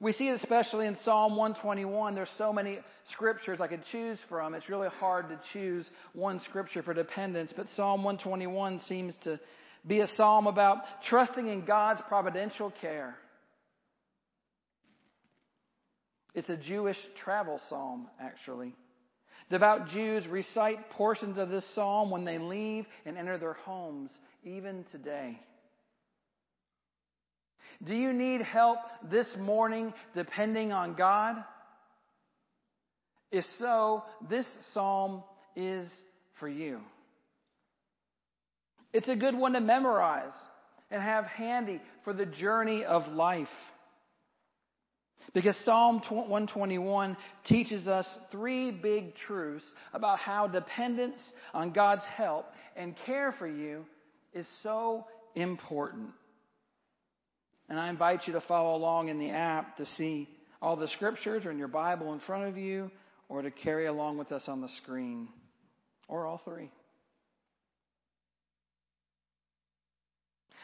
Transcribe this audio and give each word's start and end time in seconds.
We 0.00 0.12
see 0.12 0.28
it 0.28 0.40
especially 0.40 0.86
in 0.86 0.96
Psalm 1.04 1.36
121. 1.36 2.14
There's 2.14 2.28
so 2.38 2.52
many 2.52 2.78
scriptures 3.12 3.60
I 3.60 3.66
could 3.66 3.82
choose 3.90 4.18
from. 4.28 4.54
It's 4.54 4.68
really 4.68 4.88
hard 4.88 5.28
to 5.28 5.40
choose 5.52 5.88
one 6.12 6.40
scripture 6.48 6.84
for 6.84 6.94
dependence, 6.94 7.52
but 7.56 7.66
Psalm 7.74 8.04
121 8.04 8.80
seems 8.86 9.14
to 9.24 9.40
be 9.86 10.00
a 10.00 10.08
psalm 10.16 10.46
about 10.46 10.78
trusting 11.08 11.48
in 11.48 11.64
God's 11.64 12.00
providential 12.08 12.72
care. 12.80 13.16
It's 16.34 16.48
a 16.48 16.56
Jewish 16.56 16.98
travel 17.24 17.60
psalm, 17.68 18.06
actually. 18.20 18.74
Devout 19.50 19.88
Jews 19.88 20.26
recite 20.28 20.90
portions 20.90 21.38
of 21.38 21.48
this 21.48 21.64
psalm 21.74 22.10
when 22.10 22.24
they 22.24 22.38
leave 22.38 22.86
and 23.04 23.18
enter 23.18 23.38
their 23.38 23.54
homes, 23.54 24.10
even 24.44 24.84
today. 24.92 25.40
Do 27.84 27.94
you 27.94 28.12
need 28.12 28.42
help 28.42 28.78
this 29.10 29.28
morning 29.38 29.92
depending 30.14 30.72
on 30.72 30.94
God? 30.94 31.36
If 33.30 33.44
so, 33.58 34.02
this 34.28 34.46
psalm 34.72 35.22
is 35.54 35.88
for 36.40 36.48
you. 36.48 36.80
It's 38.92 39.08
a 39.08 39.16
good 39.16 39.36
one 39.36 39.52
to 39.52 39.60
memorize 39.60 40.32
and 40.90 41.02
have 41.02 41.24
handy 41.24 41.80
for 42.04 42.12
the 42.12 42.26
journey 42.26 42.84
of 42.84 43.06
life. 43.08 43.48
Because 45.34 45.54
Psalm 45.64 46.00
121 46.08 47.16
teaches 47.44 47.86
us 47.86 48.06
three 48.32 48.70
big 48.70 49.14
truths 49.14 49.64
about 49.92 50.18
how 50.18 50.46
dependence 50.46 51.18
on 51.52 51.72
God's 51.72 52.04
help 52.16 52.46
and 52.76 52.94
care 53.04 53.32
for 53.38 53.46
you 53.46 53.84
is 54.32 54.46
so 54.62 55.04
important. 55.34 56.08
And 57.68 57.78
I 57.78 57.90
invite 57.90 58.26
you 58.26 58.32
to 58.32 58.40
follow 58.42 58.74
along 58.74 59.08
in 59.08 59.18
the 59.18 59.30
app 59.30 59.76
to 59.76 59.86
see 59.96 60.28
all 60.60 60.76
the 60.76 60.88
scriptures 60.88 61.44
or 61.44 61.50
in 61.50 61.58
your 61.58 61.68
Bible 61.68 62.12
in 62.12 62.20
front 62.20 62.44
of 62.44 62.56
you 62.56 62.90
or 63.28 63.42
to 63.42 63.50
carry 63.50 63.86
along 63.86 64.18
with 64.18 64.32
us 64.32 64.42
on 64.48 64.60
the 64.60 64.68
screen 64.82 65.28
or 66.08 66.26
all 66.26 66.40
three. 66.44 66.70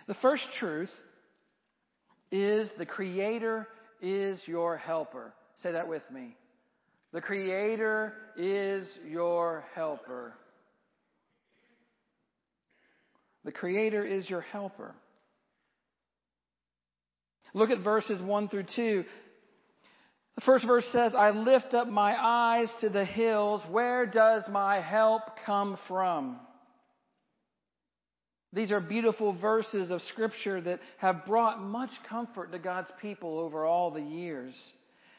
The 0.06 0.14
first 0.14 0.44
truth 0.58 0.90
is 2.30 2.70
the 2.78 2.86
Creator 2.86 3.68
is 4.02 4.40
your 4.46 4.76
helper. 4.76 5.32
Say 5.62 5.72
that 5.72 5.88
with 5.88 6.02
me. 6.10 6.36
The 7.12 7.20
Creator 7.20 8.12
is 8.36 8.86
your 9.08 9.64
helper. 9.74 10.34
The 13.44 13.52
Creator 13.52 14.04
is 14.04 14.28
your 14.28 14.40
helper. 14.40 14.94
Look 17.54 17.70
at 17.70 17.78
verses 17.78 18.20
1 18.20 18.48
through 18.48 18.66
2. 18.74 19.04
The 20.34 20.40
first 20.40 20.66
verse 20.66 20.84
says, 20.92 21.14
I 21.14 21.30
lift 21.30 21.72
up 21.74 21.88
my 21.88 22.14
eyes 22.20 22.68
to 22.80 22.88
the 22.88 23.04
hills. 23.04 23.62
Where 23.70 24.04
does 24.04 24.42
my 24.50 24.80
help 24.80 25.22
come 25.46 25.78
from? 25.86 26.40
These 28.52 28.72
are 28.72 28.80
beautiful 28.80 29.32
verses 29.32 29.90
of 29.90 30.02
Scripture 30.12 30.60
that 30.60 30.80
have 30.98 31.24
brought 31.24 31.62
much 31.62 31.90
comfort 32.08 32.52
to 32.52 32.58
God's 32.58 32.90
people 33.00 33.38
over 33.38 33.64
all 33.64 33.92
the 33.92 34.02
years. 34.02 34.54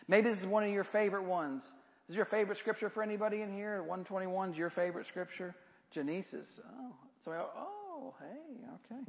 Maybe 0.08 0.30
this 0.30 0.40
is 0.40 0.46
one 0.46 0.64
of 0.64 0.72
your 0.72 0.86
favorite 0.86 1.26
ones. 1.26 1.64
Is 2.10 2.16
your 2.16 2.26
favorite 2.26 2.60
Scripture 2.60 2.90
for 2.90 3.02
anybody 3.02 3.42
in 3.42 3.54
here? 3.54 3.80
121 3.80 4.52
is 4.52 4.58
your 4.58 4.70
favorite 4.70 5.08
Scripture? 5.08 5.56
Genesis. 5.92 6.46
Oh, 6.66 6.94
so, 7.24 7.32
oh, 7.32 8.14
hey, 8.20 8.94
okay. 8.94 9.02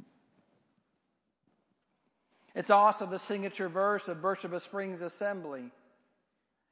It's 2.57 2.71
also 2.71 3.05
the 3.05 3.21
signature 3.27 3.69
verse 3.69 4.01
of 4.07 4.19
Beersheba 4.19 4.59
Springs 4.61 5.03
Assembly. 5.03 5.61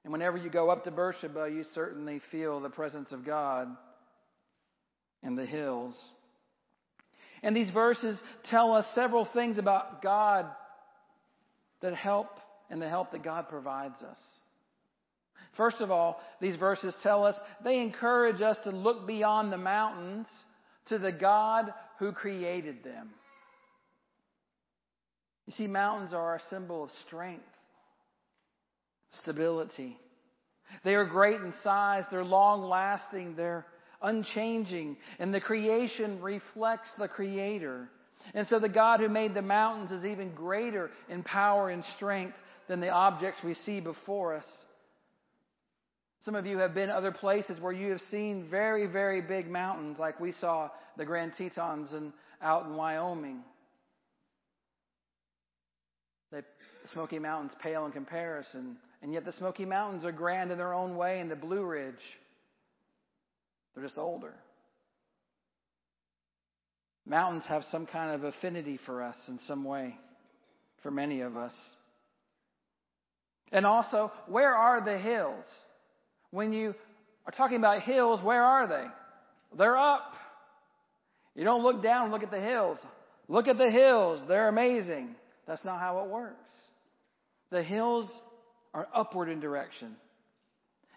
And 0.04 0.12
whenever 0.12 0.36
you 0.36 0.50
go 0.50 0.72
up 0.72 0.86
to 0.86 0.92
Beersheba, 0.92 1.48
you 1.48 1.64
certainly 1.76 2.22
feel 2.32 2.60
the 2.60 2.72
presence 2.72 3.12
of 3.12 3.24
God 3.24 3.68
in 5.22 5.36
the 5.36 5.46
hills. 5.46 5.94
And 7.44 7.56
these 7.56 7.70
verses 7.70 8.20
tell 8.50 8.74
us 8.74 8.88
several 8.96 9.28
things 9.32 9.60
about 9.60 10.02
God 10.02 10.48
that 11.82 11.94
help 11.94 12.30
and 12.72 12.82
the 12.82 12.90
help 12.90 13.12
that 13.12 13.24
God 13.24 13.48
provides 13.48 14.02
us. 14.02 14.18
First 15.56 15.82
of 15.82 15.92
all, 15.92 16.20
these 16.42 16.56
verses 16.56 16.96
tell 17.04 17.24
us 17.24 17.36
they 17.64 17.78
encourage 17.78 18.42
us 18.42 18.58
to 18.64 18.72
look 18.72 19.06
beyond 19.06 19.54
the 19.54 19.58
mountains 19.58 20.26
to 20.88 20.98
the 20.98 21.12
God 21.12 21.72
who 22.00 22.12
created 22.12 22.84
them. 22.84 23.12
You 25.48 25.54
see, 25.54 25.68
mountains 25.68 26.14
are 26.14 26.36
a 26.36 26.42
symbol 26.50 26.84
of 26.84 26.90
strength, 27.06 27.44
stability. 29.22 29.98
They 30.84 30.96
are 30.96 31.06
great 31.06 31.40
in 31.42 31.54
size, 31.64 32.04
they're 32.10 32.24
long 32.24 32.64
lasting, 32.64 33.36
they're 33.36 33.66
unchanging, 34.02 34.98
and 35.20 35.34
the 35.34 35.40
creation 35.40 36.22
reflects 36.22 36.90
the 36.98 37.08
Creator. 37.08 37.88
And 38.34 38.48
so 38.48 38.60
the 38.60 38.70
God 38.70 39.00
who 39.00 39.10
made 39.10 39.36
the 39.36 39.42
mountains 39.44 39.92
is 39.92 40.04
even 40.04 40.34
greater 40.34 40.90
in 41.10 41.22
power 41.22 41.70
and 41.70 41.84
strength 41.96 42.36
than 42.68 42.80
the 42.80 42.90
objects 42.90 43.40
we 43.44 43.54
see 43.54 43.80
before 43.80 44.36
us. 44.36 44.46
Some 46.24 46.34
of 46.34 46.48
you 46.48 46.58
have 46.58 46.74
been 46.74 46.90
other 46.90 47.12
places 47.12 47.60
where 47.60 47.72
you 47.72 47.92
have 47.92 48.02
seen 48.10 48.48
very, 48.50 48.88
very 48.88 49.22
big 49.22 49.48
mountains, 49.48 50.00
like 50.00 50.20
we 50.20 50.32
saw 50.32 50.72
the 50.98 51.06
Grand 51.06 51.34
Tetons 51.38 51.94
and 51.94 52.12
out 52.42 52.66
in 52.66 52.76
Wyoming. 52.76 53.44
The 56.86 56.92
Smoky 56.92 57.18
Mountains 57.18 57.52
pale 57.64 57.88
in 57.88 57.92
comparison, 57.92 58.78
and 59.02 59.12
yet 59.12 59.26
the 59.26 59.32
Smoky 59.32 59.66
Mountains 59.66 60.06
are 60.06 60.12
grand 60.12 60.52
in 60.52 60.60
their 60.60 60.76
own 60.76 60.96
way, 60.96 61.20
and 61.20 61.32
the 61.32 61.36
Blue 61.36 61.66
Ridge, 61.66 61.96
they're 63.74 63.84
just 63.84 63.98
older. 63.98 64.36
Mountains 67.08 67.44
have 67.48 67.64
some 67.72 67.88
kind 67.88 68.12
of 68.12 68.24
affinity 68.24 68.80
for 68.86 69.02
us 69.02 69.16
in 69.28 69.40
some 69.48 69.64
way, 69.64 69.98
for 70.84 70.92
many 70.92 71.22
of 71.22 71.36
us. 71.36 71.54
And 73.52 73.66
also, 73.66 74.12
where 74.28 74.54
are 74.54 74.86
the 74.86 75.00
hills? 75.00 75.46
When 76.30 76.54
you 76.54 76.76
are 77.26 77.32
talking 77.36 77.58
about 77.58 77.82
hills, 77.82 78.20
where 78.22 78.44
are 78.44 78.68
they? 78.68 78.86
They're 79.58 79.78
up. 79.78 80.14
You 81.34 81.46
don't 81.46 81.64
look 81.64 81.82
down 81.82 82.04
and 82.04 82.12
look 82.12 82.22
at 82.22 82.30
the 82.30 82.40
hills. 82.40 82.78
Look 83.28 83.48
at 83.48 83.58
the 83.58 83.72
hills. 83.72 84.22
They're 84.28 84.50
amazing. 84.50 85.16
That's 85.48 85.66
not 85.66 85.80
how 85.80 86.04
it 86.04 86.12
works. 86.12 86.36
The 87.52 87.64
hills 87.64 88.10
are 88.74 88.88
upward 88.94 89.30
in 89.30 89.40
direction. 89.40 89.96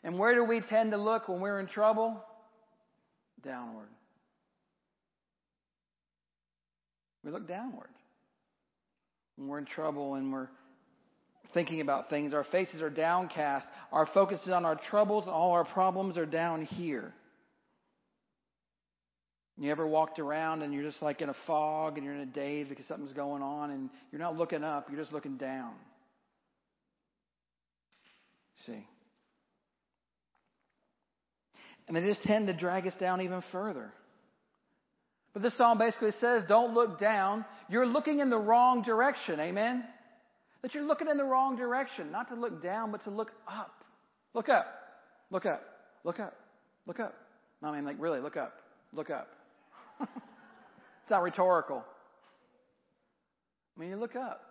And 0.02 0.18
where 0.18 0.34
do 0.34 0.44
we 0.44 0.60
tend 0.60 0.92
to 0.92 0.96
look 0.96 1.28
when 1.28 1.40
we're 1.40 1.60
in 1.60 1.66
trouble? 1.66 2.22
Downward. 3.42 3.88
We 7.24 7.30
look 7.30 7.46
downward. 7.48 7.90
When 9.36 9.48
we're 9.48 9.58
in 9.58 9.66
trouble 9.66 10.14
and 10.14 10.32
we're 10.32 10.48
thinking 11.54 11.80
about 11.80 12.10
things, 12.10 12.34
our 12.34 12.44
faces 12.44 12.82
are 12.82 12.90
downcast. 12.90 13.66
Our 13.92 14.06
focus 14.06 14.40
is 14.44 14.50
on 14.50 14.64
our 14.64 14.76
troubles, 14.76 15.24
and 15.24 15.32
all 15.32 15.52
our 15.52 15.64
problems 15.64 16.18
are 16.18 16.26
down 16.26 16.64
here. 16.64 17.12
You 19.60 19.72
ever 19.72 19.86
walked 19.86 20.20
around 20.20 20.62
and 20.62 20.72
you're 20.72 20.84
just 20.84 21.02
like 21.02 21.20
in 21.20 21.30
a 21.30 21.34
fog 21.46 21.96
and 21.96 22.04
you're 22.04 22.14
in 22.14 22.20
a 22.20 22.26
daze 22.26 22.68
because 22.68 22.86
something's 22.86 23.12
going 23.12 23.42
on 23.42 23.72
and 23.72 23.90
you're 24.12 24.20
not 24.20 24.36
looking 24.36 24.62
up, 24.62 24.88
you're 24.88 25.00
just 25.00 25.12
looking 25.12 25.36
down. 25.36 25.72
See? 28.66 28.86
And 31.86 31.96
they 31.96 32.00
just 32.02 32.22
tend 32.22 32.48
to 32.48 32.52
drag 32.52 32.86
us 32.86 32.94
down 33.00 33.22
even 33.22 33.42
further. 33.50 33.92
But 35.32 35.42
this 35.42 35.56
psalm 35.56 35.78
basically 35.78 36.10
says, 36.20 36.42
don't 36.48 36.74
look 36.74 36.98
down. 36.98 37.44
You're 37.68 37.86
looking 37.86 38.20
in 38.20 38.30
the 38.30 38.38
wrong 38.38 38.82
direction. 38.82 39.40
Amen? 39.40 39.84
That 40.62 40.74
you're 40.74 40.84
looking 40.84 41.08
in 41.08 41.16
the 41.16 41.24
wrong 41.24 41.56
direction. 41.56 42.10
Not 42.10 42.28
to 42.28 42.34
look 42.34 42.62
down, 42.62 42.90
but 42.90 43.04
to 43.04 43.10
look 43.10 43.30
up. 43.46 43.84
Look 44.34 44.48
up. 44.48 44.66
Look 45.30 45.46
up. 45.46 45.62
Look 46.04 46.20
up. 46.20 46.34
Look 46.86 47.00
up. 47.00 47.14
No, 47.62 47.68
I 47.68 47.76
mean, 47.76 47.84
like, 47.84 47.96
really, 47.98 48.20
look 48.20 48.36
up. 48.36 48.54
Look 48.92 49.10
up. 49.10 49.28
it's 50.00 51.10
not 51.10 51.22
rhetorical. 51.22 51.84
I 53.76 53.80
mean, 53.80 53.90
you 53.90 53.96
look 53.96 54.16
up. 54.16 54.42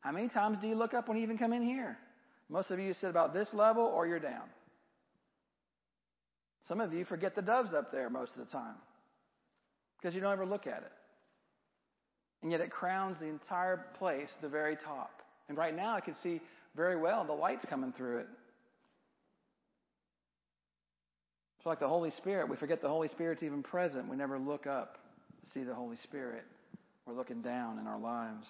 How 0.00 0.12
many 0.12 0.28
times 0.28 0.58
do 0.60 0.68
you 0.68 0.74
look 0.74 0.94
up 0.94 1.08
when 1.08 1.16
you 1.16 1.22
even 1.22 1.38
come 1.38 1.52
in 1.52 1.62
here? 1.62 1.98
Most 2.48 2.70
of 2.70 2.78
you 2.78 2.92
sit 2.94 3.10
about 3.10 3.32
this 3.32 3.48
level 3.52 3.84
or 3.84 4.06
you're 4.06 4.20
down. 4.20 4.48
Some 6.68 6.80
of 6.80 6.92
you 6.92 7.04
forget 7.04 7.34
the 7.34 7.42
doves 7.42 7.74
up 7.74 7.92
there 7.92 8.08
most 8.08 8.32
of 8.36 8.46
the 8.46 8.52
time 8.52 8.76
because 9.98 10.14
you 10.14 10.20
don't 10.20 10.32
ever 10.32 10.46
look 10.46 10.66
at 10.66 10.78
it. 10.78 10.92
And 12.42 12.52
yet 12.52 12.60
it 12.60 12.70
crowns 12.70 13.18
the 13.20 13.26
entire 13.26 13.86
place, 13.98 14.28
the 14.42 14.48
very 14.48 14.76
top. 14.76 15.22
And 15.48 15.56
right 15.56 15.74
now 15.74 15.94
I 15.96 16.00
can 16.00 16.14
see 16.22 16.40
very 16.76 16.96
well 16.96 17.24
the 17.24 17.32
lights 17.32 17.64
coming 17.68 17.92
through 17.92 18.18
it. 18.18 18.28
It's 21.58 21.66
like 21.66 21.80
the 21.80 21.88
Holy 21.88 22.10
Spirit. 22.10 22.50
We 22.50 22.56
forget 22.56 22.82
the 22.82 22.88
Holy 22.88 23.08
Spirit's 23.08 23.42
even 23.42 23.62
present. 23.62 24.08
We 24.08 24.16
never 24.16 24.38
look 24.38 24.66
up 24.66 24.98
to 25.42 25.50
see 25.52 25.64
the 25.64 25.74
Holy 25.74 25.96
Spirit. 25.96 26.44
We're 27.06 27.14
looking 27.14 27.40
down 27.40 27.78
in 27.78 27.86
our 27.86 27.98
lives. 27.98 28.46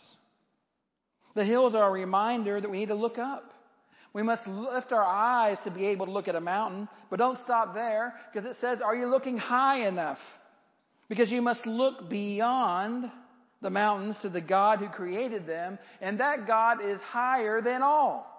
The 1.36 1.44
hills 1.44 1.76
are 1.76 1.88
a 1.88 1.92
reminder 1.92 2.60
that 2.60 2.68
we 2.68 2.78
need 2.78 2.88
to 2.88 2.96
look 2.96 3.18
up. 3.18 3.52
We 4.14 4.22
must 4.22 4.46
lift 4.46 4.92
our 4.92 5.04
eyes 5.04 5.58
to 5.64 5.70
be 5.72 5.86
able 5.86 6.06
to 6.06 6.12
look 6.12 6.28
at 6.28 6.36
a 6.36 6.40
mountain, 6.40 6.88
but 7.10 7.18
don't 7.18 7.38
stop 7.40 7.74
there 7.74 8.14
because 8.32 8.48
it 8.48 8.56
says, 8.60 8.78
are 8.80 8.94
you 8.94 9.10
looking 9.10 9.36
high 9.36 9.86
enough? 9.88 10.18
Because 11.08 11.28
you 11.30 11.42
must 11.42 11.66
look 11.66 12.08
beyond 12.08 13.10
the 13.60 13.70
mountains 13.70 14.16
to 14.22 14.28
the 14.28 14.40
God 14.40 14.78
who 14.78 14.88
created 14.88 15.46
them, 15.46 15.78
and 16.00 16.20
that 16.20 16.46
God 16.46 16.78
is 16.84 17.00
higher 17.00 17.60
than 17.60 17.82
all. 17.82 18.30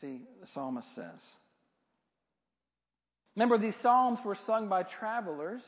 See, 0.00 0.22
the 0.40 0.46
psalmist 0.54 0.86
says. 0.94 1.20
Remember, 3.36 3.58
these 3.58 3.76
psalms 3.82 4.20
were 4.24 4.36
sung 4.46 4.68
by 4.68 4.84
travelers, 4.84 5.62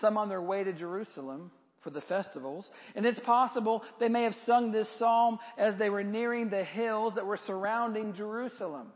some 0.00 0.16
on 0.16 0.28
their 0.28 0.42
way 0.42 0.64
to 0.64 0.72
Jerusalem, 0.72 1.50
for 1.82 1.90
the 1.90 2.00
festivals. 2.02 2.68
And 2.94 3.04
it's 3.04 3.18
possible 3.20 3.82
they 4.00 4.08
may 4.08 4.24
have 4.24 4.34
sung 4.46 4.72
this 4.72 4.88
psalm 4.98 5.38
as 5.58 5.76
they 5.78 5.90
were 5.90 6.04
nearing 6.04 6.48
the 6.48 6.64
hills 6.64 7.14
that 7.16 7.26
were 7.26 7.38
surrounding 7.46 8.14
Jerusalem. 8.14 8.88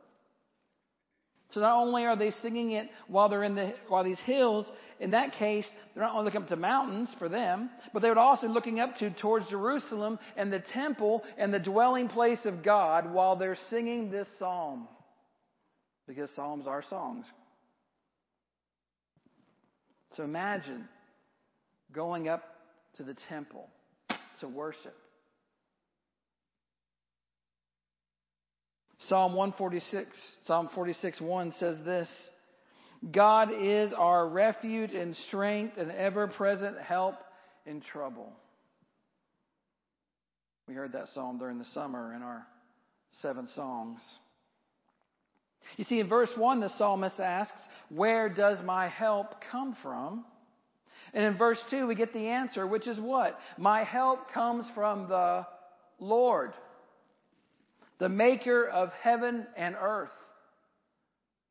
So 1.52 1.60
not 1.60 1.76
only 1.80 2.04
are 2.04 2.16
they 2.16 2.32
singing 2.42 2.72
it 2.72 2.88
while 3.06 3.28
they're 3.28 3.44
in 3.44 3.54
the, 3.54 3.74
while 3.88 4.02
these 4.02 4.18
hills, 4.20 4.66
in 4.98 5.12
that 5.12 5.32
case, 5.34 5.66
they're 5.94 6.02
not 6.02 6.12
only 6.12 6.24
looking 6.24 6.42
up 6.42 6.48
to 6.48 6.56
mountains 6.56 7.08
for 7.18 7.28
them, 7.28 7.70
but 7.92 8.02
they 8.02 8.08
would 8.08 8.18
also 8.18 8.48
looking 8.48 8.80
up 8.80 8.96
to 8.96 9.10
towards 9.10 9.48
Jerusalem 9.48 10.18
and 10.36 10.52
the 10.52 10.62
temple 10.72 11.22
and 11.38 11.54
the 11.54 11.60
dwelling 11.60 12.08
place 12.08 12.44
of 12.44 12.64
God 12.64 13.12
while 13.12 13.36
they're 13.36 13.58
singing 13.70 14.10
this 14.10 14.26
psalm. 14.38 14.88
Because 16.08 16.30
psalms 16.34 16.66
are 16.66 16.84
songs. 16.90 17.24
So 20.16 20.24
imagine 20.24 20.88
going 21.92 22.28
up 22.28 22.42
to 22.96 23.02
the 23.02 23.14
temple 23.28 23.68
to 24.40 24.48
worship. 24.48 24.94
Psalm 29.08 29.34
146, 29.34 30.18
Psalm 30.46 30.68
46 30.74 31.20
1 31.20 31.54
says 31.58 31.76
this 31.84 32.08
God 33.10 33.50
is 33.52 33.92
our 33.92 34.28
refuge 34.28 34.92
and 34.92 35.14
strength 35.28 35.76
and 35.76 35.90
ever 35.92 36.26
present 36.26 36.78
help 36.78 37.14
in 37.66 37.80
trouble. 37.80 38.32
We 40.66 40.74
heard 40.74 40.92
that 40.92 41.08
psalm 41.14 41.38
during 41.38 41.58
the 41.58 41.66
summer 41.66 42.14
in 42.14 42.22
our 42.22 42.46
seven 43.22 43.48
songs. 43.54 44.00
You 45.76 45.84
see, 45.84 46.00
in 46.00 46.08
verse 46.08 46.30
1, 46.36 46.60
the 46.60 46.70
psalmist 46.76 47.20
asks, 47.20 47.60
Where 47.88 48.28
does 48.28 48.62
my 48.62 48.88
help 48.88 49.34
come 49.50 49.76
from? 49.82 50.24
And 51.14 51.24
in 51.24 51.36
verse 51.36 51.62
2, 51.70 51.86
we 51.86 51.94
get 51.94 52.12
the 52.12 52.28
answer, 52.28 52.66
which 52.66 52.86
is 52.86 52.98
what? 52.98 53.38
My 53.56 53.84
help 53.84 54.32
comes 54.32 54.66
from 54.74 55.08
the 55.08 55.46
Lord, 55.98 56.52
the 57.98 58.08
maker 58.08 58.66
of 58.66 58.92
heaven 59.00 59.46
and 59.56 59.74
earth. 59.80 60.10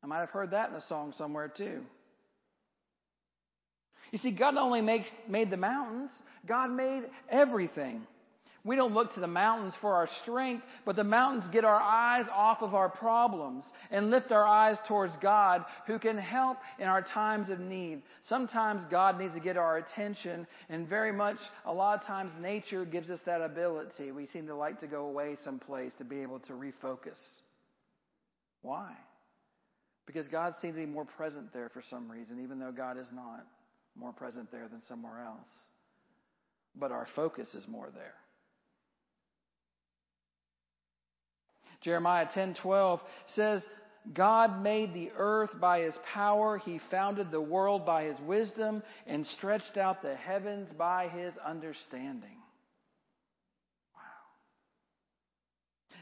I 0.02 0.06
might 0.06 0.20
have 0.20 0.30
heard 0.30 0.52
that 0.52 0.70
in 0.70 0.76
a 0.76 0.80
song 0.82 1.14
somewhere 1.16 1.48
too. 1.48 1.82
You 4.12 4.18
see, 4.18 4.30
God 4.30 4.54
not 4.54 4.64
only 4.64 4.82
makes, 4.82 5.08
made 5.28 5.50
the 5.50 5.56
mountains, 5.56 6.10
God 6.46 6.70
made 6.70 7.02
everything. 7.28 8.06
We 8.66 8.74
don't 8.74 8.94
look 8.94 9.14
to 9.14 9.20
the 9.20 9.28
mountains 9.28 9.74
for 9.80 9.94
our 9.94 10.08
strength, 10.22 10.64
but 10.84 10.96
the 10.96 11.04
mountains 11.04 11.44
get 11.52 11.64
our 11.64 11.80
eyes 11.80 12.26
off 12.34 12.62
of 12.62 12.74
our 12.74 12.88
problems 12.88 13.62
and 13.92 14.10
lift 14.10 14.32
our 14.32 14.44
eyes 14.44 14.76
towards 14.88 15.16
God 15.18 15.64
who 15.86 16.00
can 16.00 16.18
help 16.18 16.58
in 16.80 16.88
our 16.88 17.00
times 17.00 17.48
of 17.48 17.60
need. 17.60 18.02
Sometimes 18.22 18.82
God 18.90 19.20
needs 19.20 19.34
to 19.34 19.40
get 19.40 19.56
our 19.56 19.76
attention 19.76 20.48
and 20.68 20.88
very 20.88 21.12
much 21.12 21.36
a 21.64 21.72
lot 21.72 22.00
of 22.00 22.06
times 22.08 22.32
nature 22.40 22.84
gives 22.84 23.08
us 23.08 23.20
that 23.24 23.40
ability. 23.40 24.10
We 24.10 24.26
seem 24.26 24.48
to 24.48 24.56
like 24.56 24.80
to 24.80 24.88
go 24.88 25.06
away 25.06 25.36
someplace 25.44 25.92
to 25.98 26.04
be 26.04 26.20
able 26.22 26.40
to 26.40 26.52
refocus. 26.54 27.18
Why? 28.62 28.90
Because 30.06 30.26
God 30.26 30.54
seems 30.60 30.74
to 30.74 30.80
be 30.80 30.86
more 30.86 31.04
present 31.04 31.52
there 31.52 31.68
for 31.68 31.84
some 31.88 32.10
reason, 32.10 32.42
even 32.42 32.58
though 32.58 32.72
God 32.72 32.98
is 32.98 33.08
not 33.14 33.46
more 33.94 34.12
present 34.12 34.50
there 34.50 34.66
than 34.68 34.82
somewhere 34.88 35.22
else. 35.24 35.48
But 36.74 36.90
our 36.90 37.06
focus 37.14 37.54
is 37.54 37.68
more 37.68 37.90
there. 37.94 38.14
Jeremiah 41.86 42.26
10:12 42.26 43.00
says, 43.36 43.64
God 44.12 44.60
made 44.60 44.92
the 44.92 45.12
earth 45.16 45.50
by 45.60 45.82
his 45.82 45.94
power, 46.12 46.58
he 46.58 46.80
founded 46.90 47.30
the 47.30 47.40
world 47.40 47.86
by 47.86 48.04
his 48.04 48.18
wisdom, 48.20 48.82
and 49.06 49.24
stretched 49.24 49.76
out 49.76 50.02
the 50.02 50.16
heavens 50.16 50.68
by 50.76 51.06
his 51.06 51.32
understanding. 51.38 52.38
Wow. 53.94 54.02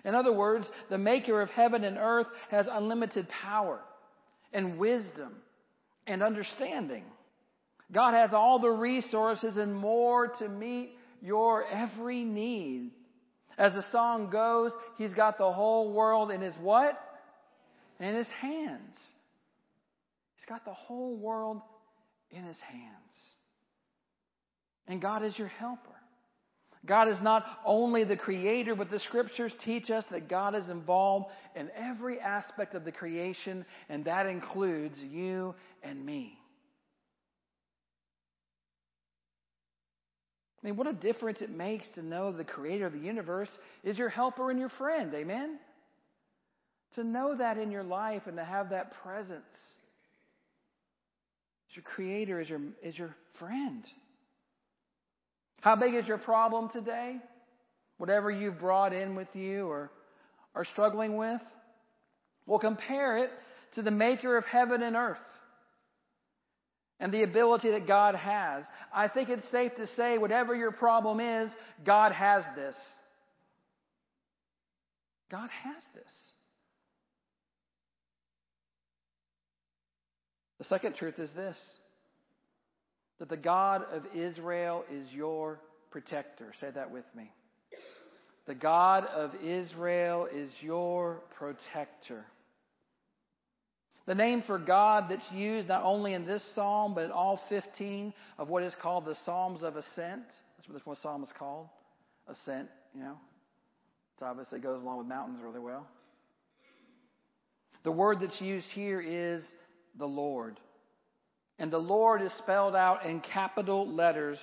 In 0.09 0.15
other 0.15 0.33
words, 0.33 0.67
the 0.89 0.97
maker 0.97 1.43
of 1.43 1.51
heaven 1.51 1.85
and 1.85 1.99
earth 1.99 2.29
has 2.51 2.67
unlimited 2.71 3.29
power 3.29 3.81
and 4.55 4.79
wisdom 4.79 5.35
and 6.07 6.23
understanding. 6.23 7.05
God 7.93 8.15
has 8.15 8.33
all 8.33 8.59
the 8.59 8.71
resources 8.71 9.59
and 9.59 9.77
more 9.77 10.29
to 10.39 10.49
meet 10.49 10.97
your 11.21 11.67
every 11.67 12.25
need 12.25 12.93
as 13.59 13.73
the 13.73 13.85
song 13.93 14.31
goes, 14.31 14.73
he's 14.99 15.15
got 15.15 15.39
the 15.39 15.51
whole 15.51 15.93
world 15.93 16.31
in 16.31 16.41
his 16.41 16.55
what? 16.61 16.99
In 18.01 18.15
his 18.15 18.29
hands. 18.41 18.97
He's 20.37 20.47
got 20.47 20.65
the 20.65 20.75
whole 20.75 21.17
world 21.17 21.61
in 22.31 22.45
his 22.45 22.61
hands. 22.61 23.35
And 24.87 25.01
God 25.01 25.25
is 25.25 25.39
your 25.39 25.49
helper. 25.49 25.91
God 26.87 27.09
is 27.09 27.17
not 27.23 27.47
only 27.65 28.05
the 28.05 28.17
creator, 28.17 28.75
but 28.75 28.91
the 28.91 28.99
scriptures 28.99 29.53
teach 29.65 29.89
us 29.91 30.05
that 30.11 30.29
God 30.29 30.55
is 30.55 30.69
involved 30.69 31.27
in 31.57 31.71
every 31.75 32.21
aspect 32.21 32.75
of 32.75 32.85
the 32.85 32.93
creation, 32.93 33.65
and 33.89 34.05
that 34.05 34.27
includes 34.27 34.99
you 34.99 35.55
and 35.83 36.05
me. 36.05 36.39
I 40.65 40.69
mean, 40.69 40.77
what 40.77 40.87
a 40.87 40.95
difference 40.95 41.43
it 41.43 41.51
makes 41.51 41.87
to 41.91 42.03
know 42.03 42.33
the 42.33 42.43
creator 42.43 42.87
of 42.87 42.95
the 42.95 42.99
universe 42.99 43.51
is 43.83 43.99
your 43.99 44.09
helper 44.09 44.51
and 44.51 44.59
your 44.59 44.71
friend. 44.71 45.13
Amen? 45.15 45.59
To 46.95 47.05
know 47.05 47.37
that 47.37 47.59
in 47.59 47.71
your 47.71 47.83
life 47.83 48.23
and 48.27 48.39
to 48.39 48.45
have 48.45 48.71
that 48.71 48.95
presence. 49.03 49.45
Your 51.75 51.83
creator 51.83 52.41
is 52.41 52.49
your, 52.49 52.61
is 52.83 52.97
your 52.97 53.15
friend. 53.39 53.85
How 55.61 55.77
big 55.77 55.95
is 55.95 56.07
your 56.07 56.19
problem 56.19 56.71
today? 56.71 57.17
Whatever 57.99 58.31
you've 58.31 58.59
brought 58.59 58.95
in 58.95 59.17
with 59.17 59.29
you 59.35 59.67
or 59.67 59.91
are 60.55 60.65
struggling 60.65 61.17
with? 61.17 61.43
Well, 62.47 62.59
compare 62.59 63.19
it 63.19 63.31
to 63.75 63.83
the 63.83 63.91
maker 63.91 64.37
of 64.39 64.47
heaven 64.47 64.83
and 64.83 64.97
earth 64.97 65.19
and 67.05 67.13
the 67.13 67.23
ability 67.23 67.71
that 67.73 67.87
God 67.87 68.15
has. 68.15 68.65
I 68.91 69.09
think 69.09 69.29
it's 69.29 69.47
safe 69.51 69.77
to 69.77 69.87
say, 69.89 70.17
whatever 70.17 70.55
your 70.55 70.73
problem 70.73 71.21
is, 71.21 71.51
God 71.85 72.13
has 72.13 72.45
this. 72.57 72.75
God 75.31 75.51
has 75.51 75.83
this. 75.95 76.13
The 80.61 80.65
second 80.65 80.97
truth 80.97 81.19
is 81.19 81.29
this 81.37 81.59
that 83.19 83.29
the 83.29 83.37
God 83.37 83.83
of 83.93 84.05
Israel 84.17 84.85
is 84.91 85.07
your 85.13 85.61
protector. 85.91 86.55
Say 86.59 86.71
that 86.75 86.91
with 86.91 87.05
me. 87.15 87.31
The 88.47 88.55
God 88.55 89.05
of 89.05 89.33
Israel 89.45 90.27
is 90.35 90.51
your 90.63 91.21
protector. 91.37 92.25
The 94.07 94.15
name 94.15 94.43
for 94.47 94.59
God 94.59 95.07
that's 95.09 95.31
used 95.33 95.69
not 95.69 95.83
only 95.83 96.13
in 96.13 96.27
this 96.27 96.45
psalm, 96.55 96.95
but 96.95 97.05
in 97.05 97.11
all 97.11 97.41
15 97.49 98.13
of 98.39 98.49
what 98.49 98.63
is 98.63 98.75
called 98.83 99.07
the 99.07 99.17
Psalms 99.25 99.63
of 99.63 99.77
Ascent. 99.77 100.25
That's 100.57 100.69
what 100.69 100.75
this 100.75 100.87
one 100.87 100.97
psalm 101.03 101.23
is 101.23 101.31
called. 101.39 101.69
Ascent, 102.29 102.69
you 102.95 103.01
know. 103.01 103.19
It's 104.15 104.23
obvious 104.23 104.49
it 104.53 104.63
goes 104.63 104.83
along 104.83 104.99
with 104.99 105.07
mountains 105.07 105.41
really 105.43 105.61
well. 105.61 105.87
The 107.83 107.93
word 107.93 108.21
that's 108.21 108.41
used 108.41 108.67
here 108.75 109.01
is 109.01 109.43
the 109.99 110.07
Lord. 110.07 110.59
And 111.59 111.71
the 111.71 111.79
Lord 111.79 112.23
is 112.23 112.33
spelled 112.39 112.75
out 112.75 113.05
in 113.07 113.21
capital 113.21 113.89
letters. 113.89 114.39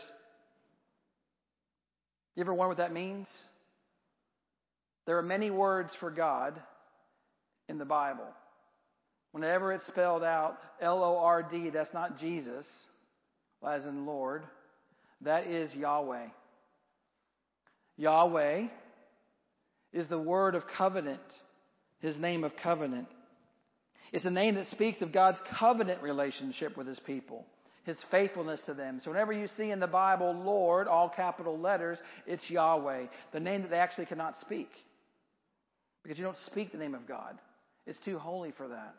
You 2.35 2.41
ever 2.41 2.53
wonder 2.53 2.69
what 2.69 2.77
that 2.77 2.93
means? 2.93 3.27
There 5.05 5.17
are 5.17 5.23
many 5.23 5.51
words 5.51 5.91
for 5.99 6.09
God 6.09 6.59
in 7.67 7.77
the 7.77 7.85
Bible. 7.85 8.27
Whenever 9.31 9.73
it's 9.73 9.87
spelled 9.87 10.23
out 10.23 10.57
L 10.81 11.03
O 11.03 11.17
R 11.17 11.43
D, 11.43 11.69
that's 11.69 11.93
not 11.93 12.19
Jesus, 12.19 12.65
as 13.67 13.85
in 13.85 14.05
Lord. 14.05 14.43
That 15.21 15.47
is 15.47 15.73
Yahweh. 15.75 16.27
Yahweh 17.97 18.67
is 19.93 20.07
the 20.07 20.19
word 20.19 20.55
of 20.55 20.63
covenant, 20.77 21.21
his 21.99 22.17
name 22.17 22.43
of 22.43 22.51
covenant. 22.63 23.07
It's 24.11 24.25
a 24.25 24.31
name 24.31 24.55
that 24.55 24.67
speaks 24.67 25.01
of 25.01 25.13
God's 25.13 25.39
covenant 25.59 26.01
relationship 26.01 26.75
with 26.75 26.87
his 26.87 26.99
people, 26.99 27.45
his 27.83 27.97
faithfulness 28.09 28.59
to 28.65 28.73
them. 28.73 28.99
So 29.03 29.11
whenever 29.11 29.31
you 29.31 29.47
see 29.55 29.71
in 29.71 29.79
the 29.79 29.87
Bible 29.87 30.33
Lord, 30.33 30.87
all 30.87 31.09
capital 31.09 31.57
letters, 31.59 31.99
it's 32.27 32.49
Yahweh, 32.49 33.05
the 33.31 33.39
name 33.39 33.61
that 33.61 33.69
they 33.71 33.77
actually 33.77 34.07
cannot 34.07 34.35
speak. 34.41 34.69
because 36.03 36.17
you 36.17 36.23
don't 36.23 36.37
speak 36.47 36.71
the 36.71 36.77
name 36.77 36.95
of 36.95 37.07
God. 37.07 37.37
It's 37.85 37.99
too 38.05 38.17
holy 38.17 38.51
for 38.57 38.67
that. 38.67 38.95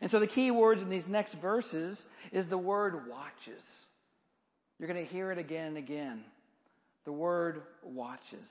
And 0.00 0.10
so 0.10 0.20
the 0.20 0.26
key 0.26 0.50
words 0.50 0.82
in 0.82 0.90
these 0.90 1.06
next 1.06 1.34
verses 1.40 2.00
is 2.32 2.48
the 2.48 2.58
word 2.58 3.08
watches. 3.08 3.62
You're 4.78 4.88
going 4.88 5.04
to 5.04 5.10
hear 5.10 5.32
it 5.32 5.38
again 5.38 5.68
and 5.68 5.78
again. 5.78 6.22
The 7.04 7.12
word 7.12 7.62
watches. 7.82 8.46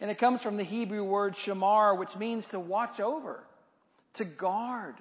And 0.00 0.10
it 0.10 0.18
comes 0.18 0.40
from 0.42 0.56
the 0.56 0.64
Hebrew 0.64 1.04
word 1.04 1.34
shamar, 1.46 1.98
which 1.98 2.14
means 2.18 2.46
to 2.52 2.60
watch 2.60 3.00
over, 3.00 3.40
to 4.14 4.24
guard, 4.24 4.94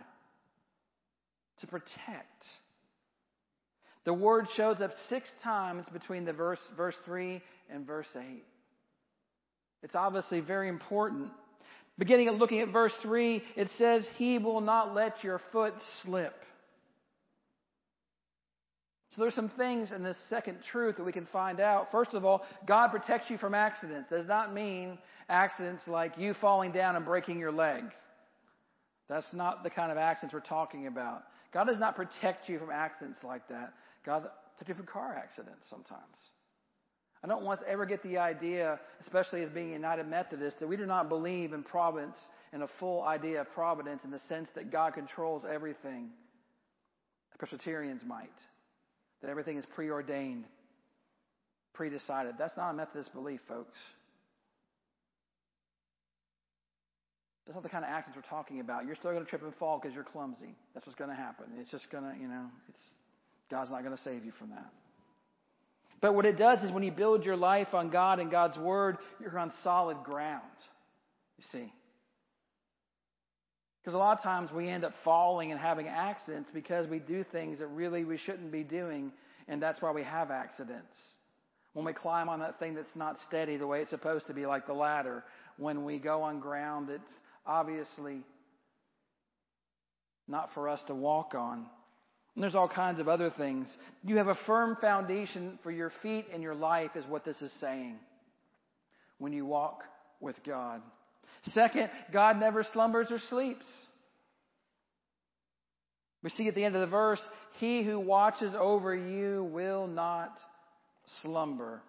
to 1.61 1.67
protect. 1.67 2.45
The 4.05 4.13
word 4.13 4.47
shows 4.57 4.81
up 4.81 4.91
six 5.07 5.29
times 5.43 5.85
between 5.93 6.25
the 6.25 6.33
verse, 6.33 6.59
verse 6.75 6.95
3 7.05 7.41
and 7.71 7.85
verse 7.85 8.07
8. 8.15 8.43
It's 9.83 9.95
obviously 9.95 10.39
very 10.41 10.67
important. 10.67 11.29
Beginning 11.99 12.29
at 12.29 12.35
looking 12.35 12.61
at 12.61 12.69
verse 12.69 12.93
3, 13.01 13.43
it 13.57 13.69
says, 13.77 14.07
He 14.15 14.39
will 14.39 14.61
not 14.61 14.95
let 14.95 15.21
your 15.21 15.41
foot 15.51 15.73
slip. 16.01 16.33
So 19.13 19.21
there's 19.21 19.35
some 19.35 19.49
things 19.49 19.91
in 19.91 20.01
this 20.01 20.15
second 20.29 20.59
truth 20.71 20.95
that 20.95 21.03
we 21.03 21.11
can 21.11 21.25
find 21.25 21.59
out. 21.59 21.91
First 21.91 22.13
of 22.13 22.23
all, 22.23 22.45
God 22.65 22.89
protects 22.89 23.29
you 23.29 23.37
from 23.37 23.53
accidents. 23.53 24.09
Does 24.09 24.27
not 24.27 24.53
mean 24.53 24.97
accidents 25.27 25.87
like 25.87 26.17
you 26.17 26.33
falling 26.35 26.71
down 26.71 26.95
and 26.95 27.03
breaking 27.03 27.37
your 27.37 27.51
leg. 27.51 27.83
That's 29.09 29.27
not 29.33 29.63
the 29.63 29.69
kind 29.69 29.91
of 29.91 29.97
accidents 29.97 30.33
we're 30.33 30.39
talking 30.39 30.87
about. 30.87 31.23
God 31.51 31.65
does 31.65 31.79
not 31.79 31.95
protect 31.95 32.47
you 32.47 32.59
from 32.59 32.69
accidents 32.69 33.19
like 33.23 33.45
that. 33.49 33.73
God 34.05 34.29
protects 34.57 34.69
you 34.69 34.75
from 34.75 34.85
car 34.85 35.15
accidents 35.15 35.65
sometimes. 35.69 36.03
I 37.23 37.27
don't 37.27 37.43
want 37.43 37.59
to 37.61 37.67
ever 37.67 37.85
get 37.85 38.01
the 38.01 38.17
idea, 38.17 38.79
especially 39.01 39.41
as 39.41 39.49
being 39.49 39.73
United 39.73 40.07
Methodist, 40.07 40.59
that 40.59 40.67
we 40.67 40.77
do 40.77 40.85
not 40.85 41.09
believe 41.09 41.51
in 41.51 41.63
providence 41.63 42.17
and 42.53 42.63
a 42.63 42.69
full 42.79 43.03
idea 43.03 43.41
of 43.41 43.51
providence 43.51 44.03
in 44.05 44.11
the 44.11 44.19
sense 44.29 44.47
that 44.55 44.71
God 44.71 44.93
controls 44.93 45.43
everything. 45.51 46.09
The 47.33 47.37
Presbyterians 47.37 48.03
might. 48.07 48.29
That 49.21 49.29
everything 49.29 49.57
is 49.57 49.65
preordained, 49.75 50.45
predecided. 51.77 52.37
That's 52.37 52.55
not 52.55 52.69
a 52.69 52.73
Methodist 52.73 53.13
belief, 53.13 53.41
folks. 53.49 53.77
That's 57.45 57.55
not 57.55 57.63
the 57.63 57.69
kind 57.69 57.83
of 57.83 57.89
accidents 57.89 58.15
we're 58.23 58.29
talking 58.29 58.61
about. 58.61 58.85
You're 58.85 58.95
still 58.95 59.11
going 59.11 59.25
to 59.25 59.29
trip 59.29 59.43
and 59.43 59.53
fall 59.55 59.77
because 59.77 59.93
you're 59.93 60.05
clumsy. 60.05 60.55
That's 60.73 60.85
what's 60.85 60.97
going 60.97 61.09
to 61.09 61.15
happen. 61.15 61.47
It's 61.59 61.71
just 61.71 61.89
going 61.89 62.03
to, 62.03 62.17
you 62.17 62.29
know, 62.29 62.45
it's 62.69 62.81
God's 63.51 63.71
not 63.71 63.83
going 63.83 63.95
to 63.95 64.01
save 64.03 64.23
you 64.23 64.31
from 64.39 64.51
that. 64.51 64.71
But 66.01 66.15
what 66.15 66.25
it 66.25 66.37
does 66.37 66.63
is 66.63 66.71
when 66.71 66.83
you 66.83 66.91
build 66.91 67.25
your 67.25 67.35
life 67.35 67.73
on 67.73 67.89
God 67.89 68.19
and 68.19 68.31
God's 68.31 68.57
Word, 68.57 68.97
you're 69.19 69.37
on 69.37 69.51
solid 69.63 70.03
ground. 70.03 70.43
You 71.37 71.43
see. 71.51 71.73
Because 73.81 73.95
a 73.95 73.97
lot 73.97 74.17
of 74.17 74.23
times 74.23 74.51
we 74.51 74.69
end 74.69 74.83
up 74.83 74.93
falling 75.03 75.51
and 75.51 75.59
having 75.59 75.87
accidents 75.87 76.49
because 76.53 76.87
we 76.87 76.99
do 76.99 77.23
things 77.23 77.59
that 77.59 77.67
really 77.67 78.03
we 78.03 78.17
shouldn't 78.17 78.51
be 78.51 78.63
doing, 78.63 79.11
and 79.47 79.61
that's 79.61 79.81
why 79.81 79.91
we 79.91 80.03
have 80.03 80.31
accidents. 80.31 80.95
When 81.73 81.85
we 81.85 81.93
climb 81.93 82.29
on 82.29 82.39
that 82.39 82.59
thing 82.59 82.75
that's 82.75 82.95
not 82.95 83.17
steady 83.27 83.57
the 83.57 83.67
way 83.67 83.81
it's 83.81 83.89
supposed 83.89 84.27
to 84.27 84.33
be, 84.33 84.45
like 84.45 84.67
the 84.67 84.73
ladder, 84.73 85.23
when 85.57 85.85
we 85.85 85.97
go 85.97 86.23
on 86.23 86.39
ground 86.39 86.89
that's 86.89 87.13
obviously 87.45 88.21
not 90.27 90.49
for 90.53 90.69
us 90.69 90.81
to 90.87 90.95
walk 90.95 91.33
on. 91.35 91.65
And 92.39 92.43
there's 92.45 92.55
all 92.55 92.69
kinds 92.69 93.01
of 93.01 93.09
other 93.09 93.29
things. 93.37 93.67
You 94.01 94.15
have 94.15 94.29
a 94.29 94.37
firm 94.45 94.77
foundation 94.79 95.59
for 95.61 95.71
your 95.71 95.91
feet 96.01 96.27
and 96.31 96.41
your 96.41 96.55
life, 96.55 96.91
is 96.95 97.05
what 97.05 97.25
this 97.25 97.35
is 97.41 97.51
saying 97.59 97.97
when 99.17 99.33
you 99.33 99.45
walk 99.45 99.81
with 100.21 100.37
God. 100.45 100.81
Second, 101.51 101.89
God 102.13 102.39
never 102.39 102.65
slumbers 102.71 103.07
or 103.11 103.19
sleeps. 103.29 103.65
We 106.23 106.29
see 106.29 106.47
at 106.47 106.55
the 106.55 106.63
end 106.63 106.75
of 106.75 106.79
the 106.79 106.87
verse, 106.87 107.19
He 107.59 107.83
who 107.83 107.99
watches 107.99 108.53
over 108.57 108.95
you 108.95 109.43
will 109.51 109.87
not 109.87 110.31
slumber. 111.21 111.81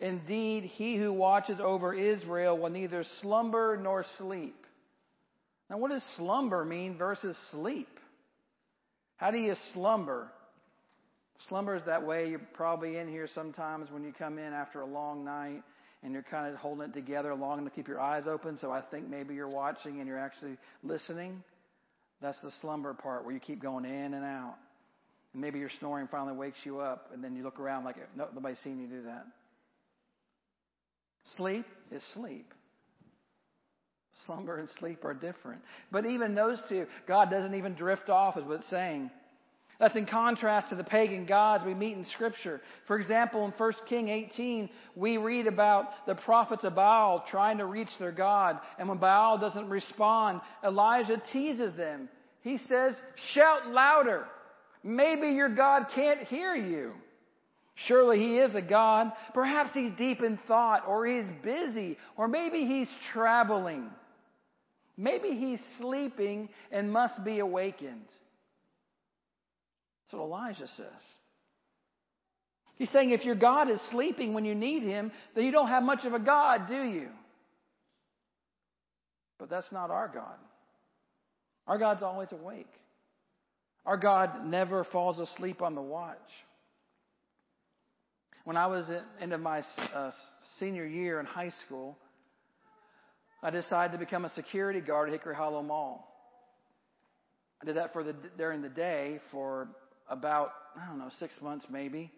Indeed, 0.00 0.64
he 0.64 0.96
who 0.98 1.14
watches 1.14 1.58
over 1.62 1.94
Israel 1.94 2.58
will 2.58 2.68
neither 2.68 3.06
slumber 3.22 3.78
nor 3.82 4.04
sleep. 4.18 4.66
Now, 5.70 5.78
what 5.78 5.92
does 5.92 6.04
slumber 6.18 6.62
mean 6.62 6.98
versus 6.98 7.38
sleep? 7.52 7.88
How 9.22 9.30
do 9.30 9.38
you 9.38 9.54
slumber? 9.72 10.26
Slumber 11.48 11.76
is 11.76 11.82
that 11.86 12.04
way. 12.04 12.28
You're 12.28 12.40
probably 12.54 12.96
in 12.96 13.08
here 13.08 13.28
sometimes 13.32 13.88
when 13.88 14.02
you 14.02 14.12
come 14.12 14.36
in 14.36 14.52
after 14.52 14.80
a 14.80 14.84
long 14.84 15.24
night 15.24 15.62
and 16.02 16.12
you're 16.12 16.24
kind 16.24 16.52
of 16.52 16.58
holding 16.58 16.88
it 16.88 16.92
together 16.92 17.32
long 17.32 17.60
enough 17.60 17.70
to 17.70 17.76
keep 17.76 17.86
your 17.86 18.00
eyes 18.00 18.24
open. 18.26 18.58
So 18.60 18.72
I 18.72 18.80
think 18.80 19.08
maybe 19.08 19.36
you're 19.36 19.48
watching 19.48 20.00
and 20.00 20.08
you're 20.08 20.18
actually 20.18 20.56
listening. 20.82 21.40
That's 22.20 22.40
the 22.40 22.50
slumber 22.60 22.94
part 22.94 23.24
where 23.24 23.32
you 23.32 23.38
keep 23.38 23.62
going 23.62 23.84
in 23.84 24.12
and 24.12 24.24
out. 24.24 24.56
And 25.34 25.40
maybe 25.40 25.60
your 25.60 25.70
snoring 25.78 26.08
finally 26.10 26.36
wakes 26.36 26.58
you 26.64 26.80
up 26.80 27.10
and 27.14 27.22
then 27.22 27.36
you 27.36 27.44
look 27.44 27.60
around 27.60 27.84
like 27.84 27.98
no, 28.16 28.26
nobody's 28.34 28.58
seen 28.64 28.80
you 28.80 28.88
do 28.88 29.04
that. 29.04 29.24
Sleep 31.36 31.64
is 31.92 32.02
sleep. 32.12 32.52
Slumber 34.26 34.58
and 34.58 34.68
sleep 34.78 35.04
are 35.04 35.14
different. 35.14 35.62
But 35.90 36.06
even 36.06 36.34
those 36.34 36.60
two, 36.68 36.86
God 37.06 37.30
doesn't 37.30 37.54
even 37.54 37.74
drift 37.74 38.08
off, 38.08 38.36
is 38.36 38.44
what 38.44 38.60
it's 38.60 38.70
saying. 38.70 39.10
That's 39.82 39.96
in 39.96 40.06
contrast 40.06 40.68
to 40.68 40.76
the 40.76 40.84
pagan 40.84 41.26
gods 41.26 41.64
we 41.64 41.74
meet 41.74 41.96
in 41.96 42.04
Scripture. 42.14 42.60
For 42.86 43.00
example, 43.00 43.44
in 43.44 43.50
1 43.50 43.72
King 43.88 44.08
18, 44.08 44.70
we 44.94 45.16
read 45.16 45.48
about 45.48 45.88
the 46.06 46.14
prophets 46.14 46.62
of 46.62 46.76
Baal 46.76 47.24
trying 47.28 47.58
to 47.58 47.66
reach 47.66 47.88
their 47.98 48.12
God. 48.12 48.60
And 48.78 48.88
when 48.88 48.98
Baal 48.98 49.38
doesn't 49.38 49.68
respond, 49.68 50.40
Elijah 50.64 51.20
teases 51.32 51.76
them. 51.76 52.08
He 52.42 52.58
says, 52.68 52.94
Shout 53.34 53.68
louder. 53.68 54.26
Maybe 54.84 55.28
your 55.28 55.48
God 55.48 55.86
can't 55.94 56.20
hear 56.28 56.54
you. 56.54 56.92
Surely 57.86 58.18
he 58.18 58.38
is 58.38 58.54
a 58.54 58.62
God. 58.62 59.12
Perhaps 59.34 59.70
he's 59.74 59.92
deep 59.96 60.22
in 60.22 60.38
thought, 60.46 60.86
or 60.86 61.06
he's 61.06 61.28
busy, 61.42 61.98
or 62.16 62.28
maybe 62.28 62.66
he's 62.66 62.88
traveling. 63.12 63.90
Maybe 64.96 65.30
he's 65.30 65.60
sleeping 65.78 66.48
and 66.70 66.92
must 66.92 67.24
be 67.24 67.38
awakened. 67.38 68.06
That's 70.04 70.20
what 70.20 70.22
Elijah 70.22 70.68
says. 70.76 71.00
He's 72.76 72.90
saying 72.90 73.10
if 73.10 73.24
your 73.24 73.34
God 73.34 73.70
is 73.70 73.80
sleeping 73.90 74.34
when 74.34 74.44
you 74.44 74.54
need 74.54 74.82
him, 74.82 75.12
then 75.34 75.44
you 75.44 75.52
don't 75.52 75.68
have 75.68 75.82
much 75.82 76.04
of 76.04 76.14
a 76.14 76.18
God, 76.18 76.68
do 76.68 76.82
you? 76.82 77.08
But 79.38 79.50
that's 79.50 79.70
not 79.72 79.90
our 79.90 80.08
God. 80.12 80.36
Our 81.66 81.78
God's 81.78 82.02
always 82.02 82.28
awake. 82.32 82.70
Our 83.86 83.96
God 83.96 84.46
never 84.46 84.84
falls 84.84 85.18
asleep 85.18 85.62
on 85.62 85.74
the 85.74 85.82
watch. 85.82 86.16
When 88.44 88.56
I 88.56 88.66
was 88.66 88.88
at 88.90 89.02
end 89.20 89.32
of 89.32 89.40
my 89.40 89.62
uh, 89.94 90.10
senior 90.58 90.86
year 90.86 91.20
in 91.20 91.26
high 91.26 91.52
school, 91.64 91.96
I 93.42 93.50
decided 93.50 93.92
to 93.92 93.98
become 93.98 94.24
a 94.24 94.30
security 94.30 94.80
guard 94.80 95.08
at 95.08 95.12
Hickory 95.12 95.34
Hollow 95.34 95.62
Mall. 95.62 96.08
I 97.60 97.64
did 97.64 97.76
that 97.76 97.92
for 97.92 98.04
the 98.04 98.14
during 98.38 98.62
the 98.62 98.68
day 98.68 99.20
for 99.30 99.68
about 100.08 100.52
I 100.80 100.86
don't 100.86 100.98
know 100.98 101.10
six 101.18 101.34
months 101.40 101.66
maybe, 101.68 102.10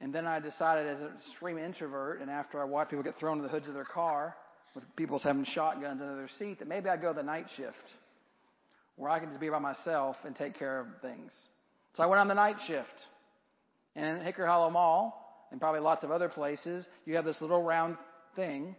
and 0.00 0.14
then 0.14 0.26
I 0.26 0.40
decided 0.40 0.86
as 0.86 1.00
an 1.00 1.12
extreme 1.18 1.58
introvert, 1.58 2.20
and 2.20 2.30
after 2.30 2.60
I 2.60 2.64
watched 2.64 2.90
people 2.90 3.02
get 3.02 3.18
thrown 3.18 3.38
in 3.38 3.42
the 3.42 3.48
hoods 3.48 3.68
of 3.68 3.74
their 3.74 3.84
car 3.84 4.36
with 4.74 4.84
people 4.96 5.18
having 5.18 5.44
shotguns 5.44 6.02
under 6.02 6.16
their 6.16 6.30
seat, 6.38 6.58
that 6.58 6.68
maybe 6.68 6.88
I'd 6.88 7.00
go 7.00 7.12
the 7.12 7.22
night 7.22 7.46
shift, 7.56 7.76
where 8.96 9.10
I 9.10 9.18
can 9.18 9.28
just 9.28 9.40
be 9.40 9.48
by 9.48 9.58
myself 9.58 10.16
and 10.24 10.36
take 10.36 10.58
care 10.58 10.80
of 10.80 10.86
things. 11.00 11.32
So 11.96 12.02
I 12.02 12.06
went 12.06 12.20
on 12.20 12.28
the 12.28 12.34
night 12.34 12.56
shift, 12.66 12.88
and 13.96 14.22
Hickory 14.22 14.46
Hollow 14.46 14.70
Mall, 14.70 15.46
and 15.52 15.60
probably 15.60 15.80
lots 15.80 16.04
of 16.04 16.10
other 16.10 16.28
places, 16.28 16.86
you 17.06 17.16
have 17.16 17.24
this 17.24 17.40
little 17.40 17.62
round 17.62 17.96
thing 18.36 18.76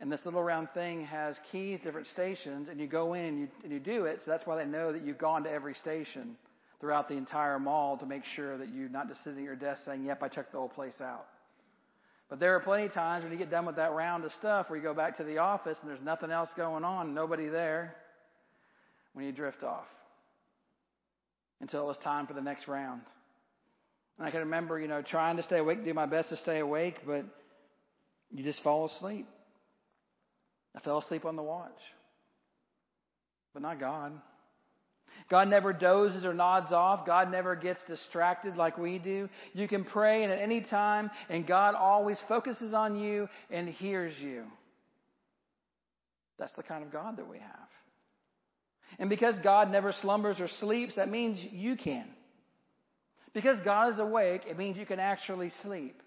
and 0.00 0.10
this 0.10 0.20
little 0.24 0.42
round 0.42 0.68
thing 0.74 1.04
has 1.04 1.38
keys, 1.52 1.80
different 1.82 2.08
stations, 2.08 2.68
and 2.68 2.80
you 2.80 2.86
go 2.86 3.14
in 3.14 3.24
and 3.24 3.38
you, 3.40 3.48
and 3.62 3.72
you 3.72 3.80
do 3.80 4.04
it. 4.04 4.20
So 4.24 4.30
that's 4.30 4.46
why 4.46 4.56
they 4.56 4.68
know 4.68 4.92
that 4.92 5.02
you've 5.02 5.18
gone 5.18 5.44
to 5.44 5.50
every 5.50 5.74
station 5.74 6.36
throughout 6.80 7.08
the 7.08 7.14
entire 7.14 7.58
mall 7.58 7.96
to 7.98 8.06
make 8.06 8.24
sure 8.34 8.58
that 8.58 8.68
you're 8.74 8.88
not 8.88 9.08
just 9.08 9.22
sitting 9.24 9.38
at 9.38 9.44
your 9.44 9.56
desk 9.56 9.82
saying, 9.86 10.04
Yep, 10.04 10.22
I 10.22 10.28
checked 10.28 10.52
the 10.52 10.58
whole 10.58 10.68
place 10.68 11.00
out. 11.00 11.26
But 12.28 12.40
there 12.40 12.56
are 12.56 12.60
plenty 12.60 12.86
of 12.86 12.92
times 12.92 13.22
when 13.22 13.32
you 13.32 13.38
get 13.38 13.50
done 13.50 13.66
with 13.66 13.76
that 13.76 13.92
round 13.92 14.24
of 14.24 14.32
stuff 14.32 14.68
where 14.68 14.76
you 14.76 14.82
go 14.82 14.94
back 14.94 15.16
to 15.18 15.24
the 15.24 15.38
office 15.38 15.78
and 15.80 15.90
there's 15.90 16.02
nothing 16.02 16.30
else 16.30 16.48
going 16.56 16.84
on, 16.84 17.14
nobody 17.14 17.48
there, 17.48 17.94
when 19.12 19.24
you 19.24 19.32
drift 19.32 19.62
off 19.62 19.86
until 21.60 21.82
it 21.82 21.86
was 21.86 21.98
time 21.98 22.26
for 22.26 22.34
the 22.34 22.42
next 22.42 22.66
round. 22.66 23.02
And 24.18 24.26
I 24.26 24.30
can 24.30 24.40
remember, 24.40 24.80
you 24.80 24.88
know, 24.88 25.02
trying 25.02 25.36
to 25.36 25.42
stay 25.42 25.58
awake, 25.58 25.84
do 25.84 25.94
my 25.94 26.06
best 26.06 26.30
to 26.30 26.36
stay 26.36 26.58
awake, 26.58 26.96
but 27.06 27.24
you 28.32 28.42
just 28.42 28.62
fall 28.62 28.86
asleep. 28.86 29.26
I 30.74 30.80
fell 30.80 30.98
asleep 30.98 31.24
on 31.24 31.36
the 31.36 31.42
watch. 31.42 31.70
But 33.52 33.62
not 33.62 33.78
God. 33.78 34.12
God 35.30 35.48
never 35.48 35.72
dozes 35.72 36.24
or 36.24 36.34
nods 36.34 36.72
off. 36.72 37.06
God 37.06 37.30
never 37.30 37.54
gets 37.54 37.80
distracted 37.86 38.56
like 38.56 38.76
we 38.76 38.98
do. 38.98 39.28
You 39.52 39.68
can 39.68 39.84
pray 39.84 40.24
and 40.24 40.32
at 40.32 40.40
any 40.40 40.60
time, 40.60 41.10
and 41.28 41.46
God 41.46 41.74
always 41.74 42.18
focuses 42.28 42.74
on 42.74 42.98
you 42.98 43.28
and 43.50 43.68
hears 43.68 44.12
you. 44.18 44.44
That's 46.38 46.52
the 46.52 46.62
kind 46.62 46.84
of 46.84 46.92
God 46.92 47.16
that 47.18 47.28
we 47.28 47.38
have. 47.38 47.68
And 48.98 49.08
because 49.08 49.36
God 49.42 49.70
never 49.70 49.92
slumbers 49.92 50.40
or 50.40 50.48
sleeps, 50.60 50.96
that 50.96 51.08
means 51.08 51.38
you 51.52 51.76
can. 51.76 52.06
Because 53.32 53.58
God 53.64 53.92
is 53.92 53.98
awake, 53.98 54.42
it 54.48 54.58
means 54.58 54.76
you 54.76 54.86
can 54.86 55.00
actually 55.00 55.50
sleep. 55.62 56.00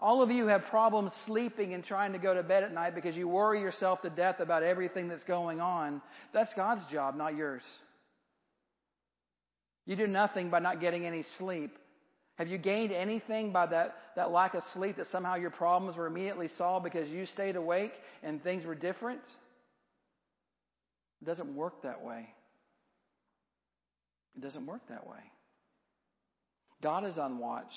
All 0.00 0.22
of 0.22 0.30
you 0.30 0.46
have 0.48 0.64
problems 0.66 1.12
sleeping 1.26 1.72
and 1.74 1.84
trying 1.84 2.12
to 2.12 2.18
go 2.18 2.34
to 2.34 2.42
bed 2.42 2.62
at 2.62 2.72
night 2.72 2.94
because 2.94 3.16
you 3.16 3.28
worry 3.28 3.60
yourself 3.60 4.02
to 4.02 4.10
death 4.10 4.40
about 4.40 4.62
everything 4.62 5.08
that's 5.08 5.24
going 5.24 5.60
on. 5.60 6.02
That's 6.32 6.52
God's 6.54 6.82
job, 6.90 7.16
not 7.16 7.36
yours. 7.36 7.62
You 9.86 9.96
do 9.96 10.06
nothing 10.06 10.50
by 10.50 10.60
not 10.60 10.80
getting 10.80 11.06
any 11.06 11.24
sleep. 11.38 11.76
Have 12.36 12.48
you 12.48 12.58
gained 12.58 12.90
anything 12.90 13.52
by 13.52 13.66
that, 13.66 13.94
that 14.16 14.30
lack 14.30 14.54
of 14.54 14.62
sleep 14.72 14.96
that 14.96 15.06
somehow 15.06 15.36
your 15.36 15.50
problems 15.50 15.96
were 15.96 16.06
immediately 16.06 16.48
solved 16.48 16.84
because 16.84 17.08
you 17.08 17.26
stayed 17.26 17.54
awake 17.54 17.92
and 18.22 18.42
things 18.42 18.64
were 18.64 18.74
different? 18.74 19.20
It 21.22 21.26
doesn't 21.26 21.54
work 21.54 21.82
that 21.82 22.02
way. 22.02 22.28
It 24.36 24.42
doesn't 24.42 24.66
work 24.66 24.82
that 24.88 25.06
way. 25.06 25.20
God 26.82 27.04
is 27.04 27.18
on 27.18 27.38
watch 27.38 27.72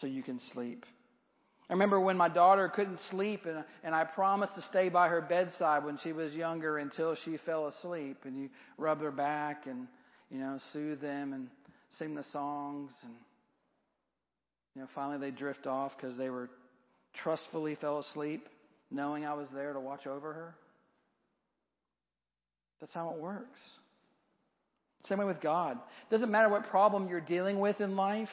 so 0.00 0.06
you 0.08 0.22
can 0.22 0.40
sleep. 0.52 0.84
I 1.68 1.72
remember 1.72 1.98
when 1.98 2.16
my 2.16 2.28
daughter 2.28 2.68
couldn't 2.68 3.00
sleep, 3.10 3.46
and, 3.46 3.64
and 3.82 3.94
I 3.94 4.04
promised 4.04 4.54
to 4.56 4.62
stay 4.62 4.90
by 4.90 5.08
her 5.08 5.22
bedside 5.22 5.84
when 5.84 5.98
she 6.02 6.12
was 6.12 6.34
younger 6.34 6.76
until 6.78 7.16
she 7.24 7.38
fell 7.46 7.68
asleep. 7.68 8.18
And 8.24 8.38
you 8.38 8.50
rub 8.76 9.00
her 9.00 9.10
back 9.10 9.66
and, 9.66 9.88
you 10.30 10.38
know, 10.38 10.58
soothe 10.72 11.00
them 11.00 11.32
and 11.32 11.48
sing 11.98 12.14
the 12.14 12.24
songs. 12.32 12.92
And, 13.02 13.14
you 14.74 14.82
know, 14.82 14.88
finally 14.94 15.18
they 15.18 15.30
drift 15.34 15.66
off 15.66 15.92
because 15.96 16.18
they 16.18 16.28
were 16.28 16.50
trustfully 17.22 17.76
fell 17.76 17.98
asleep, 18.00 18.46
knowing 18.90 19.24
I 19.24 19.32
was 19.32 19.48
there 19.54 19.72
to 19.72 19.80
watch 19.80 20.06
over 20.06 20.32
her. 20.34 20.54
That's 22.80 22.92
how 22.92 23.10
it 23.10 23.20
works. 23.20 23.60
Same 25.08 25.18
way 25.18 25.24
with 25.24 25.40
God. 25.40 25.78
Doesn't 26.10 26.30
matter 26.30 26.50
what 26.50 26.66
problem 26.66 27.08
you're 27.08 27.20
dealing 27.20 27.58
with 27.58 27.80
in 27.80 27.96
life. 27.96 28.28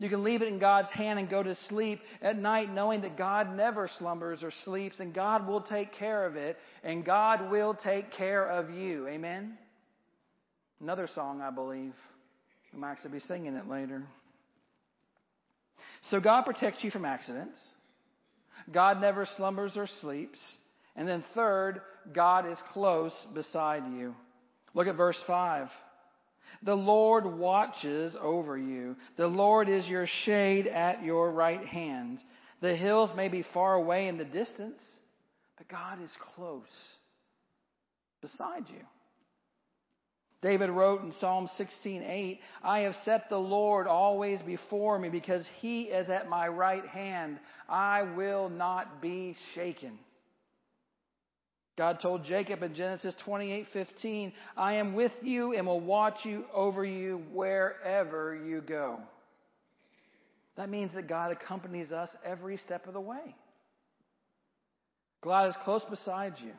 You 0.00 0.08
can 0.08 0.22
leave 0.22 0.42
it 0.42 0.48
in 0.48 0.60
God's 0.60 0.90
hand 0.90 1.18
and 1.18 1.28
go 1.28 1.42
to 1.42 1.56
sleep 1.68 2.00
at 2.22 2.38
night 2.38 2.72
knowing 2.72 3.00
that 3.00 3.18
God 3.18 3.56
never 3.56 3.90
slumbers 3.98 4.44
or 4.44 4.52
sleeps 4.64 5.00
and 5.00 5.12
God 5.12 5.48
will 5.48 5.60
take 5.60 5.92
care 5.94 6.24
of 6.24 6.36
it 6.36 6.56
and 6.84 7.04
God 7.04 7.50
will 7.50 7.74
take 7.74 8.12
care 8.12 8.46
of 8.46 8.70
you. 8.70 9.08
Amen? 9.08 9.58
Another 10.80 11.08
song, 11.12 11.40
I 11.40 11.50
believe. 11.50 11.94
I 12.72 12.76
might 12.76 12.92
actually 12.92 13.12
be 13.12 13.20
singing 13.20 13.54
it 13.54 13.68
later. 13.68 14.04
So 16.10 16.20
God 16.20 16.44
protects 16.44 16.84
you 16.84 16.92
from 16.92 17.04
accidents. 17.04 17.58
God 18.70 19.00
never 19.00 19.26
slumbers 19.36 19.72
or 19.76 19.88
sleeps. 20.00 20.38
And 20.94 21.08
then 21.08 21.24
third, 21.34 21.80
God 22.12 22.48
is 22.50 22.58
close 22.72 23.12
beside 23.34 23.84
you. 23.92 24.14
Look 24.74 24.86
at 24.86 24.96
verse 24.96 25.18
5. 25.26 25.68
The 26.62 26.74
Lord 26.74 27.24
watches 27.24 28.16
over 28.20 28.58
you. 28.58 28.96
The 29.16 29.26
Lord 29.26 29.68
is 29.68 29.86
your 29.86 30.06
shade 30.24 30.66
at 30.66 31.02
your 31.02 31.30
right 31.30 31.64
hand. 31.64 32.18
The 32.60 32.74
hills 32.74 33.10
may 33.16 33.28
be 33.28 33.44
far 33.54 33.74
away 33.74 34.08
in 34.08 34.18
the 34.18 34.24
distance, 34.24 34.80
but 35.56 35.68
God 35.68 36.02
is 36.02 36.10
close 36.34 36.62
beside 38.20 38.68
you. 38.68 38.84
David 40.40 40.70
wrote 40.70 41.02
in 41.02 41.12
Psalm 41.14 41.48
16:8, 41.56 42.40
"I 42.62 42.80
have 42.80 42.94
set 42.96 43.28
the 43.28 43.40
Lord 43.40 43.88
always 43.88 44.40
before 44.42 44.98
me 44.98 45.08
because 45.08 45.46
he 45.60 45.84
is 45.84 46.10
at 46.10 46.28
my 46.28 46.46
right 46.46 46.86
hand. 46.86 47.40
I 47.68 48.02
will 48.02 48.48
not 48.48 49.00
be 49.00 49.34
shaken." 49.54 49.98
God 51.78 52.00
told 52.00 52.24
Jacob 52.24 52.64
in 52.64 52.74
Genesis 52.74 53.14
28:15, 53.24 54.34
"I 54.56 54.74
am 54.74 54.94
with 54.94 55.12
you 55.22 55.54
and 55.54 55.64
will 55.64 55.78
watch 55.78 56.24
you 56.24 56.44
over 56.52 56.84
you 56.84 57.18
wherever 57.30 58.34
you 58.34 58.60
go." 58.60 59.00
That 60.56 60.68
means 60.68 60.92
that 60.94 61.06
God 61.06 61.30
accompanies 61.30 61.92
us 61.92 62.14
every 62.24 62.56
step 62.56 62.88
of 62.88 62.94
the 62.94 63.00
way. 63.00 63.36
God 65.20 65.50
is 65.50 65.56
close 65.58 65.84
beside 65.84 66.40
you. 66.40 66.54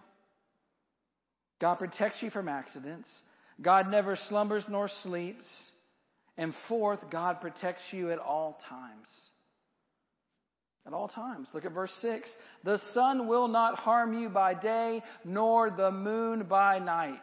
God 1.60 1.76
protects 1.76 2.24
you 2.24 2.30
from 2.30 2.48
accidents. 2.48 3.10
God 3.62 3.90
never 3.90 4.16
slumbers 4.16 4.70
nor 4.70 4.88
sleeps. 4.88 5.72
And 6.38 6.56
fourth, 6.70 7.10
God 7.10 7.42
protects 7.42 7.92
you 7.92 8.10
at 8.12 8.20
all 8.20 8.54
times 8.70 9.32
at 10.90 10.96
all 10.96 11.08
times. 11.08 11.48
Look 11.54 11.66
at 11.66 11.72
verse 11.72 11.92
6. 12.02 12.28
The 12.64 12.82
sun 12.96 13.28
will 13.28 13.48
not 13.48 13.78
harm 13.78 14.20
you 14.20 14.28
by 14.28 14.56
day, 14.56 15.04
nor 15.24 15.70
the 15.70 15.92
moon 15.92 16.48
by 16.50 16.80
night. 16.80 17.20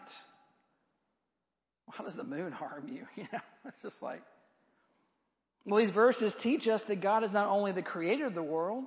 How 1.90 2.04
does 2.04 2.14
the 2.14 2.24
moon 2.24 2.52
harm 2.52 2.88
you? 2.88 3.06
You 3.16 3.24
know, 3.32 3.40
it's 3.66 3.82
just 3.82 4.00
like. 4.00 4.22
Well, 5.64 5.84
these 5.84 5.92
verses 5.92 6.32
teach 6.44 6.68
us 6.68 6.80
that 6.86 7.02
God 7.02 7.24
is 7.24 7.32
not 7.32 7.48
only 7.48 7.72
the 7.72 7.82
creator 7.82 8.26
of 8.26 8.34
the 8.34 8.42
world, 8.42 8.84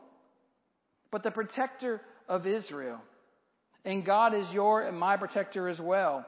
but 1.12 1.24
the 1.24 1.32
protector 1.32 2.00
of 2.30 2.48
Israel. 2.48 3.02
And 3.84 4.06
God 4.06 4.34
is 4.34 4.46
your 4.54 4.84
and 4.88 4.98
my 4.98 5.18
protector 5.18 5.68
as 5.68 5.80
well. 5.80 6.26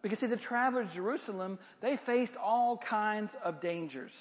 Because 0.00 0.18
see, 0.20 0.26
the 0.26 0.36
travelers 0.36 0.88
to 0.88 0.94
Jerusalem, 0.94 1.58
they 1.82 1.98
faced 2.06 2.32
all 2.42 2.78
kinds 2.78 3.30
of 3.44 3.60
dangers 3.60 4.12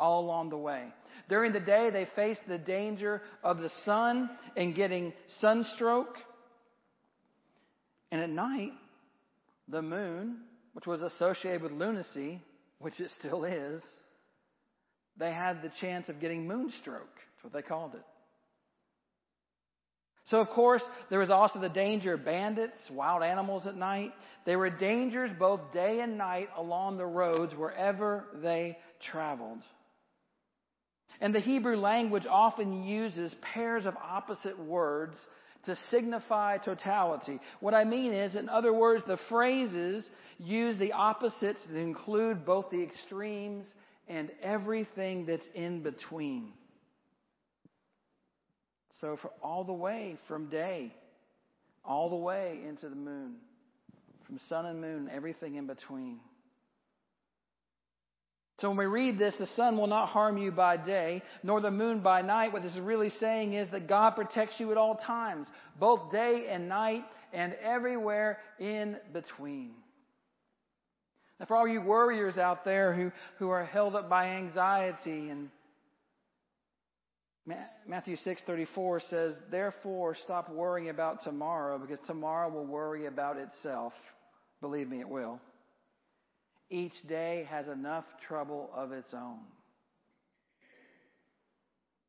all 0.00 0.24
along 0.24 0.50
the 0.50 0.58
way. 0.58 0.86
During 1.28 1.52
the 1.52 1.60
day, 1.60 1.90
they 1.90 2.08
faced 2.16 2.40
the 2.48 2.58
danger 2.58 3.22
of 3.44 3.58
the 3.58 3.70
sun 3.84 4.28
and 4.56 4.74
getting 4.74 5.12
sunstroke. 5.40 6.16
And 8.10 8.20
at 8.20 8.30
night, 8.30 8.72
the 9.68 9.82
moon, 9.82 10.38
which 10.72 10.86
was 10.86 11.02
associated 11.02 11.62
with 11.62 11.72
lunacy, 11.72 12.40
which 12.80 12.98
it 12.98 13.10
still 13.18 13.44
is, 13.44 13.80
they 15.16 15.32
had 15.32 15.62
the 15.62 15.70
chance 15.80 16.08
of 16.08 16.18
getting 16.18 16.48
moonstroke. 16.48 17.14
That's 17.14 17.44
what 17.44 17.52
they 17.52 17.62
called 17.62 17.94
it. 17.94 18.02
So, 20.30 20.38
of 20.38 20.48
course, 20.50 20.82
there 21.10 21.18
was 21.18 21.30
also 21.30 21.60
the 21.60 21.68
danger 21.68 22.14
of 22.14 22.24
bandits, 22.24 22.78
wild 22.90 23.22
animals 23.22 23.66
at 23.66 23.76
night. 23.76 24.12
There 24.46 24.58
were 24.58 24.70
dangers 24.70 25.30
both 25.38 25.72
day 25.72 26.00
and 26.00 26.16
night 26.16 26.48
along 26.56 26.98
the 26.98 27.06
roads 27.06 27.52
wherever 27.54 28.26
they 28.40 28.78
traveled. 29.10 29.58
And 31.20 31.34
the 31.34 31.40
Hebrew 31.40 31.76
language 31.76 32.26
often 32.28 32.84
uses 32.84 33.34
pairs 33.42 33.86
of 33.86 33.94
opposite 33.96 34.58
words 34.58 35.16
to 35.64 35.76
signify 35.90 36.56
totality. 36.58 37.38
What 37.60 37.74
I 37.74 37.84
mean 37.84 38.12
is, 38.12 38.34
in 38.34 38.48
other 38.48 38.72
words, 38.72 39.04
the 39.06 39.18
phrases 39.28 40.08
use 40.38 40.78
the 40.78 40.92
opposites 40.92 41.60
to 41.66 41.76
include 41.76 42.46
both 42.46 42.70
the 42.70 42.82
extremes 42.82 43.66
and 44.08 44.30
everything 44.42 45.26
that's 45.26 45.46
in 45.54 45.82
between. 45.82 46.52
So, 49.00 49.18
for 49.20 49.30
all 49.42 49.64
the 49.64 49.72
way 49.72 50.18
from 50.28 50.48
day, 50.48 50.94
all 51.84 52.10
the 52.10 52.16
way 52.16 52.60
into 52.66 52.88
the 52.88 52.96
moon, 52.96 53.36
from 54.26 54.40
sun 54.48 54.66
and 54.66 54.80
moon, 54.80 55.10
everything 55.12 55.56
in 55.56 55.66
between. 55.66 56.20
So 58.60 58.68
when 58.68 58.76
we 58.76 58.86
read 58.86 59.18
this, 59.18 59.34
the 59.38 59.46
sun 59.56 59.78
will 59.78 59.86
not 59.86 60.10
harm 60.10 60.36
you 60.36 60.52
by 60.52 60.76
day, 60.76 61.22
nor 61.42 61.60
the 61.60 61.70
moon 61.70 62.00
by 62.00 62.20
night. 62.20 62.52
What 62.52 62.62
this 62.62 62.74
is 62.74 62.80
really 62.80 63.10
saying 63.18 63.54
is 63.54 63.70
that 63.70 63.88
God 63.88 64.10
protects 64.10 64.60
you 64.60 64.70
at 64.70 64.76
all 64.76 64.96
times, 64.96 65.46
both 65.78 66.12
day 66.12 66.48
and 66.50 66.68
night, 66.68 67.04
and 67.32 67.54
everywhere 67.62 68.38
in 68.58 68.98
between. 69.12 69.72
Now, 71.38 71.46
for 71.46 71.56
all 71.56 71.66
you 71.66 71.80
worriers 71.80 72.36
out 72.36 72.66
there 72.66 72.92
who, 72.92 73.12
who 73.38 73.48
are 73.48 73.64
held 73.64 73.96
up 73.96 74.10
by 74.10 74.26
anxiety 74.36 75.30
and 75.30 75.48
Matthew 77.86 78.16
6:34 78.16 79.00
says, 79.08 79.36
"Therefore 79.50 80.14
stop 80.14 80.50
worrying 80.50 80.88
about 80.90 81.22
tomorrow 81.22 81.78
because 81.78 81.98
tomorrow 82.06 82.48
will 82.48 82.66
worry 82.66 83.06
about 83.06 83.38
itself." 83.38 83.92
Believe 84.60 84.88
me, 84.88 85.00
it 85.00 85.08
will. 85.08 85.40
Each 86.70 86.94
day 87.08 87.46
has 87.50 87.66
enough 87.66 88.04
trouble 88.28 88.70
of 88.74 88.92
its 88.92 89.12
own. 89.12 89.40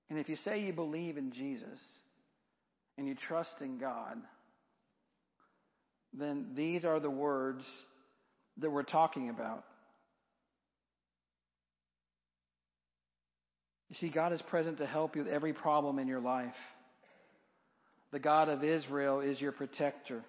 And 0.09 0.19
if 0.19 0.29
you 0.29 0.35
say 0.35 0.61
you 0.61 0.73
believe 0.73 1.17
in 1.17 1.31
Jesus 1.31 1.79
and 2.97 3.07
you 3.07 3.15
trust 3.15 3.55
in 3.61 3.79
God, 3.79 4.17
then 6.13 6.51
these 6.53 6.85
are 6.85 6.99
the 6.99 7.09
words 7.09 7.63
that 8.57 8.69
we're 8.69 8.83
talking 8.83 9.29
about. 9.29 9.63
You 13.89 13.95
see, 13.95 14.09
God 14.09 14.31
is 14.31 14.41
present 14.43 14.77
to 14.77 14.85
help 14.85 15.15
you 15.15 15.23
with 15.23 15.31
every 15.31 15.53
problem 15.53 15.99
in 15.99 16.07
your 16.07 16.21
life. 16.21 16.53
The 18.11 18.19
God 18.19 18.49
of 18.49 18.63
Israel 18.63 19.21
is 19.21 19.39
your 19.39 19.51
protector. 19.51 20.23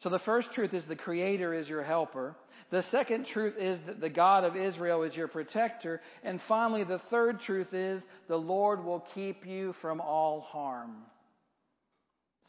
So 0.00 0.10
the 0.10 0.18
first 0.20 0.52
truth 0.52 0.74
is 0.74 0.84
the 0.86 0.96
Creator 0.96 1.54
is 1.54 1.68
your 1.68 1.82
helper. 1.82 2.36
The 2.70 2.82
second 2.90 3.26
truth 3.32 3.54
is 3.58 3.78
that 3.86 4.00
the 4.00 4.10
God 4.10 4.44
of 4.44 4.56
Israel 4.56 5.04
is 5.04 5.14
your 5.14 5.28
protector. 5.28 6.00
And 6.22 6.40
finally, 6.48 6.84
the 6.84 7.00
third 7.10 7.40
truth 7.40 7.72
is 7.72 8.02
the 8.28 8.36
Lord 8.36 8.84
will 8.84 9.04
keep 9.14 9.46
you 9.46 9.74
from 9.80 10.00
all 10.00 10.40
harm. 10.40 10.96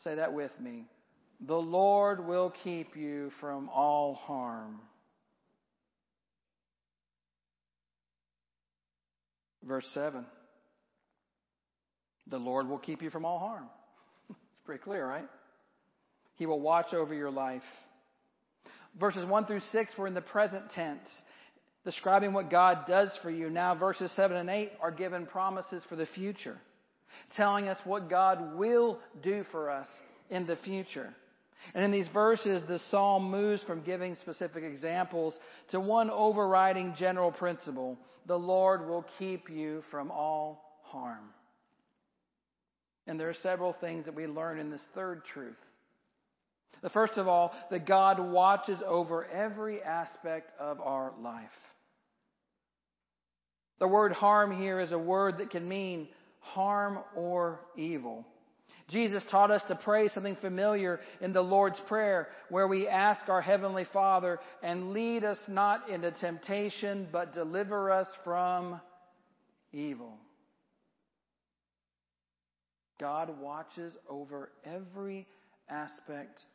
Say 0.04 0.16
that 0.16 0.34
with 0.34 0.52
me. 0.60 0.86
The 1.46 1.56
Lord 1.56 2.26
will 2.26 2.52
keep 2.64 2.96
you 2.96 3.32
from 3.40 3.70
all 3.70 4.16
harm. 4.16 4.80
Verse 9.64 9.86
7. 9.94 10.26
The 12.30 12.38
Lord 12.38 12.68
will 12.68 12.80
keep 12.80 13.02
you 13.02 13.10
from 13.10 13.24
all 13.24 13.40
harm. 13.40 13.66
it's 14.30 14.40
pretty 14.66 14.82
clear, 14.82 15.08
right? 15.08 15.28
He 16.38 16.45
will 16.45 16.60
watch 16.60 16.93
over 16.93 17.13
your 17.13 17.32
life. 17.32 17.63
Verses 19.00 19.26
1 19.26 19.45
through 19.45 19.62
6 19.71 19.97
were 19.97 20.08
in 20.08 20.13
the 20.13 20.21
present 20.21 20.71
tense, 20.71 21.08
describing 21.84 22.34
what 22.34 22.50
God 22.50 22.86
does 22.88 23.12
for 23.21 23.30
you. 23.30 23.50
Now, 23.50 23.76
verses 23.76 24.12
7 24.15 24.36
and 24.36 24.50
8 24.50 24.71
are 24.82 24.91
given 24.91 25.26
promises 25.26 25.84
for 25.88 25.95
the 25.95 26.08
future, 26.08 26.58
telling 27.36 27.67
us 27.67 27.78
what 27.84 28.10
God 28.10 28.56
will 28.56 29.00
do 29.21 29.43
for 29.52 29.69
us 29.69 29.88
in 30.30 30.47
the 30.47 30.58
future. 30.58 31.13
And 31.73 31.84
in 31.84 31.91
these 31.91 32.08
verses, 32.13 32.62
the 32.67 32.80
psalm 32.89 33.30
moves 33.30 33.63
from 33.63 33.84
giving 33.84 34.15
specific 34.15 34.63
examples 34.63 35.34
to 35.71 35.80
one 35.80 36.10
overriding 36.10 36.95
general 36.97 37.32
principle 37.32 37.97
the 38.28 38.38
Lord 38.38 38.88
will 38.88 39.06
keep 39.17 39.50
you 39.50 39.84
from 39.89 40.12
all 40.12 40.80
harm. 40.84 41.30
And 43.08 43.17
there 43.17 43.30
are 43.30 43.36
several 43.41 43.73
things 43.80 44.06
that 44.06 44.15
we 44.15 44.28
learn 44.28 44.60
in 44.60 44.69
this 44.69 44.84
third 44.93 45.23
truth. 45.34 45.56
The 46.82 46.90
first 46.90 47.13
of 47.18 47.28
all, 47.28 47.54
that 47.72 47.88
God 47.88 48.20
watches 48.20 48.80
over 48.86 49.26
every 49.26 49.82
aspect 49.82 50.52
of 50.60 50.80
our 50.80 51.13
life. 51.22 51.50
The 53.80 53.88
word 53.88 54.12
harm 54.12 54.58
here 54.58 54.80
is 54.80 54.92
a 54.92 54.98
word 54.98 55.38
that 55.38 55.52
can 55.52 55.68
mean 55.68 56.08
harm 56.40 57.00
or 57.16 57.60
evil. 57.76 58.26
Jesus 58.90 59.24
taught 59.30 59.52
us 59.52 59.62
to 59.68 59.76
pray 59.76 60.08
something 60.08 60.38
familiar 60.38 61.02
in 61.20 61.34
the 61.34 61.42
Lord's 61.42 61.80
Prayer, 61.88 62.30
where 62.50 62.68
we 62.68 62.88
ask 62.88 63.28
our 63.28 63.42
Heavenly 63.42 63.86
Father, 63.92 64.40
and 64.63 64.94
lead 64.94 65.26
us 65.26 65.40
not 65.48 65.90
into 65.90 66.12
temptation, 66.12 67.08
but 67.12 67.34
deliver 67.34 67.92
us 67.92 68.08
from 68.24 68.80
evil. 69.74 70.13
God 73.00 73.40
watches 73.42 73.94
over 74.10 74.50
every 74.66 75.28
aspect 75.70 76.46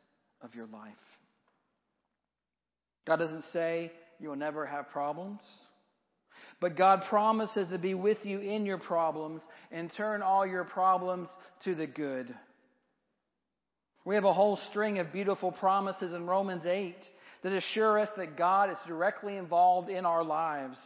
of 0.43 0.55
your 0.55 0.67
life. 0.67 0.91
God 3.05 3.17
doesn't 3.17 3.45
say 3.53 3.91
you 4.19 4.29
will 4.29 4.35
never 4.35 4.65
have 4.65 4.89
problems. 4.89 5.39
But 6.59 6.77
God 6.77 7.03
promises 7.09 7.67
to 7.71 7.77
be 7.77 7.93
with 7.93 8.19
you 8.23 8.39
in 8.39 8.65
your 8.65 8.77
problems 8.77 9.41
and 9.71 9.91
turn 9.97 10.21
all 10.21 10.45
your 10.45 10.63
problems 10.63 11.29
to 11.65 11.75
the 11.75 11.87
good. 11.87 12.33
We 14.05 14.15
have 14.15 14.23
a 14.25 14.33
whole 14.33 14.59
string 14.69 14.99
of 14.99 15.13
beautiful 15.13 15.51
promises 15.51 16.13
in 16.13 16.25
Romans 16.25 16.65
8 16.65 16.95
that 17.43 17.53
assure 17.53 17.99
us 17.99 18.09
that 18.17 18.37
God 18.37 18.69
is 18.69 18.77
directly 18.87 19.37
involved 19.37 19.89
in 19.89 20.05
our 20.05 20.23
lives 20.23 20.77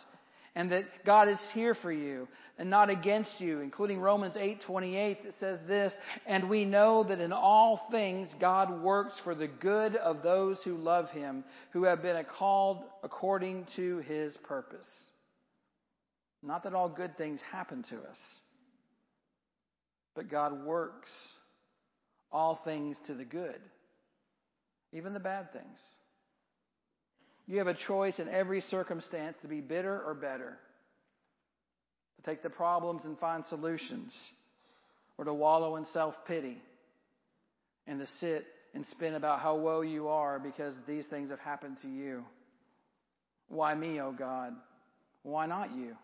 and 0.57 0.71
that 0.71 0.85
God 1.05 1.29
is 1.29 1.39
here 1.53 1.75
for 1.75 1.91
you 1.91 2.27
and 2.57 2.67
not 2.67 2.89
against 2.89 3.39
you, 3.39 3.59
including 3.59 3.99
Romans 3.99 4.35
8:28 4.35 5.21
that 5.23 5.35
says 5.35 5.59
this, 5.67 5.93
and 6.25 6.49
we 6.49 6.65
know 6.65 7.03
that 7.03 7.21
in 7.21 7.31
all 7.31 7.87
things 7.91 8.27
God 8.39 8.81
works 8.81 9.13
for 9.19 9.35
the 9.35 9.47
good 9.47 9.95
of 9.95 10.23
those 10.23 10.59
who 10.63 10.75
love 10.75 11.11
him, 11.11 11.43
who 11.73 11.83
have 11.83 12.01
been 12.01 12.25
called 12.25 12.83
according 13.03 13.67
to 13.75 13.99
his 13.99 14.35
purpose. 14.37 14.87
Not 16.41 16.63
that 16.63 16.73
all 16.73 16.89
good 16.89 17.15
things 17.19 17.39
happen 17.51 17.83
to 17.91 17.97
us, 17.97 18.17
but 20.15 20.27
God 20.27 20.65
works 20.65 21.11
all 22.31 22.55
things 22.65 22.97
to 23.05 23.13
the 23.13 23.25
good, 23.25 23.61
even 24.91 25.13
the 25.13 25.19
bad 25.19 25.53
things. 25.53 25.79
You 27.47 27.59
have 27.59 27.67
a 27.67 27.73
choice 27.73 28.19
in 28.19 28.27
every 28.27 28.61
circumstance 28.61 29.37
to 29.41 29.47
be 29.47 29.61
bitter 29.61 30.01
or 30.05 30.13
better, 30.13 30.57
to 32.17 32.29
take 32.29 32.43
the 32.43 32.49
problems 32.49 33.05
and 33.05 33.17
find 33.17 33.45
solutions, 33.45 34.13
or 35.17 35.25
to 35.25 35.33
wallow 35.33 35.77
in 35.77 35.85
self 35.93 36.13
pity 36.27 36.61
and 37.87 37.99
to 37.99 38.07
sit 38.19 38.45
and 38.73 38.85
spin 38.87 39.15
about 39.15 39.39
how 39.39 39.55
woe 39.55 39.81
you 39.81 40.09
are 40.09 40.39
because 40.39 40.73
these 40.87 41.05
things 41.05 41.29
have 41.29 41.39
happened 41.39 41.77
to 41.81 41.87
you. 41.87 42.23
Why 43.47 43.73
me, 43.73 44.01
oh 44.01 44.11
God? 44.11 44.53
Why 45.23 45.45
not 45.45 45.73
you? 45.73 45.95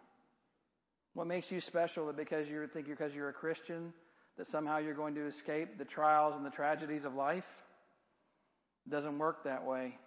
What 1.13 1.27
makes 1.27 1.51
you 1.51 1.59
special 1.61 2.07
that 2.07 2.17
because 2.17 2.47
you 2.47 2.65
think 2.73 2.87
you're, 2.87 2.95
because 2.95 3.13
you're 3.13 3.29
a 3.29 3.33
Christian 3.33 3.93
that 4.37 4.47
somehow 4.47 4.77
you're 4.77 4.95
going 4.95 5.13
to 5.15 5.27
escape 5.27 5.77
the 5.77 5.85
trials 5.85 6.35
and 6.35 6.45
the 6.45 6.49
tragedies 6.49 7.05
of 7.05 7.13
life? 7.13 7.43
It 8.87 8.91
doesn't 8.91 9.19
work 9.19 9.43
that 9.43 9.65
way. 9.65 9.97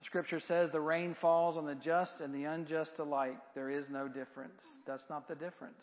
The 0.00 0.06
scripture 0.06 0.40
says 0.46 0.70
the 0.70 0.80
rain 0.80 1.16
falls 1.20 1.56
on 1.56 1.66
the 1.66 1.74
just 1.74 2.20
and 2.20 2.34
the 2.34 2.44
unjust 2.44 2.92
alike. 2.98 3.38
There 3.54 3.70
is 3.70 3.86
no 3.90 4.06
difference. 4.08 4.62
That's 4.86 5.02
not 5.10 5.28
the 5.28 5.34
difference. 5.34 5.82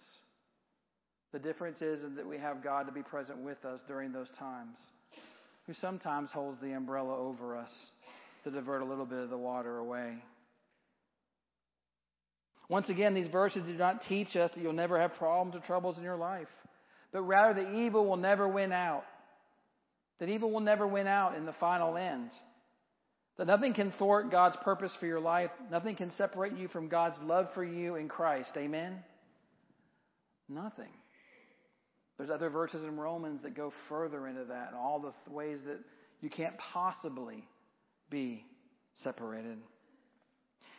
The 1.34 1.40
difference 1.40 1.82
is 1.82 2.02
that 2.16 2.26
we 2.26 2.38
have 2.38 2.64
God 2.64 2.84
to 2.88 2.94
be 2.94 3.04
present 3.04 3.40
with 3.40 3.64
us 3.66 3.82
during 3.88 4.14
those 4.14 4.30
times, 4.40 4.78
who 5.68 5.74
sometimes 5.74 6.32
holds 6.32 6.62
the 6.62 6.72
umbrella 6.72 7.18
over 7.18 7.58
us 7.58 7.72
to 8.46 8.52
divert 8.52 8.82
a 8.82 8.86
little 8.86 9.06
bit 9.06 9.20
of 9.20 9.30
the 9.30 9.38
water 9.38 9.78
away. 9.78 10.16
Once 12.70 12.90
again, 12.90 13.14
these 13.14 13.28
verses 13.28 13.64
do 13.64 13.74
not 13.74 14.04
teach 14.08 14.36
us 14.36 14.50
that 14.52 14.62
you'll 14.62 14.74
never 14.74 15.00
have 15.00 15.14
problems 15.16 15.56
or 15.56 15.66
troubles 15.68 15.98
in 15.98 16.04
your 16.04 16.16
life, 16.16 16.48
but 17.12 17.22
rather 17.22 17.62
that 17.62 17.74
evil 17.74 18.08
will 18.08 18.18
never 18.18 18.48
win 18.48 18.72
out. 18.72 19.04
That 20.20 20.30
evil 20.30 20.52
will 20.52 20.62
never 20.62 20.88
win 20.88 21.06
out 21.06 21.36
in 21.36 21.46
the 21.46 21.54
final 21.54 21.98
end. 21.98 22.32
That 23.38 23.48
nothing 23.48 23.74
can 23.74 23.92
thwart 23.92 24.32
God's 24.32 24.56
purpose 24.64 24.92
for 25.00 25.06
your 25.06 25.20
life. 25.20 25.52
Nothing 25.70 25.96
can 25.96 26.12
separate 26.12 26.56
you 26.56 26.68
from 26.70 26.88
God's 26.88 27.18
love 27.22 27.48
for 27.54 27.64
you 27.64 27.96
in 27.96 28.08
Christ. 28.08 28.52
Amen? 28.56 29.00
Nothing. 30.48 30.92
There's 32.18 32.30
other 32.30 32.50
verses 32.50 32.84
in 32.84 32.98
Romans 32.98 33.42
that 33.44 33.56
go 33.56 33.74
further 33.90 34.28
into 34.28 34.46
that 34.46 34.70
and 34.70 34.78
all 34.78 35.00
the 35.00 35.32
ways 35.32 35.60
that 35.66 35.80
you 36.22 36.30
can't 36.30 36.58
possibly 36.58 37.46
be 38.10 38.46
separated. 39.04 39.58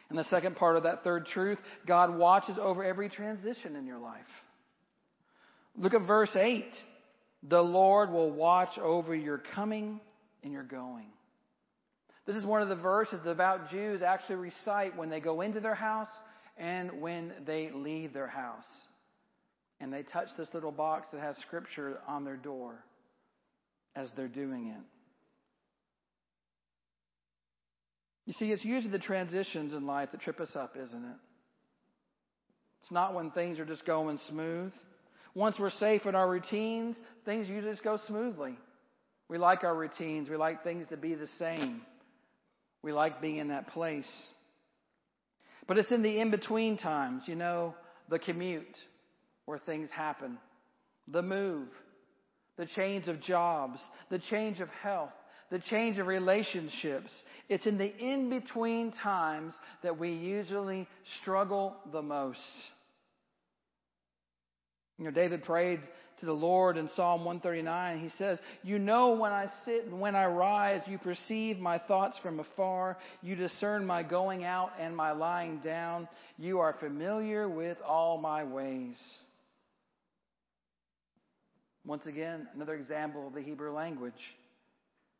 And 0.08 0.18
the 0.18 0.24
second 0.24 0.56
part 0.56 0.76
of 0.76 0.84
that 0.84 1.04
third 1.04 1.26
truth, 1.26 1.58
God 1.86 2.16
watches 2.16 2.56
over 2.60 2.82
every 2.82 3.08
transition 3.08 3.76
in 3.76 3.86
your 3.86 3.98
life. 3.98 4.20
Look 5.76 5.94
at 5.94 6.06
verse 6.06 6.34
8. 6.34 6.64
The 7.48 7.60
Lord 7.60 8.10
will 8.10 8.30
watch 8.30 8.78
over 8.78 9.14
your 9.14 9.42
coming 9.54 10.00
and 10.42 10.52
your 10.52 10.62
going. 10.62 11.08
This 12.26 12.36
is 12.36 12.44
one 12.44 12.60
of 12.60 12.68
the 12.68 12.76
verses 12.76 13.20
the 13.22 13.30
devout 13.30 13.70
Jews 13.70 14.02
actually 14.02 14.36
recite 14.36 14.96
when 14.96 15.10
they 15.10 15.20
go 15.20 15.40
into 15.42 15.60
their 15.60 15.76
house 15.76 16.08
and 16.58 17.00
when 17.00 17.32
they 17.46 17.70
leave 17.72 18.12
their 18.12 18.26
house. 18.26 18.66
And 19.80 19.92
they 19.92 20.02
touch 20.02 20.28
this 20.36 20.48
little 20.52 20.72
box 20.72 21.08
that 21.12 21.20
has 21.20 21.36
scripture 21.38 21.98
on 22.08 22.24
their 22.24 22.36
door 22.36 22.82
as 23.94 24.10
they're 24.16 24.26
doing 24.26 24.68
it. 24.68 24.82
You 28.26 28.32
see, 28.32 28.50
it's 28.50 28.64
usually 28.64 28.90
the 28.90 28.98
transitions 28.98 29.72
in 29.72 29.86
life 29.86 30.10
that 30.10 30.20
trip 30.20 30.40
us 30.40 30.56
up, 30.56 30.76
isn't 30.76 31.04
it? 31.04 31.16
It's 32.82 32.90
not 32.90 33.14
when 33.14 33.30
things 33.30 33.60
are 33.60 33.64
just 33.64 33.86
going 33.86 34.18
smooth. 34.28 34.72
Once 35.34 35.56
we're 35.60 35.70
safe 35.70 36.06
in 36.06 36.14
our 36.16 36.28
routines, 36.28 36.96
things 37.24 37.48
usually 37.48 37.70
just 37.70 37.84
go 37.84 37.98
smoothly. 38.08 38.56
We 39.28 39.38
like 39.38 39.62
our 39.62 39.76
routines. 39.76 40.28
We 40.28 40.36
like 40.36 40.64
things 40.64 40.86
to 40.88 40.96
be 40.96 41.14
the 41.14 41.28
same. 41.38 41.82
We 42.86 42.92
like 42.92 43.20
being 43.20 43.38
in 43.38 43.48
that 43.48 43.72
place. 43.72 44.06
But 45.66 45.76
it's 45.76 45.90
in 45.90 46.02
the 46.02 46.20
in 46.20 46.30
between 46.30 46.78
times, 46.78 47.24
you 47.26 47.34
know, 47.34 47.74
the 48.08 48.20
commute 48.20 48.76
where 49.44 49.58
things 49.58 49.90
happen, 49.90 50.38
the 51.08 51.20
move, 51.20 51.66
the 52.56 52.66
change 52.76 53.08
of 53.08 53.20
jobs, 53.20 53.80
the 54.08 54.20
change 54.20 54.60
of 54.60 54.68
health, 54.68 55.10
the 55.50 55.58
change 55.58 55.98
of 55.98 56.06
relationships. 56.06 57.10
It's 57.48 57.66
in 57.66 57.76
the 57.76 57.92
in 57.92 58.30
between 58.30 58.92
times 58.92 59.54
that 59.82 59.98
we 59.98 60.12
usually 60.12 60.86
struggle 61.20 61.74
the 61.90 62.02
most. 62.02 62.38
You 64.96 65.06
know, 65.06 65.10
David 65.10 65.42
prayed 65.42 65.80
to 66.20 66.26
the 66.26 66.32
Lord 66.32 66.76
in 66.76 66.88
Psalm 66.96 67.24
139. 67.24 67.98
He 67.98 68.10
says, 68.16 68.38
You 68.62 68.78
know 68.78 69.10
when 69.10 69.32
I 69.32 69.46
sit 69.64 69.84
and 69.84 70.00
when 70.00 70.16
I 70.16 70.26
rise, 70.26 70.80
you 70.86 70.98
perceive 70.98 71.58
my 71.58 71.78
thoughts 71.78 72.18
from 72.22 72.40
afar. 72.40 72.96
You 73.22 73.36
discern 73.36 73.86
my 73.86 74.02
going 74.02 74.44
out 74.44 74.72
and 74.78 74.96
my 74.96 75.12
lying 75.12 75.58
down. 75.58 76.08
You 76.38 76.60
are 76.60 76.74
familiar 76.80 77.48
with 77.48 77.76
all 77.86 78.18
my 78.18 78.44
ways. 78.44 78.96
Once 81.84 82.06
again, 82.06 82.48
another 82.54 82.74
example 82.74 83.28
of 83.28 83.34
the 83.34 83.42
Hebrew 83.42 83.72
language. 83.72 84.14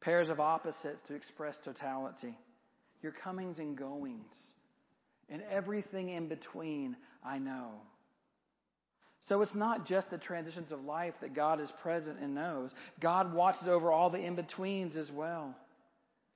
pairs 0.01 0.29
of 0.29 0.41
opposites 0.41 1.01
to 1.09 1.15
express 1.15 1.57
totality, 1.65 2.37
your 3.03 3.13
comings 3.13 3.59
and 3.59 3.77
goings, 3.77 4.33
and 5.29 5.43
everything 5.51 6.11
in 6.11 6.29
between, 6.29 6.97
I 7.25 7.39
know. 7.39 7.71
So 9.29 9.43
it's 9.43 9.55
not 9.55 9.87
just 9.87 10.11
the 10.11 10.19
transitions 10.19 10.71
of 10.71 10.85
life 10.85 11.15
that 11.21 11.35
God 11.35 11.61
is 11.61 11.71
present 11.83 12.21
and 12.21 12.35
knows. 12.35 12.71
God 13.01 13.35
watches 13.35 13.67
over 13.67 13.91
all 13.91 14.09
the 14.09 14.19
in 14.19 14.37
betweens 14.37 14.97
as 14.97 15.11
well. 15.11 15.55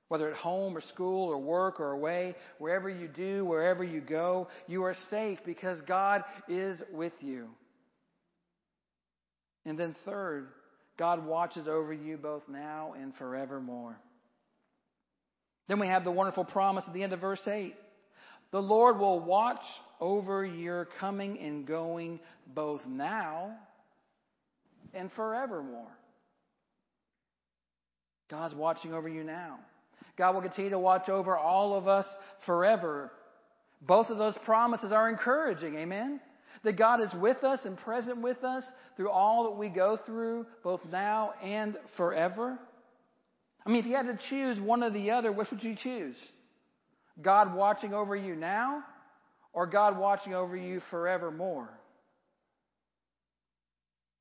Whether 0.09 0.29
at 0.29 0.35
home 0.35 0.75
or 0.75 0.81
school 0.81 1.29
or 1.29 1.37
work 1.37 1.79
or 1.79 1.91
away, 1.91 2.35
wherever 2.57 2.89
you 2.89 3.07
do, 3.07 3.45
wherever 3.45 3.81
you 3.81 4.01
go, 4.01 4.49
you 4.67 4.83
are 4.83 4.95
safe 5.09 5.39
because 5.45 5.79
God 5.87 6.25
is 6.49 6.81
with 6.91 7.13
you. 7.21 7.47
And 9.65 9.79
then 9.79 9.95
third, 10.03 10.49
God 10.97 11.25
watches 11.25 11.69
over 11.69 11.93
you 11.93 12.17
both 12.17 12.43
now 12.49 12.93
and 12.99 13.15
forevermore. 13.15 13.97
Then 15.69 15.79
we 15.79 15.87
have 15.87 16.03
the 16.03 16.11
wonderful 16.11 16.43
promise 16.43 16.83
at 16.87 16.93
the 16.93 17.03
end 17.03 17.13
of 17.13 17.21
verse 17.21 17.47
8. 17.47 17.73
The 18.51 18.61
Lord 18.61 18.99
will 18.99 19.19
watch 19.19 19.63
over 19.99 20.45
your 20.45 20.87
coming 20.99 21.39
and 21.39 21.65
going 21.65 22.19
both 22.53 22.81
now 22.85 23.55
and 24.93 25.11
forevermore. 25.13 25.87
God's 28.29 28.55
watching 28.55 28.93
over 28.93 29.07
you 29.07 29.23
now. 29.23 29.59
God 30.17 30.33
will 30.33 30.41
continue 30.41 30.71
to 30.71 30.79
watch 30.79 31.09
over 31.09 31.37
all 31.37 31.75
of 31.75 31.87
us 31.87 32.05
forever. 32.45 33.11
Both 33.81 34.09
of 34.09 34.17
those 34.17 34.35
promises 34.45 34.91
are 34.91 35.09
encouraging. 35.09 35.75
Amen? 35.75 36.19
That 36.63 36.77
God 36.77 37.01
is 37.01 37.13
with 37.13 37.43
us 37.43 37.61
and 37.63 37.77
present 37.77 38.21
with 38.21 38.43
us 38.43 38.63
through 38.95 39.09
all 39.09 39.45
that 39.45 39.57
we 39.57 39.69
go 39.69 39.97
through, 40.05 40.45
both 40.63 40.81
now 40.91 41.33
and 41.41 41.77
forever. 41.95 42.59
I 43.65 43.69
mean, 43.69 43.79
if 43.79 43.85
you 43.85 43.95
had 43.95 44.07
to 44.07 44.19
choose 44.29 44.59
one 44.59 44.83
or 44.83 44.89
the 44.89 45.11
other, 45.11 45.31
which 45.31 45.49
would 45.51 45.63
you 45.63 45.75
choose? 45.75 46.15
God 47.21 47.53
watching 47.53 47.93
over 47.93 48.15
you 48.15 48.35
now 48.35 48.83
or 49.53 49.67
God 49.67 49.97
watching 49.97 50.33
over 50.33 50.55
you 50.55 50.81
forevermore? 50.89 51.69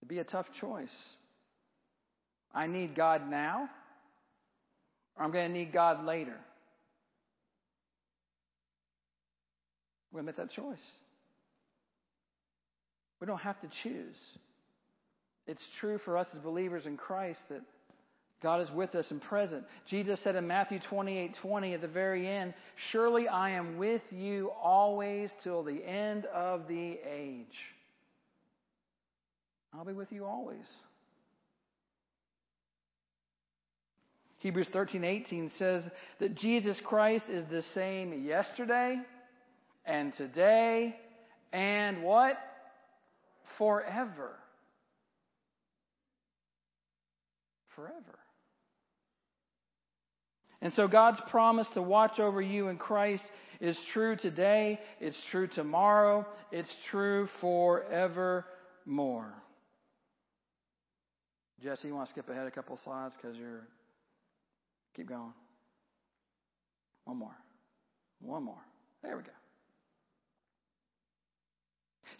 It'd 0.01 0.09
be 0.09 0.19
a 0.19 0.25
tough 0.25 0.47
choice. 0.61 0.95
I 2.55 2.67
need 2.67 2.97
God 2.97 3.29
now 3.29 3.69
or 5.17 5.25
I'm 5.25 5.33
going 5.33 5.53
to 5.53 5.59
need 5.59 5.73
God 5.73 6.05
later. 6.05 6.37
We're 10.11 10.23
going 10.23 10.33
to 10.33 10.41
make 10.41 10.49
that 10.49 10.55
choice. 10.55 10.83
We 13.21 13.27
don't 13.27 13.39
have 13.39 13.61
to 13.61 13.69
choose. 13.83 14.17
It's 15.47 15.63
true 15.79 15.99
for 16.05 16.17
us 16.17 16.27
as 16.35 16.41
believers 16.41 16.87
in 16.87 16.97
Christ 16.97 17.41
that 17.51 17.61
God 18.42 18.62
is 18.62 18.70
with 18.70 18.94
us 18.94 19.07
and 19.11 19.20
present. 19.20 19.64
Jesus 19.88 20.18
said 20.24 20.35
in 20.35 20.46
Matthew 20.46 20.81
28 20.88 21.37
20 21.42 21.74
at 21.74 21.81
the 21.81 21.88
very 21.88 22.26
end, 22.26 22.55
Surely 22.90 23.29
I 23.29 23.50
am 23.50 23.76
with 23.76 24.03
you 24.11 24.50
always 24.62 25.31
till 25.44 25.62
the 25.62 25.85
end 25.87 26.24
of 26.26 26.66
the 26.66 26.98
age. 27.07 27.46
I'll 29.74 29.85
be 29.85 29.92
with 29.92 30.11
you 30.11 30.24
always. 30.24 30.66
Hebrews 34.38 34.68
13, 34.72 35.05
18 35.05 35.53
says 35.59 35.83
that 36.18 36.35
Jesus 36.35 36.81
Christ 36.83 37.26
is 37.29 37.44
the 37.50 37.62
same 37.74 38.24
yesterday 38.24 38.98
and 39.85 40.14
today 40.14 40.96
and 41.53 42.03
what? 42.03 42.38
Forever. 43.59 44.31
Forever. 47.76 48.18
And 50.62 50.73
so 50.75 50.88
God's 50.88 51.20
promise 51.31 51.66
to 51.75 51.83
watch 51.83 52.18
over 52.18 52.40
you 52.40 52.68
in 52.68 52.77
Christ 52.77 53.23
is 53.61 53.79
true 53.92 54.16
today, 54.16 54.79
it's 55.01 55.20
true 55.31 55.46
tomorrow, 55.46 56.27
it's 56.53 56.70
true 56.90 57.29
forevermore. 57.40 58.44
Jesse, 61.62 61.88
you 61.88 61.94
want 61.94 62.09
to 62.09 62.12
skip 62.12 62.29
ahead 62.29 62.46
a 62.46 62.51
couple 62.51 62.79
slides 62.83 63.14
because 63.20 63.37
you're 63.37 63.66
Keep 64.96 65.09
going. 65.09 65.33
One 67.05 67.16
more. 67.16 67.37
One 68.20 68.44
more. 68.44 68.62
There 69.03 69.16
we 69.16 69.23
go. 69.23 69.31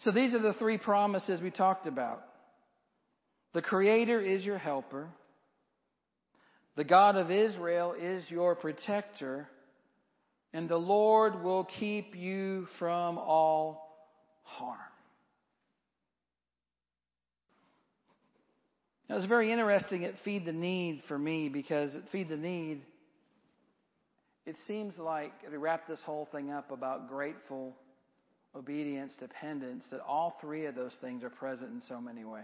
So 0.03 0.11
these 0.11 0.33
are 0.33 0.41
the 0.41 0.53
three 0.53 0.77
promises 0.77 1.39
we 1.41 1.51
talked 1.51 1.85
about. 1.85 2.23
The 3.53 3.61
Creator 3.61 4.19
is 4.19 4.43
your 4.43 4.57
helper. 4.57 5.09
The 6.75 6.83
God 6.83 7.15
of 7.15 7.31
Israel 7.31 7.93
is 7.99 8.23
your 8.29 8.55
protector. 8.55 9.47
And 10.53 10.67
the 10.67 10.77
Lord 10.77 11.43
will 11.43 11.63
keep 11.79 12.15
you 12.15 12.67
from 12.77 13.17
all 13.17 13.87
harm. 14.43 14.77
It 19.09 19.13
was 19.13 19.25
very 19.25 19.51
interesting 19.51 20.05
at 20.05 20.13
Feed 20.23 20.45
the 20.45 20.53
Need 20.53 21.03
for 21.07 21.19
me 21.19 21.49
because 21.49 21.93
at 21.95 22.09
Feed 22.11 22.29
the 22.29 22.37
Need, 22.37 22.81
it 24.45 24.55
seems 24.67 24.97
like 24.97 25.33
we 25.49 25.57
wrap 25.57 25.87
this 25.87 25.99
whole 26.05 26.29
thing 26.31 26.49
up 26.49 26.71
about 26.71 27.09
grateful 27.09 27.75
obedience, 28.55 29.11
dependence, 29.19 29.83
that 29.91 29.99
all 30.01 30.37
three 30.41 30.65
of 30.65 30.75
those 30.75 30.93
things 31.01 31.23
are 31.23 31.29
present 31.29 31.71
in 31.71 31.81
so 31.87 31.99
many 31.99 32.23
ways. 32.23 32.43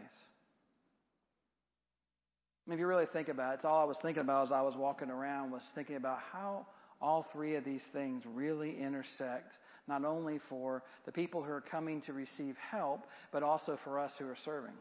I 2.67 2.69
mean, 2.69 2.79
if 2.79 2.81
you 2.81 2.87
really 2.87 3.05
think 3.13 3.29
about 3.29 3.53
it, 3.53 3.55
it's 3.55 3.65
all 3.65 3.79
I 3.79 3.85
was 3.85 3.97
thinking 4.01 4.21
about 4.21 4.47
as 4.47 4.51
I 4.51 4.61
was 4.61 4.75
walking 4.75 5.09
around 5.09 5.51
was 5.51 5.61
thinking 5.73 5.95
about 5.95 6.19
how 6.33 6.67
all 6.99 7.25
three 7.31 7.55
of 7.55 7.63
these 7.63 7.83
things 7.93 8.23
really 8.25 8.77
intersect, 8.77 9.53
not 9.87 10.03
only 10.03 10.39
for 10.49 10.83
the 11.05 11.13
people 11.13 11.41
who 11.41 11.51
are 11.51 11.61
coming 11.61 12.01
to 12.01 12.13
receive 12.13 12.55
help, 12.69 13.05
but 13.31 13.41
also 13.41 13.79
for 13.85 13.97
us 13.97 14.11
who 14.19 14.27
are 14.27 14.35
serving. 14.43 14.73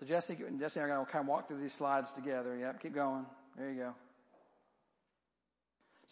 So 0.00 0.04
Jesse, 0.04 0.36
Jesse 0.36 0.44
and 0.50 0.60
I 0.76 0.80
are 0.80 0.88
going 0.88 1.06
to 1.06 1.10
kind 1.10 1.22
of 1.22 1.28
walk 1.28 1.48
through 1.48 1.62
these 1.62 1.74
slides 1.78 2.08
together. 2.14 2.54
Yep, 2.54 2.82
keep 2.82 2.94
going. 2.94 3.24
There 3.56 3.70
you 3.70 3.78
go. 3.78 3.94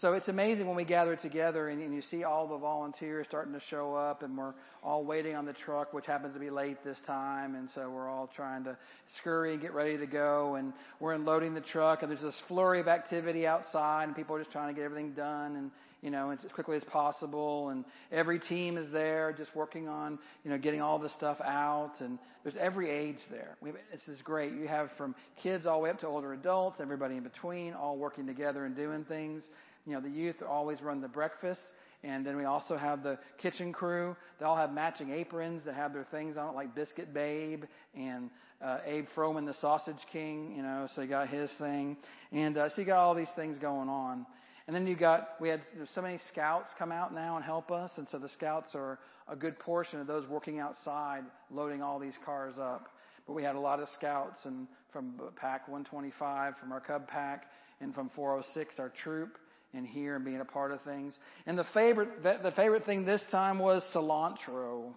So 0.05 0.13
it's 0.13 0.29
amazing 0.29 0.67
when 0.67 0.77
we 0.77 0.85
gather 0.85 1.17
together 1.17 1.71
and, 1.71 1.81
and, 1.81 1.95
you 1.95 2.03
see 2.03 2.25
all 2.25 2.47
the 2.47 2.59
volunteers 2.59 3.25
starting 3.27 3.55
to 3.55 3.61
show 3.71 3.95
up 3.95 4.23
and 4.23 4.37
we're 4.37 4.53
all 4.83 5.03
waiting 5.03 5.35
on 5.35 5.47
the 5.47 5.55
truck, 5.55 5.95
which 5.95 6.05
happens 6.05 6.35
to 6.35 6.41
be 6.41 6.51
late 6.51 6.77
this 6.85 7.01
time. 7.07 7.55
And 7.55 7.71
so 7.75 7.89
we're 7.89 8.11
all 8.11 8.29
trying 8.37 8.65
to 8.65 8.77
scurry 9.19 9.55
and 9.55 9.63
get 9.63 9.73
ready 9.73 9.97
to 9.97 10.07
go. 10.07 10.57
And 10.57 10.75
we're 11.01 11.15
unloading 11.15 11.55
the 11.55 11.63
truck 11.63 12.03
and 12.03 12.11
there's 12.11 12.21
this 12.21 12.39
flurry 12.49 12.81
of 12.81 12.87
activity 12.87 13.47
outside 13.47 14.05
and 14.05 14.15
people 14.15 14.37
are 14.37 14.41
just 14.41 14.53
trying 14.53 14.69
to 14.69 14.79
get 14.79 14.85
everything 14.85 15.15
done 15.15 15.57
and, 15.57 15.71
you 16.03 16.11
know, 16.11 16.29
as 16.29 16.53
quickly 16.53 16.77
as 16.77 16.85
possible. 16.85 17.71
And 17.71 17.83
every 18.13 18.39
team 18.39 18.77
is 18.77 18.93
there 18.93 19.33
just 19.33 19.57
working 19.57 19.89
on, 19.89 20.19
you 20.45 20.51
know, 20.51 20.59
getting 20.59 20.83
all 20.83 20.99
the 20.99 21.09
stuff 21.09 21.41
out. 21.41 21.93
And 22.01 22.19
there's 22.43 22.57
every 22.61 22.91
age 22.91 23.21
there. 23.31 23.57
We 23.63 23.71
this 23.71 24.07
is 24.07 24.21
great. 24.21 24.53
You 24.53 24.69
have 24.69 24.91
from 24.99 25.15
kids 25.43 25.65
all 25.65 25.79
the 25.79 25.85
way 25.85 25.89
up 25.89 26.01
to 26.01 26.07
older 26.07 26.35
adults, 26.35 26.79
everybody 26.79 27.17
in 27.17 27.23
between, 27.23 27.73
all 27.73 27.97
working 27.97 28.27
together 28.27 28.67
and 28.67 28.77
doing 28.77 29.07
things. 29.07 29.49
You 29.87 29.93
know, 29.93 30.01
the 30.01 30.11
youth 30.11 30.37
always 30.47 30.81
run 30.81 31.01
the 31.01 31.09
breakfast. 31.09 31.61
And 32.05 32.25
then 32.25 32.37
we 32.37 32.45
also 32.45 32.77
have 32.77 33.03
the 33.03 33.19
kitchen 33.39 33.73
crew. 33.73 34.15
They 34.39 34.45
all 34.45 34.57
have 34.57 34.73
matching 34.73 35.11
aprons 35.11 35.63
that 35.65 35.75
have 35.75 35.95
their 35.95 36.07
things 36.11 36.37
on 36.37 36.51
it, 36.51 36.55
like 36.55 36.75
Biscuit 36.75 37.15
Babe 37.15 37.65
and 37.95 38.29
uh, 38.63 38.79
Abe 38.85 39.07
Froman, 39.17 39.47
the 39.47 39.55
Sausage 39.55 39.97
King. 40.13 40.55
You 40.55 40.63
know, 40.63 40.87
so 40.95 41.01
he 41.01 41.09
got 41.09 41.29
his 41.29 41.51
thing, 41.59 41.97
and 42.31 42.59
uh, 42.59 42.69
so 42.69 42.75
you 42.83 42.87
got 42.87 42.99
all 42.99 43.15
these 43.15 43.31
things 43.35 43.59
going 43.59 43.89
on. 43.89 44.27
And 44.67 44.77
then 44.77 44.87
you 44.87 44.97
got 44.97 45.31
we 45.41 45.49
had 45.49 45.63
so 45.95 46.03
many 46.03 46.19
scouts 46.31 46.69
come 46.79 46.93
out 46.93 47.15
now 47.15 47.37
and 47.37 47.45
help 47.45 47.71
us, 47.71 47.91
and 47.97 48.07
so 48.11 48.19
the 48.19 48.29
scouts 48.29 48.75
are 48.75 48.99
a 49.27 49.35
good 49.35 49.59
portion 49.59 49.99
of 49.99 50.07
those 50.07 50.29
working 50.29 50.59
outside, 50.61 51.25
loading 51.51 51.81
all 51.81 51.99
these 51.99 52.19
cars 52.25 52.57
up. 52.61 52.87
But 53.27 53.33
we 53.33 53.43
had 53.43 53.55
a 53.57 53.61
lot 53.61 53.81
of 53.81 53.89
scouts, 53.97 54.41
and 54.45 54.67
from 54.93 55.15
Pack 55.37 55.69
125, 55.69 56.55
from 56.61 56.71
our 56.71 56.81
Cub 56.81 57.09
Pack, 57.09 57.45
and 57.81 57.95
from 57.95 58.11
406, 58.15 58.79
our 58.79 58.93
troop 59.03 59.39
and 59.75 59.87
here 59.87 60.17
and 60.17 60.25
being 60.25 60.41
a 60.41 60.45
part 60.45 60.73
of 60.73 60.81
things. 60.83 61.19
And 61.47 61.59
the 61.59 61.67
favorite, 61.75 62.23
the 62.23 62.53
favorite 62.55 62.85
thing 62.85 63.05
this 63.05 63.23
time 63.31 63.59
was 63.59 63.83
cilantro. 63.95 64.93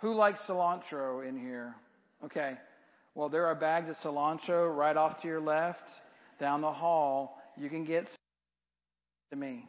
Who 0.00 0.14
likes 0.14 0.40
cilantro 0.48 1.26
in 1.26 1.38
here? 1.38 1.74
Okay. 2.24 2.54
Well, 3.14 3.28
there 3.28 3.46
are 3.46 3.54
bags 3.54 3.90
of 3.90 3.96
cilantro 3.96 4.74
right 4.74 4.96
off 4.96 5.20
to 5.22 5.28
your 5.28 5.40
left, 5.40 5.82
down 6.40 6.60
the 6.60 6.72
hall. 6.72 7.38
You 7.56 7.68
can 7.68 7.84
get 7.84 8.08
to 9.30 9.36
me. 9.36 9.68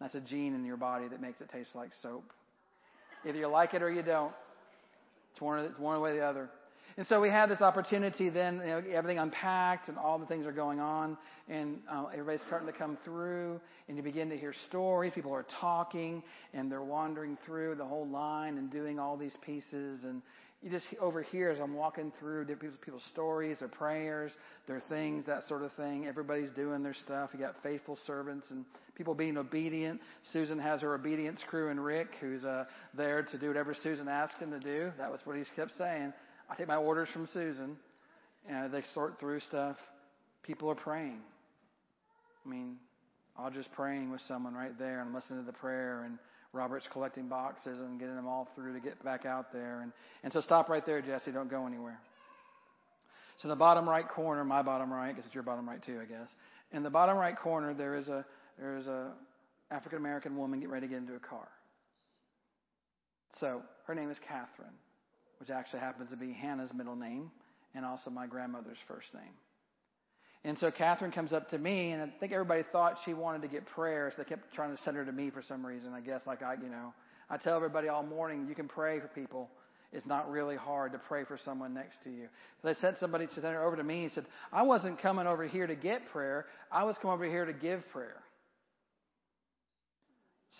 That's 0.00 0.14
a 0.14 0.20
gene 0.20 0.54
in 0.54 0.64
your 0.64 0.76
body 0.76 1.08
that 1.08 1.20
makes 1.20 1.40
it 1.40 1.50
taste 1.50 1.70
like 1.74 1.90
soap. 2.02 2.24
Either 3.26 3.38
you 3.38 3.48
like 3.48 3.74
it 3.74 3.82
or 3.82 3.90
you 3.90 4.02
don't. 4.02 4.32
It's 5.32 5.40
one, 5.40 5.58
it's 5.60 5.78
one 5.78 6.00
way 6.00 6.12
or 6.12 6.14
the 6.14 6.24
other. 6.24 6.50
And 6.98 7.06
so 7.06 7.20
we 7.20 7.30
had 7.30 7.48
this 7.48 7.60
opportunity 7.60 8.28
then, 8.28 8.56
you 8.56 8.66
know, 8.66 8.82
everything 8.92 9.20
unpacked 9.20 9.88
and 9.88 9.96
all 9.96 10.18
the 10.18 10.26
things 10.26 10.44
are 10.46 10.52
going 10.52 10.80
on 10.80 11.16
and 11.48 11.78
uh, 11.88 12.06
everybody's 12.06 12.44
starting 12.48 12.66
to 12.66 12.76
come 12.76 12.98
through 13.04 13.60
and 13.86 13.96
you 13.96 14.02
begin 14.02 14.28
to 14.30 14.36
hear 14.36 14.52
stories. 14.66 15.12
People 15.14 15.32
are 15.32 15.46
talking 15.60 16.24
and 16.52 16.72
they're 16.72 16.82
wandering 16.82 17.38
through 17.46 17.76
the 17.76 17.84
whole 17.84 18.08
line 18.08 18.58
and 18.58 18.72
doing 18.72 18.98
all 18.98 19.16
these 19.16 19.36
pieces 19.46 20.02
and, 20.02 20.22
you 20.60 20.70
just 20.70 20.86
overhear 21.00 21.52
as 21.52 21.60
I'm 21.60 21.74
walking 21.74 22.12
through 22.18 22.46
people's, 22.46 22.72
people's 22.84 23.04
stories, 23.12 23.60
their 23.60 23.68
prayers, 23.68 24.32
their 24.66 24.82
things, 24.88 25.24
that 25.26 25.46
sort 25.46 25.62
of 25.62 25.72
thing. 25.74 26.08
Everybody's 26.08 26.50
doing 26.50 26.82
their 26.82 26.94
stuff. 26.94 27.30
You 27.32 27.38
got 27.38 27.54
faithful 27.62 27.96
servants 28.08 28.48
and 28.50 28.64
people 28.96 29.14
being 29.14 29.36
obedient. 29.36 30.00
Susan 30.32 30.58
has 30.58 30.80
her 30.80 30.96
obedience 30.96 31.40
crew 31.48 31.70
and 31.70 31.84
Rick, 31.84 32.08
who's 32.20 32.44
uh, 32.44 32.64
there 32.92 33.22
to 33.22 33.38
do 33.38 33.46
whatever 33.46 33.72
Susan 33.72 34.08
asked 34.08 34.38
him 34.40 34.50
to 34.50 34.58
do. 34.58 34.90
That 34.98 35.12
was 35.12 35.20
what 35.22 35.36
he 35.36 35.44
kept 35.54 35.78
saying. 35.78 36.12
I 36.48 36.54
take 36.56 36.68
my 36.68 36.76
orders 36.76 37.08
from 37.12 37.28
Susan, 37.32 37.76
and 38.48 38.72
they 38.72 38.82
sort 38.94 39.20
through 39.20 39.40
stuff. 39.40 39.76
People 40.42 40.70
are 40.70 40.74
praying. 40.74 41.20
I 42.44 42.48
mean, 42.48 42.76
all 43.38 43.50
just 43.50 43.70
praying 43.72 44.10
with 44.10 44.20
someone 44.22 44.54
right 44.54 44.76
there 44.78 45.00
and 45.00 45.14
listening 45.14 45.40
to 45.40 45.46
the 45.46 45.56
prayer 45.56 46.04
and 46.04 46.18
Robert's 46.52 46.86
collecting 46.92 47.28
boxes 47.28 47.80
and 47.80 48.00
getting 48.00 48.16
them 48.16 48.26
all 48.26 48.48
through 48.54 48.72
to 48.72 48.80
get 48.80 49.02
back 49.04 49.26
out 49.26 49.52
there. 49.52 49.80
And, 49.82 49.92
and 50.24 50.32
so 50.32 50.40
stop 50.40 50.68
right 50.68 50.84
there, 50.84 51.02
Jesse. 51.02 51.30
Don't 51.30 51.50
go 51.50 51.66
anywhere. 51.66 52.00
So 53.36 53.46
in 53.46 53.50
the 53.50 53.56
bottom 53.56 53.88
right 53.88 54.08
corner, 54.08 54.44
my 54.44 54.62
bottom 54.62 54.92
right, 54.92 55.10
because 55.14 55.26
it's 55.26 55.34
your 55.34 55.44
bottom 55.44 55.68
right 55.68 55.82
too, 55.84 56.00
I 56.02 56.06
guess. 56.06 56.28
In 56.72 56.82
the 56.82 56.90
bottom 56.90 57.16
right 57.16 57.36
corner, 57.38 57.74
there 57.74 57.94
is 57.94 58.08
a 58.08 58.24
there 58.58 58.76
is 58.76 58.86
a 58.88 59.12
African 59.70 59.98
American 59.98 60.36
woman 60.36 60.58
getting 60.58 60.72
ready 60.72 60.86
to 60.86 60.90
get 60.90 60.98
into 60.98 61.14
a 61.14 61.20
car. 61.20 61.46
So 63.38 63.62
her 63.86 63.94
name 63.94 64.10
is 64.10 64.18
Catherine, 64.26 64.74
which 65.38 65.50
actually 65.50 65.80
happens 65.80 66.10
to 66.10 66.16
be 66.16 66.32
Hannah's 66.32 66.72
middle 66.74 66.96
name 66.96 67.30
and 67.74 67.84
also 67.84 68.10
my 68.10 68.26
grandmother's 68.26 68.78
first 68.86 69.12
name. 69.14 69.34
And 70.44 70.56
so 70.58 70.70
Catherine 70.70 71.10
comes 71.10 71.32
up 71.32 71.50
to 71.50 71.58
me, 71.58 71.90
and 71.90 72.02
I 72.02 72.08
think 72.20 72.32
everybody 72.32 72.62
thought 72.70 72.98
she 73.04 73.12
wanted 73.12 73.42
to 73.42 73.48
get 73.48 73.66
prayer, 73.66 74.12
so 74.14 74.22
they 74.22 74.28
kept 74.28 74.54
trying 74.54 74.74
to 74.74 74.82
send 74.82 74.96
her 74.96 75.04
to 75.04 75.12
me 75.12 75.30
for 75.30 75.42
some 75.42 75.66
reason. 75.66 75.92
I 75.92 76.00
guess, 76.00 76.20
like 76.26 76.42
I, 76.42 76.54
you 76.54 76.68
know, 76.68 76.94
I 77.28 77.38
tell 77.38 77.56
everybody 77.56 77.88
all 77.88 78.04
morning, 78.04 78.46
you 78.48 78.54
can 78.54 78.68
pray 78.68 79.00
for 79.00 79.08
people. 79.08 79.50
It's 79.92 80.06
not 80.06 80.30
really 80.30 80.56
hard 80.56 80.92
to 80.92 80.98
pray 80.98 81.24
for 81.24 81.38
someone 81.44 81.74
next 81.74 81.96
to 82.04 82.10
you. 82.10 82.28
They 82.62 82.74
sent 82.74 82.98
somebody 82.98 83.26
to 83.26 83.34
send 83.34 83.46
her 83.46 83.64
over 83.64 83.76
to 83.76 83.82
me 83.82 84.04
and 84.04 84.12
said, 84.12 84.26
I 84.52 84.62
wasn't 84.62 85.00
coming 85.00 85.26
over 85.26 85.46
here 85.46 85.66
to 85.66 85.74
get 85.74 86.08
prayer. 86.12 86.46
I 86.70 86.84
was 86.84 86.96
coming 87.00 87.14
over 87.14 87.24
here 87.24 87.46
to 87.46 87.54
give 87.54 87.88
prayer. 87.88 88.22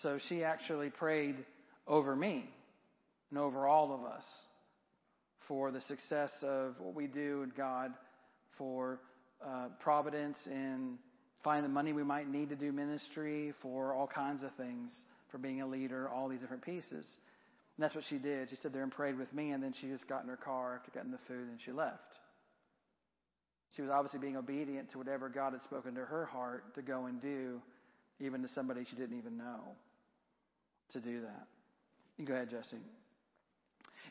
So 0.01 0.17
she 0.27 0.43
actually 0.43 0.89
prayed 0.89 1.35
over 1.87 2.15
me 2.15 2.49
and 3.29 3.39
over 3.39 3.67
all 3.67 3.93
of 3.93 4.03
us 4.03 4.23
for 5.49 5.71
the 5.71 5.81
success 5.81 6.31
of 6.43 6.75
what 6.79 6.95
we 6.95 7.07
do 7.07 7.41
in 7.43 7.51
God, 7.57 7.91
for 8.57 8.99
uh, 9.45 9.67
providence 9.81 10.37
in 10.45 10.97
finding 11.43 11.63
the 11.63 11.73
money 11.73 11.91
we 11.91 12.03
might 12.03 12.29
need 12.29 12.49
to 12.49 12.55
do 12.55 12.71
ministry, 12.71 13.53
for 13.61 13.93
all 13.93 14.07
kinds 14.07 14.43
of 14.43 14.51
things, 14.55 14.91
for 15.31 15.39
being 15.39 15.61
a 15.61 15.67
leader, 15.67 16.07
all 16.07 16.29
these 16.29 16.39
different 16.39 16.63
pieces. 16.63 16.93
And 16.93 17.83
that's 17.83 17.95
what 17.95 18.03
she 18.09 18.17
did. 18.17 18.49
She 18.49 18.57
stood 18.57 18.73
there 18.73 18.83
and 18.83 18.91
prayed 18.91 19.17
with 19.17 19.33
me, 19.33 19.51
and 19.51 19.63
then 19.63 19.73
she 19.81 19.87
just 19.87 20.07
got 20.07 20.21
in 20.21 20.29
her 20.29 20.37
car 20.37 20.75
after 20.79 20.91
getting 20.91 21.11
the 21.11 21.19
food, 21.27 21.47
and 21.49 21.59
she 21.65 21.71
left. 21.71 21.97
She 23.75 23.81
was 23.81 23.89
obviously 23.91 24.19
being 24.19 24.37
obedient 24.37 24.91
to 24.91 24.97
whatever 24.97 25.29
God 25.29 25.53
had 25.53 25.63
spoken 25.63 25.95
to 25.95 26.01
her 26.01 26.25
heart 26.25 26.75
to 26.75 26.81
go 26.81 27.05
and 27.05 27.21
do, 27.21 27.61
even 28.19 28.41
to 28.43 28.49
somebody 28.49 28.85
she 28.89 28.95
didn't 28.95 29.17
even 29.17 29.37
know, 29.37 29.75
to 30.93 30.99
do 30.99 31.21
that. 31.21 31.47
You 32.17 32.25
go 32.25 32.33
ahead, 32.33 32.49
Jesse. 32.49 32.77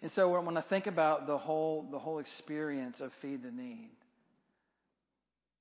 And 0.02 0.12
so 0.12 0.40
when 0.40 0.56
I 0.56 0.62
think 0.62 0.86
about 0.86 1.26
the 1.26 1.38
whole 1.38 1.86
the 1.90 1.98
whole 1.98 2.18
experience 2.18 3.00
of 3.00 3.10
feed 3.20 3.42
the 3.42 3.50
need, 3.50 3.90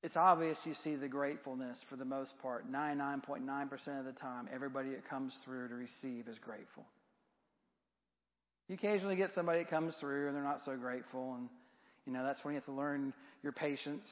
it's 0.03 0.15
obvious 0.15 0.57
you 0.63 0.75
see 0.83 0.95
the 0.95 1.07
gratefulness 1.07 1.77
for 1.89 1.95
the 1.95 2.05
most 2.05 2.31
part. 2.41 2.71
99.9% 2.71 3.99
of 3.99 4.05
the 4.05 4.11
time, 4.11 4.47
everybody 4.53 4.89
that 4.89 5.09
comes 5.09 5.35
through 5.43 5.69
to 5.69 5.75
receive 5.75 6.27
is 6.27 6.37
grateful. 6.37 6.85
You 8.67 8.75
occasionally 8.75 9.15
get 9.15 9.31
somebody 9.33 9.59
that 9.59 9.69
comes 9.69 9.95
through 9.99 10.27
and 10.27 10.35
they're 10.35 10.43
not 10.43 10.61
so 10.65 10.75
grateful, 10.75 11.35
and 11.35 11.49
you 12.05 12.13
know 12.13 12.23
that's 12.23 12.43
when 12.43 12.53
you 12.53 12.59
have 12.59 12.65
to 12.65 12.73
learn 12.73 13.13
your 13.41 13.53
patience. 13.53 14.05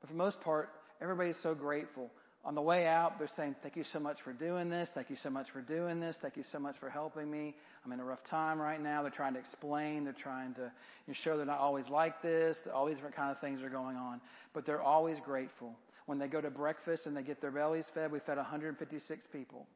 But 0.00 0.08
for 0.08 0.12
the 0.12 0.18
most 0.18 0.40
part, 0.42 0.68
everybody's 1.00 1.38
so 1.42 1.54
grateful 1.54 2.10
on 2.44 2.56
the 2.56 2.62
way 2.62 2.86
out, 2.86 3.18
they're 3.18 3.28
saying, 3.36 3.54
Thank 3.62 3.76
you 3.76 3.84
so 3.84 4.00
much 4.00 4.18
for 4.24 4.32
doing 4.32 4.68
this. 4.68 4.88
Thank 4.94 5.10
you 5.10 5.16
so 5.22 5.30
much 5.30 5.50
for 5.52 5.60
doing 5.60 6.00
this. 6.00 6.16
Thank 6.20 6.36
you 6.36 6.44
so 6.50 6.58
much 6.58 6.76
for 6.80 6.90
helping 6.90 7.30
me. 7.30 7.54
I'm 7.84 7.92
in 7.92 8.00
a 8.00 8.04
rough 8.04 8.24
time 8.28 8.60
right 8.60 8.80
now. 8.80 9.02
They're 9.02 9.12
trying 9.12 9.34
to 9.34 9.38
explain. 9.38 10.04
They're 10.04 10.12
trying 10.12 10.54
to 10.54 10.72
show 11.12 11.36
they're 11.36 11.46
not 11.46 11.60
always 11.60 11.88
like 11.88 12.20
this. 12.20 12.56
All 12.74 12.86
these 12.86 12.96
different 12.96 13.14
kind 13.14 13.30
of 13.30 13.40
things 13.40 13.62
are 13.62 13.68
going 13.68 13.96
on. 13.96 14.20
But 14.54 14.66
they're 14.66 14.82
always 14.82 15.18
grateful. 15.24 15.76
When 16.06 16.18
they 16.18 16.26
go 16.26 16.40
to 16.40 16.50
breakfast 16.50 17.06
and 17.06 17.16
they 17.16 17.22
get 17.22 17.40
their 17.40 17.52
bellies 17.52 17.86
fed, 17.94 18.10
we 18.10 18.18
fed 18.18 18.36
156 18.36 19.24
people. 19.32 19.66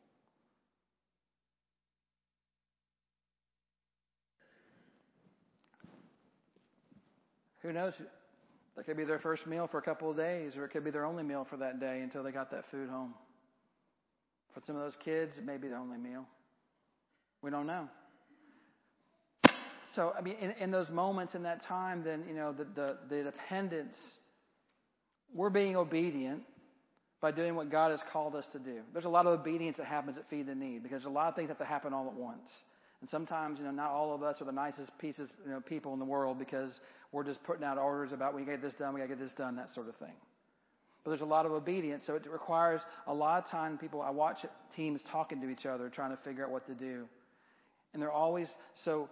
Who 7.62 7.72
knows? 7.72 7.94
That 8.76 8.84
could 8.84 8.96
be 8.96 9.04
their 9.04 9.18
first 9.18 9.46
meal 9.46 9.68
for 9.70 9.78
a 9.78 9.82
couple 9.82 10.10
of 10.10 10.16
days, 10.16 10.56
or 10.56 10.64
it 10.64 10.68
could 10.68 10.84
be 10.84 10.90
their 10.90 11.06
only 11.06 11.22
meal 11.22 11.46
for 11.48 11.56
that 11.56 11.80
day 11.80 12.00
until 12.02 12.22
they 12.22 12.30
got 12.30 12.50
that 12.50 12.64
food 12.70 12.90
home. 12.90 13.14
For 14.54 14.60
some 14.66 14.76
of 14.76 14.82
those 14.82 14.96
kids, 15.04 15.38
it 15.38 15.44
may 15.44 15.56
be 15.56 15.68
their 15.68 15.78
only 15.78 15.98
meal. 15.98 16.24
We 17.42 17.50
don't 17.50 17.66
know. 17.66 17.88
So, 19.94 20.12
I 20.16 20.20
mean, 20.20 20.36
in, 20.40 20.50
in 20.52 20.70
those 20.70 20.90
moments, 20.90 21.34
in 21.34 21.44
that 21.44 21.62
time, 21.64 22.04
then, 22.04 22.24
you 22.28 22.34
know, 22.34 22.52
the, 22.52 22.64
the, 22.64 22.98
the 23.08 23.22
dependence, 23.24 23.96
we're 25.34 25.48
being 25.48 25.74
obedient 25.74 26.42
by 27.22 27.30
doing 27.30 27.54
what 27.54 27.70
God 27.70 27.92
has 27.92 28.00
called 28.12 28.36
us 28.36 28.46
to 28.52 28.58
do. 28.58 28.80
There's 28.92 29.06
a 29.06 29.10
lot 29.10 29.26
of 29.26 29.40
obedience 29.40 29.78
that 29.78 29.86
happens 29.86 30.18
at 30.18 30.28
Feed 30.28 30.46
the 30.46 30.54
Need 30.54 30.82
because 30.82 31.06
a 31.06 31.08
lot 31.08 31.28
of 31.28 31.34
things 31.34 31.48
have 31.48 31.58
to 31.58 31.64
happen 31.64 31.94
all 31.94 32.08
at 32.08 32.14
once. 32.14 32.50
And 33.00 33.10
sometimes, 33.10 33.58
you 33.58 33.64
know, 33.64 33.70
not 33.70 33.90
all 33.90 34.14
of 34.14 34.22
us 34.22 34.40
are 34.40 34.46
the 34.46 34.52
nicest 34.52 34.90
pieces, 34.98 35.30
you 35.44 35.50
know, 35.50 35.60
people 35.60 35.92
in 35.92 35.98
the 35.98 36.04
world 36.04 36.38
because 36.38 36.80
we're 37.12 37.24
just 37.24 37.42
putting 37.44 37.64
out 37.64 37.78
orders 37.78 38.12
about 38.12 38.34
we 38.34 38.44
get 38.44 38.62
this 38.62 38.74
done, 38.74 38.94
we 38.94 39.00
got 39.00 39.08
to 39.08 39.14
get 39.14 39.18
this 39.18 39.32
done, 39.32 39.56
that 39.56 39.68
sort 39.70 39.88
of 39.88 39.96
thing. 39.96 40.14
But 41.04 41.10
there's 41.10 41.22
a 41.22 41.26
lot 41.26 41.46
of 41.46 41.52
obedience, 41.52 42.04
so 42.06 42.16
it 42.16 42.26
requires 42.28 42.80
a 43.06 43.14
lot 43.14 43.44
of 43.44 43.50
time. 43.50 43.78
People, 43.78 44.02
I 44.02 44.10
watch 44.10 44.38
teams 44.74 45.00
talking 45.12 45.40
to 45.40 45.48
each 45.48 45.64
other, 45.64 45.88
trying 45.88 46.10
to 46.10 46.16
figure 46.24 46.44
out 46.44 46.50
what 46.50 46.66
to 46.66 46.74
do, 46.74 47.04
and 47.92 48.02
they're 48.02 48.10
always 48.10 48.50
so 48.84 49.08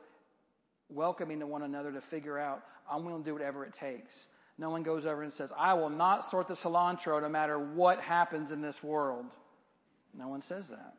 welcoming 0.90 1.38
to 1.40 1.46
one 1.46 1.62
another 1.62 1.92
to 1.92 2.00
figure 2.10 2.38
out. 2.38 2.62
I'm 2.90 3.04
willing 3.04 3.22
to 3.22 3.30
do 3.30 3.32
whatever 3.32 3.64
it 3.64 3.74
takes. 3.78 4.12
No 4.58 4.70
one 4.70 4.82
goes 4.82 5.06
over 5.06 5.22
and 5.22 5.32
says, 5.34 5.50
"I 5.56 5.74
will 5.74 5.90
not 5.90 6.30
sort 6.30 6.48
the 6.48 6.56
cilantro 6.56 7.22
no 7.22 7.28
matter 7.28 7.58
what 7.58 8.00
happens 8.00 8.50
in 8.50 8.60
this 8.60 8.82
world." 8.82 9.26
No 10.14 10.28
one 10.28 10.42
says 10.42 10.66
that. 10.68 10.94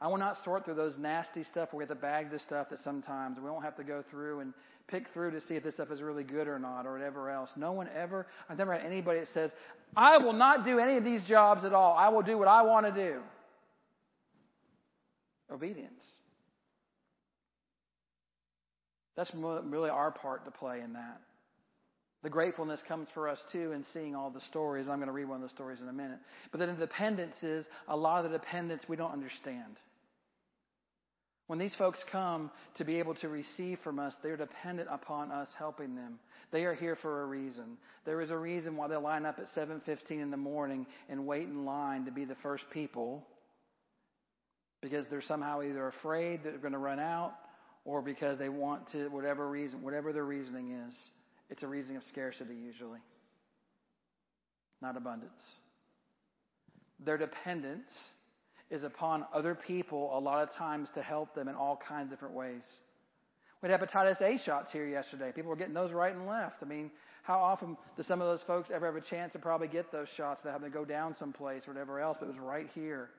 I 0.00 0.06
will 0.06 0.18
not 0.18 0.36
sort 0.44 0.64
through 0.64 0.74
those 0.74 0.96
nasty 0.96 1.42
stuff 1.42 1.72
where 1.72 1.78
we 1.78 1.82
have 1.82 1.88
to 1.88 2.00
bag 2.00 2.30
this 2.30 2.42
stuff 2.42 2.70
that 2.70 2.78
sometimes 2.84 3.38
we 3.38 3.50
won't 3.50 3.64
have 3.64 3.76
to 3.76 3.84
go 3.84 4.04
through 4.10 4.40
and 4.40 4.54
pick 4.86 5.08
through 5.12 5.32
to 5.32 5.40
see 5.40 5.54
if 5.54 5.64
this 5.64 5.74
stuff 5.74 5.90
is 5.90 6.00
really 6.00 6.22
good 6.22 6.46
or 6.46 6.58
not 6.58 6.86
or 6.86 6.92
whatever 6.92 7.30
else. 7.30 7.50
No 7.56 7.72
one 7.72 7.88
ever, 7.94 8.26
I've 8.48 8.58
never 8.58 8.74
had 8.74 8.86
anybody 8.86 9.20
that 9.20 9.28
says, 9.34 9.50
I 9.96 10.18
will 10.18 10.32
not 10.32 10.64
do 10.64 10.78
any 10.78 10.96
of 10.96 11.04
these 11.04 11.22
jobs 11.24 11.64
at 11.64 11.72
all. 11.72 11.94
I 11.96 12.10
will 12.10 12.22
do 12.22 12.38
what 12.38 12.46
I 12.46 12.62
want 12.62 12.86
to 12.86 12.92
do. 12.92 13.20
Obedience. 15.50 15.92
That's 19.16 19.32
really 19.34 19.90
our 19.90 20.12
part 20.12 20.44
to 20.44 20.52
play 20.52 20.80
in 20.80 20.92
that. 20.92 21.20
The 22.22 22.30
gratefulness 22.30 22.80
comes 22.86 23.08
for 23.14 23.28
us 23.28 23.38
too 23.50 23.72
in 23.72 23.84
seeing 23.92 24.14
all 24.14 24.30
the 24.30 24.40
stories. 24.42 24.88
I'm 24.88 24.98
going 24.98 25.08
to 25.08 25.12
read 25.12 25.28
one 25.28 25.42
of 25.42 25.48
the 25.48 25.54
stories 25.54 25.80
in 25.80 25.88
a 25.88 25.92
minute. 25.92 26.18
But 26.52 26.58
then 26.58 26.68
the 26.68 26.86
dependence 26.86 27.42
is 27.42 27.66
a 27.88 27.96
lot 27.96 28.24
of 28.24 28.30
the 28.30 28.38
dependence 28.38 28.84
we 28.88 28.96
don't 28.96 29.12
understand. 29.12 29.76
When 31.48 31.58
these 31.58 31.74
folks 31.76 31.98
come 32.12 32.50
to 32.76 32.84
be 32.84 32.98
able 32.98 33.14
to 33.16 33.28
receive 33.30 33.78
from 33.82 33.98
us, 33.98 34.14
they're 34.22 34.36
dependent 34.36 34.90
upon 34.92 35.32
us 35.32 35.48
helping 35.58 35.94
them. 35.94 36.18
They 36.52 36.64
are 36.64 36.74
here 36.74 36.94
for 36.94 37.22
a 37.22 37.26
reason. 37.26 37.78
There 38.04 38.20
is 38.20 38.30
a 38.30 38.36
reason 38.36 38.76
why 38.76 38.88
they 38.88 38.96
line 38.96 39.24
up 39.24 39.38
at 39.38 39.48
7:15 39.54 40.20
in 40.20 40.30
the 40.30 40.36
morning 40.36 40.86
and 41.08 41.26
wait 41.26 41.48
in 41.48 41.64
line 41.64 42.04
to 42.04 42.10
be 42.10 42.26
the 42.26 42.34
first 42.36 42.68
people. 42.70 43.26
Because 44.82 45.06
they're 45.06 45.22
somehow 45.22 45.62
either 45.62 45.88
afraid 45.88 46.42
that 46.42 46.50
they're 46.50 46.58
going 46.58 46.74
to 46.74 46.78
run 46.78 47.00
out 47.00 47.34
or 47.86 48.02
because 48.02 48.38
they 48.38 48.50
want 48.50 48.86
to 48.92 49.08
whatever 49.08 49.48
reason, 49.48 49.82
whatever 49.82 50.12
their 50.12 50.26
reasoning 50.26 50.72
is. 50.72 50.94
It's 51.48 51.62
a 51.62 51.66
reason 51.66 51.96
of 51.96 52.04
scarcity 52.04 52.56
usually. 52.56 53.00
Not 54.82 54.98
abundance. 54.98 55.56
Their 57.00 57.16
dependence 57.16 57.90
is 58.70 58.84
upon 58.84 59.24
other 59.32 59.54
people 59.54 60.16
a 60.16 60.20
lot 60.20 60.42
of 60.42 60.54
times 60.54 60.88
to 60.94 61.02
help 61.02 61.34
them 61.34 61.48
in 61.48 61.54
all 61.54 61.80
kinds 61.88 62.06
of 62.06 62.10
different 62.10 62.34
ways. 62.34 62.62
We 63.62 63.68
had 63.68 63.80
hepatitis 63.80 64.20
A 64.20 64.38
shots 64.44 64.70
here 64.70 64.86
yesterday. 64.86 65.32
People 65.34 65.50
were 65.50 65.56
getting 65.56 65.74
those 65.74 65.92
right 65.92 66.14
and 66.14 66.26
left. 66.26 66.56
I 66.62 66.66
mean, 66.66 66.90
how 67.22 67.38
often 67.38 67.76
do 67.96 68.02
some 68.02 68.20
of 68.20 68.28
those 68.28 68.42
folks 68.46 68.70
ever 68.72 68.86
have 68.86 68.94
a 68.94 69.00
chance 69.00 69.32
to 69.32 69.38
probably 69.38 69.68
get 69.68 69.90
those 69.90 70.06
shots 70.16 70.40
without 70.42 70.52
having 70.52 70.70
to 70.70 70.76
go 70.76 70.84
down 70.84 71.16
someplace 71.18 71.66
or 71.66 71.72
whatever 71.72 71.98
else? 71.98 72.16
But 72.20 72.26
it 72.26 72.32
was 72.32 72.40
right 72.40 72.68
here. 72.74 73.10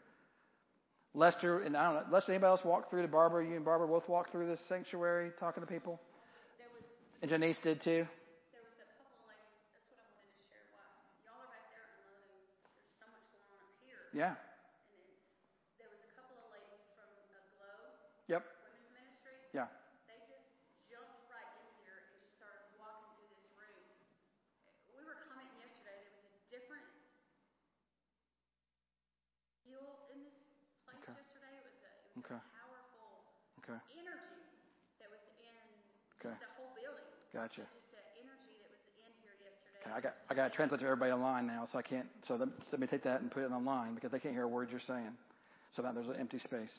Lester 1.13 1.61
and 1.61 1.75
I 1.75 1.91
don't 1.91 1.95
know. 1.95 2.13
Lester, 2.13 2.31
anybody 2.31 2.49
else 2.49 2.61
walk 2.63 2.89
through 2.89 3.01
the 3.01 3.07
Barbara? 3.07 3.45
You 3.45 3.55
and 3.55 3.65
Barbara 3.65 3.87
both 3.87 4.07
walked 4.07 4.31
through 4.31 4.47
this 4.47 4.59
sanctuary 4.69 5.31
talking 5.39 5.61
to 5.61 5.67
people. 5.67 5.99
Was, 6.73 6.83
and 7.21 7.29
Janice 7.29 7.57
did 7.63 7.81
too. 7.81 8.05
Yeah. 19.49 19.65
They 20.05 20.21
just 20.29 20.45
jumped 20.85 21.25
right 21.33 21.49
in 21.57 21.65
here 21.81 21.97
and 21.97 22.21
just 22.21 22.37
started 22.37 22.69
walking 22.77 23.09
through 23.17 23.33
this 23.33 23.49
room. 23.57 23.81
We 24.93 25.01
were 25.01 25.17
commenting 25.25 25.57
yesterday 25.57 26.05
there 26.05 26.13
was 26.13 26.29
a 26.29 26.43
different 26.53 26.85
feel 29.65 30.05
in 30.13 30.21
this 30.21 30.37
place 30.85 31.01
okay. 31.01 31.17
yesterday. 31.17 31.53
It 31.57 31.65
was 31.65 31.77
a, 31.81 31.89
it 31.89 32.13
was 32.13 32.29
okay. 32.29 32.37
a 32.37 32.53
powerful 32.61 33.25
okay. 33.65 33.81
energy 33.97 34.37
that 35.01 35.09
was 35.09 35.23
in 35.41 35.57
okay. 36.21 36.37
the 36.37 36.51
whole 36.53 36.69
building. 36.77 37.09
Gotcha. 37.33 37.65
Okay, 39.79 39.95
I 39.95 40.01
got 40.01 40.13
I 40.29 40.33
got 40.35 40.51
to 40.51 40.53
translate 40.53 40.81
to 40.81 40.85
everybody 40.85 41.11
online 41.11 41.47
now, 41.47 41.65
so 41.71 41.79
I 41.79 41.81
can't. 41.81 42.05
So 42.27 42.35
let, 42.35 42.49
let 42.71 42.81
me 42.81 42.87
take 42.87 43.01
that 43.03 43.21
and 43.21 43.31
put 43.31 43.43
it 43.43 43.51
online 43.51 43.95
because 43.95 44.11
they 44.11 44.19
can't 44.19 44.33
hear 44.33 44.43
a 44.43 44.47
word 44.47 44.69
you're 44.69 44.79
saying. 44.79 45.15
So 45.71 45.81
that 45.81 45.95
there's 45.95 46.07
an 46.07 46.17
empty 46.19 46.37
space. 46.37 46.73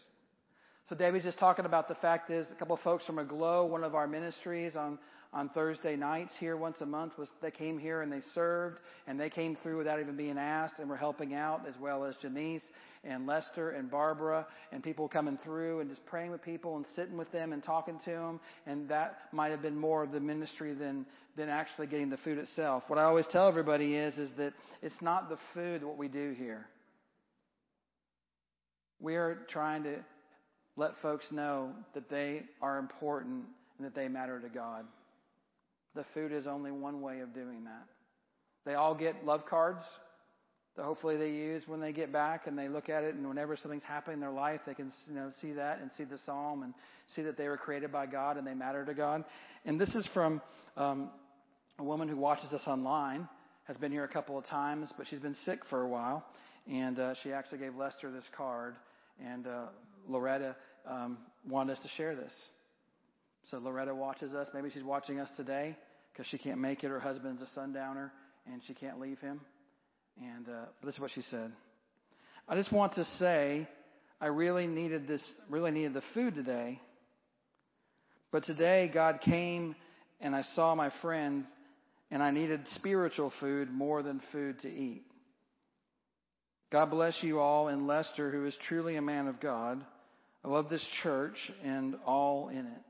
So 0.90 0.96
David's 0.96 1.24
just 1.24 1.38
talking 1.38 1.66
about 1.66 1.86
the 1.86 1.94
fact 1.94 2.30
is 2.30 2.50
a 2.50 2.54
couple 2.56 2.74
of 2.74 2.82
folks 2.82 3.06
from 3.06 3.20
Aglow, 3.20 3.64
one 3.64 3.84
of 3.84 3.94
our 3.94 4.08
ministries 4.08 4.74
on 4.74 4.98
on 5.32 5.48
Thursday 5.50 5.94
nights 5.94 6.32
here 6.40 6.56
once 6.56 6.80
a 6.80 6.86
month 6.86 7.12
was 7.16 7.28
they 7.40 7.52
came 7.52 7.78
here 7.78 8.02
and 8.02 8.10
they 8.10 8.22
served 8.34 8.80
and 9.06 9.20
they 9.20 9.30
came 9.30 9.56
through 9.62 9.78
without 9.78 10.00
even 10.00 10.16
being 10.16 10.36
asked 10.36 10.80
and 10.80 10.90
were 10.90 10.96
helping 10.96 11.32
out 11.32 11.60
as 11.68 11.76
well 11.80 12.04
as 12.04 12.16
Janice 12.16 12.64
and 13.04 13.24
Lester 13.24 13.70
and 13.70 13.88
Barbara 13.88 14.44
and 14.72 14.82
people 14.82 15.06
coming 15.06 15.38
through 15.44 15.78
and 15.78 15.88
just 15.88 16.04
praying 16.06 16.32
with 16.32 16.42
people 16.42 16.74
and 16.74 16.84
sitting 16.96 17.16
with 17.16 17.30
them 17.30 17.52
and 17.52 17.62
talking 17.62 18.00
to 18.06 18.10
them 18.10 18.40
and 18.66 18.88
that 18.88 19.20
might 19.30 19.52
have 19.52 19.62
been 19.62 19.76
more 19.76 20.02
of 20.02 20.10
the 20.10 20.18
ministry 20.18 20.74
than 20.74 21.06
than 21.36 21.48
actually 21.48 21.86
getting 21.86 22.10
the 22.10 22.16
food 22.16 22.38
itself. 22.38 22.82
What 22.88 22.98
I 22.98 23.04
always 23.04 23.26
tell 23.30 23.46
everybody 23.46 23.94
is 23.94 24.18
is 24.18 24.30
that 24.38 24.52
it's 24.82 25.00
not 25.00 25.28
the 25.28 25.38
food 25.54 25.84
what 25.84 25.96
we 25.96 26.08
do 26.08 26.34
here. 26.36 26.66
We 28.98 29.14
are 29.14 29.46
trying 29.48 29.84
to 29.84 29.94
let 30.80 30.92
folks 31.02 31.26
know 31.30 31.72
that 31.92 32.08
they 32.08 32.42
are 32.62 32.78
important 32.78 33.44
and 33.76 33.86
that 33.86 33.94
they 33.94 34.08
matter 34.08 34.40
to 34.40 34.48
God. 34.48 34.86
The 35.94 36.06
food 36.14 36.32
is 36.32 36.46
only 36.46 36.70
one 36.70 37.02
way 37.02 37.20
of 37.20 37.34
doing 37.34 37.64
that. 37.64 37.86
They 38.64 38.74
all 38.74 38.94
get 38.94 39.26
love 39.26 39.44
cards 39.44 39.82
that 40.76 40.84
hopefully 40.84 41.18
they 41.18 41.28
use 41.28 41.64
when 41.66 41.80
they 41.80 41.92
get 41.92 42.12
back 42.12 42.46
and 42.46 42.58
they 42.58 42.68
look 42.68 42.88
at 42.88 43.04
it 43.04 43.14
and 43.14 43.28
whenever 43.28 43.56
something's 43.56 43.84
happening 43.84 44.14
in 44.14 44.20
their 44.20 44.30
life 44.30 44.60
they 44.66 44.72
can 44.72 44.90
you 45.08 45.14
know 45.14 45.30
see 45.42 45.52
that 45.52 45.80
and 45.80 45.90
see 45.98 46.04
the 46.04 46.18
psalm 46.24 46.62
and 46.62 46.72
see 47.14 47.22
that 47.22 47.36
they 47.36 47.48
were 47.48 47.58
created 47.58 47.92
by 47.92 48.06
God 48.06 48.38
and 48.38 48.46
they 48.46 48.54
matter 48.54 48.84
to 48.86 48.94
God. 48.94 49.24
And 49.66 49.78
this 49.78 49.94
is 49.94 50.08
from 50.14 50.40
um, 50.78 51.10
a 51.78 51.84
woman 51.84 52.08
who 52.08 52.16
watches 52.16 52.50
us 52.52 52.62
online 52.66 53.28
has 53.64 53.76
been 53.76 53.92
here 53.92 54.04
a 54.04 54.08
couple 54.08 54.38
of 54.38 54.46
times, 54.46 54.90
but 54.96 55.06
she's 55.08 55.18
been 55.18 55.36
sick 55.44 55.60
for 55.68 55.82
a 55.82 55.88
while, 55.88 56.24
and 56.66 56.98
uh, 56.98 57.14
she 57.22 57.32
actually 57.32 57.58
gave 57.58 57.74
Lester 57.74 58.10
this 58.10 58.24
card, 58.36 58.74
and 59.24 59.46
uh, 59.46 59.66
Loretta 60.08 60.56
um, 60.90 61.18
wanted 61.48 61.76
us 61.76 61.82
to 61.82 61.88
share 61.96 62.14
this. 62.14 62.32
So 63.50 63.58
Loretta 63.58 63.94
watches 63.94 64.34
us. 64.34 64.48
Maybe 64.52 64.70
she's 64.70 64.84
watching 64.84 65.20
us 65.20 65.30
today 65.36 65.76
because 66.12 66.26
she 66.30 66.38
can't 66.38 66.58
make 66.58 66.84
it. 66.84 66.88
Her 66.88 67.00
husband's 67.00 67.42
a 67.42 67.46
sundowner, 67.54 68.12
and 68.50 68.60
she 68.66 68.74
can't 68.74 69.00
leave 69.00 69.18
him. 69.20 69.40
And 70.20 70.48
uh, 70.48 70.66
this 70.84 70.94
is 70.94 71.00
what 71.00 71.12
she 71.14 71.22
said. 71.30 71.52
I 72.48 72.56
just 72.56 72.72
want 72.72 72.94
to 72.94 73.04
say, 73.18 73.68
I 74.20 74.26
really 74.26 74.66
needed 74.66 75.06
this. 75.08 75.22
Really 75.48 75.70
needed 75.70 75.94
the 75.94 76.02
food 76.12 76.34
today. 76.34 76.80
But 78.32 78.44
today, 78.44 78.90
God 78.92 79.20
came, 79.22 79.74
and 80.20 80.36
I 80.36 80.42
saw 80.54 80.74
my 80.74 80.92
friend, 81.00 81.44
and 82.10 82.22
I 82.22 82.30
needed 82.30 82.60
spiritual 82.74 83.32
food 83.40 83.70
more 83.70 84.02
than 84.02 84.20
food 84.32 84.60
to 84.60 84.68
eat. 84.68 85.04
God 86.70 86.90
bless 86.90 87.16
you 87.22 87.40
all, 87.40 87.66
and 87.66 87.88
Lester, 87.88 88.30
who 88.30 88.46
is 88.46 88.54
truly 88.68 88.94
a 88.96 89.02
man 89.02 89.26
of 89.26 89.40
God. 89.40 89.84
I 90.44 90.48
love 90.48 90.70
this 90.70 90.84
church 91.02 91.36
and 91.62 91.96
all 92.06 92.48
in 92.48 92.58
it. 92.58 92.82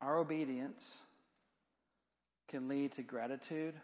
Our 0.00 0.18
obedience 0.18 0.82
can 2.48 2.68
lead 2.68 2.92
to 2.92 3.02
gratitude 3.02 3.74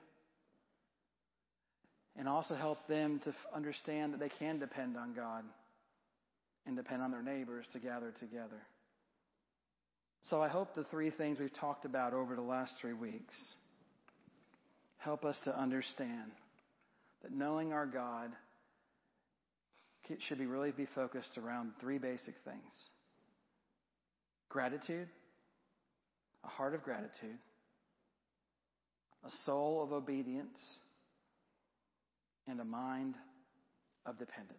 and 2.16 2.28
also 2.28 2.54
help 2.54 2.86
them 2.86 3.20
to 3.24 3.34
understand 3.54 4.12
that 4.12 4.20
they 4.20 4.30
can 4.38 4.58
depend 4.58 4.96
on 4.96 5.14
God 5.14 5.44
and 6.66 6.76
depend 6.76 7.02
on 7.02 7.10
their 7.10 7.22
neighbors 7.22 7.66
to 7.72 7.78
gather 7.78 8.12
together. 8.20 8.62
So 10.30 10.40
I 10.40 10.48
hope 10.48 10.74
the 10.74 10.84
three 10.84 11.10
things 11.10 11.38
we've 11.40 11.52
talked 11.58 11.84
about 11.84 12.14
over 12.14 12.36
the 12.36 12.42
last 12.42 12.74
three 12.80 12.92
weeks 12.92 13.34
help 14.98 15.24
us 15.24 15.36
to 15.44 15.58
understand 15.58 16.30
that 17.22 17.32
knowing 17.32 17.72
our 17.72 17.86
God 17.86 18.30
should 20.28 20.38
be 20.38 20.46
really 20.46 20.72
be 20.72 20.86
focused 20.94 21.38
around 21.38 21.72
three 21.80 21.98
basic 21.98 22.34
things 22.44 22.90
gratitude, 24.48 25.08
a 26.44 26.48
heart 26.48 26.74
of 26.74 26.82
gratitude, 26.82 27.38
a 29.24 29.30
soul 29.46 29.82
of 29.82 29.92
obedience, 29.92 30.58
and 32.46 32.60
a 32.60 32.64
mind 32.64 33.14
of 34.04 34.18
dependence. 34.18 34.58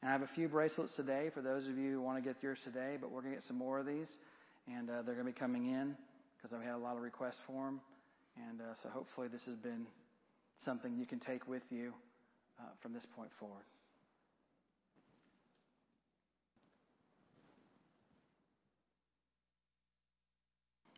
And 0.00 0.08
I 0.08 0.12
have 0.12 0.22
a 0.22 0.30
few 0.34 0.48
bracelets 0.48 0.94
today 0.96 1.30
for 1.34 1.42
those 1.42 1.68
of 1.68 1.76
you 1.76 1.92
who 1.92 2.00
want 2.00 2.16
to 2.16 2.26
get 2.26 2.42
yours 2.42 2.58
today, 2.64 2.96
but 2.98 3.10
we're 3.10 3.20
going 3.20 3.34
to 3.34 3.40
get 3.40 3.46
some 3.46 3.58
more 3.58 3.78
of 3.78 3.86
these, 3.86 4.08
and 4.68 4.88
uh, 4.88 5.02
they're 5.02 5.14
going 5.14 5.26
to 5.26 5.32
be 5.32 5.38
coming 5.38 5.66
in 5.66 5.96
because 6.36 6.56
I've 6.56 6.64
had 6.64 6.76
a 6.76 6.78
lot 6.78 6.96
of 6.96 7.02
requests 7.02 7.40
for 7.46 7.66
them. 7.66 7.80
And 8.48 8.60
uh, 8.60 8.74
so 8.82 8.88
hopefully 8.88 9.28
this 9.28 9.42
has 9.46 9.56
been 9.56 9.86
something 10.64 10.96
you 10.96 11.06
can 11.06 11.20
take 11.20 11.46
with 11.46 11.62
you 11.70 11.92
uh, 12.60 12.64
from 12.82 12.92
this 12.92 13.04
point 13.14 13.30
forward. 13.38 13.64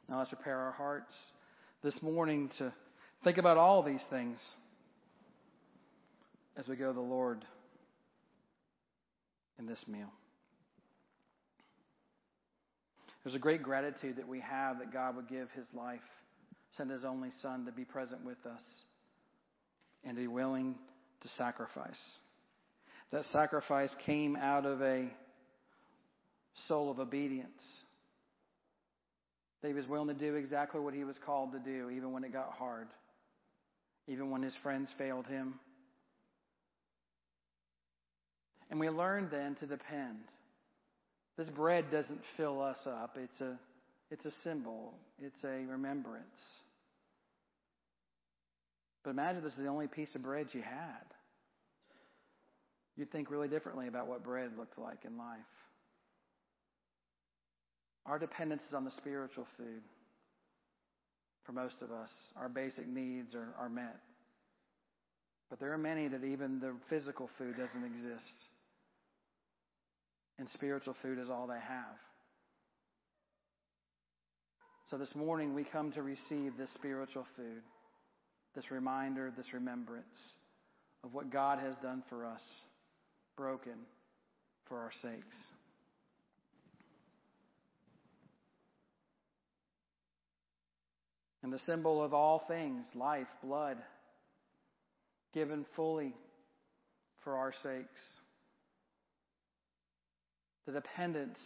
Now 0.09 0.19
let's 0.19 0.31
prepare 0.31 0.59
our 0.59 0.73
hearts 0.73 1.13
this 1.83 2.01
morning 2.01 2.51
to 2.59 2.73
think 3.25 3.37
about 3.37 3.59
all 3.59 3.83
these 3.83 4.03
things 4.09 4.39
as 6.57 6.67
we 6.67 6.77
go 6.77 6.89
to 6.89 6.95
the 6.95 7.01
Lord 7.01 7.45
in 9.59 9.67
this 9.67 9.79
meal. 9.87 10.11
There's 13.23 13.35
a 13.35 13.39
great 13.39 13.63
gratitude 13.63 14.17
that 14.17 14.27
we 14.27 14.41
have 14.41 14.79
that 14.79 14.93
God 14.93 15.15
would 15.17 15.29
give 15.29 15.49
His 15.51 15.67
life, 15.75 16.01
send 16.77 16.91
His 16.91 17.05
only 17.05 17.29
Son 17.43 17.67
to 17.67 17.73
be 17.73 17.85
present 17.85 18.25
with 18.25 18.39
us, 18.47 18.63
and 20.05 20.17
be 20.17 20.27
willing 20.27 20.75
to 21.23 21.29
sacrifice. 21.37 21.99
That 23.11 23.25
sacrifice 23.33 23.91
came 24.05 24.37
out 24.37 24.67
of 24.67 24.83
a 24.83 25.09
soul 26.67 26.91
of 26.91 26.99
obedience. 26.99 27.63
That 29.63 29.69
he 29.69 29.75
was 29.75 29.87
willing 29.87 30.09
to 30.09 30.15
do 30.15 30.35
exactly 30.35 30.81
what 30.81 30.95
he 30.95 31.05
was 31.05 31.17
called 31.25 31.53
to 31.53 31.59
do, 31.59 31.91
even 31.91 32.13
when 32.13 32.25
it 32.25 32.33
got 32.33 32.53
hard, 32.53 32.89
even 34.07 34.31
when 34.31 34.43
his 34.43 34.55
friends 34.63 34.89
failed 34.99 35.27
him. 35.27 35.55
And 38.71 38.79
we 38.79 38.89
learned 38.91 39.31
then 39.31 39.57
to 39.57 39.67
depend. 39.67 40.19
This 41.37 41.49
bread 41.49 41.91
doesn't 41.91 42.21
fill 42.37 42.61
us 42.61 42.79
up. 42.87 43.17
It's 43.17 43.41
a, 43.41 43.59
it's 44.11 44.25
a 44.25 44.33
symbol. 44.45 44.95
It's 45.19 45.43
a 45.45 45.65
remembrance. 45.71 46.25
But 49.09 49.13
imagine 49.13 49.43
this 49.43 49.55
is 49.55 49.61
the 49.61 49.69
only 49.69 49.87
piece 49.87 50.15
of 50.15 50.23
bread 50.23 50.49
you 50.53 50.61
had. 50.61 51.07
You'd 52.95 53.11
think 53.11 53.31
really 53.31 53.49
differently 53.49 53.89
about 53.89 54.07
what 54.07 54.23
bread 54.23 54.51
looked 54.59 54.79
like 54.79 55.07
in 55.07 55.17
life. 55.17 55.39
Our 58.05 58.19
dependence 58.19 58.61
is 58.69 58.75
on 58.75 58.85
the 58.85 58.91
spiritual 58.91 59.47
food. 59.57 59.81
For 61.47 61.53
most 61.53 61.77
of 61.81 61.91
us, 61.91 62.11
our 62.37 62.51
basic 62.51 62.87
needs 62.87 63.35
are, 63.35 63.55
are 63.59 63.71
met. 63.71 63.97
But 65.49 65.59
there 65.59 65.73
are 65.73 65.79
many 65.79 66.09
that 66.09 66.23
even 66.23 66.61
the 66.61 66.75
physical 66.91 67.31
food 67.39 67.57
doesn't 67.57 67.85
exist. 67.85 68.35
And 70.39 70.51
spiritual 70.51 70.97
food 71.01 71.19
is 71.19 71.31
all 71.31 71.47
they 71.47 71.55
have. 71.55 71.97
So 74.91 74.99
this 74.99 75.15
morning 75.15 75.55
we 75.55 75.65
come 75.65 75.93
to 75.93 76.03
receive 76.03 76.59
this 76.59 76.71
spiritual 76.75 77.27
food, 77.37 77.63
this 78.55 78.71
reminder, 78.71 79.33
this 79.37 79.53
remembrance 79.53 80.05
of 81.05 81.15
what 81.15 81.31
God 81.31 81.59
has 81.59 81.75
done 81.77 82.03
for 82.09 82.27
us, 82.27 82.43
broken 83.37 83.75
for 84.69 84.79
our 84.79 84.91
sakes. 85.03 85.37
And 91.43 91.53
the 91.53 91.59
symbol 91.61 92.03
of 92.03 92.13
all 92.13 92.43
things, 92.49 92.85
life, 92.95 93.29
blood, 93.43 93.79
given 95.33 95.65
fully 95.77 96.15
for 97.23 97.37
our 97.37 97.53
sakes. 97.63 98.01
The 100.67 100.73
dependence 100.73 101.39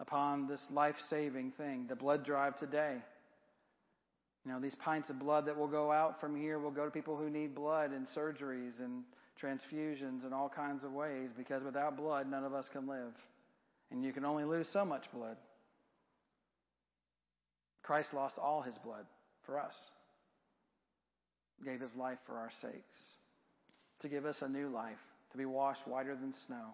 upon 0.00 0.46
this 0.46 0.60
life 0.70 0.94
saving 1.10 1.52
thing, 1.56 1.86
the 1.88 1.96
blood 1.96 2.24
drive 2.24 2.58
today. 2.58 2.96
You 4.44 4.52
know, 4.52 4.60
these 4.60 4.74
pints 4.74 5.08
of 5.08 5.18
blood 5.18 5.46
that 5.46 5.56
will 5.56 5.68
go 5.68 5.90
out 5.90 6.20
from 6.20 6.36
here 6.36 6.58
will 6.58 6.70
go 6.70 6.84
to 6.84 6.90
people 6.90 7.16
who 7.16 7.30
need 7.30 7.54
blood 7.54 7.92
and 7.92 8.06
surgeries 8.14 8.78
and 8.80 9.02
transfusions 9.42 10.24
and 10.24 10.34
all 10.34 10.50
kinds 10.50 10.84
of 10.84 10.92
ways 10.92 11.30
because 11.36 11.62
without 11.62 11.96
blood, 11.96 12.30
none 12.30 12.44
of 12.44 12.52
us 12.52 12.66
can 12.72 12.86
live. 12.86 13.14
And 13.90 14.04
you 14.04 14.12
can 14.12 14.24
only 14.24 14.44
lose 14.44 14.66
so 14.72 14.84
much 14.84 15.04
blood. 15.12 15.36
Christ 17.82 18.12
lost 18.12 18.36
all 18.38 18.62
his 18.62 18.76
blood 18.78 19.06
for 19.46 19.58
us. 19.58 19.74
gave 21.64 21.80
his 21.80 21.94
life 21.96 22.18
for 22.26 22.36
our 22.36 22.50
sakes, 22.60 22.98
to 24.00 24.08
give 24.08 24.26
us 24.26 24.36
a 24.40 24.48
new 24.48 24.68
life, 24.68 24.98
to 25.32 25.38
be 25.38 25.44
washed 25.44 25.86
whiter 25.86 26.14
than 26.14 26.34
snow, 26.46 26.66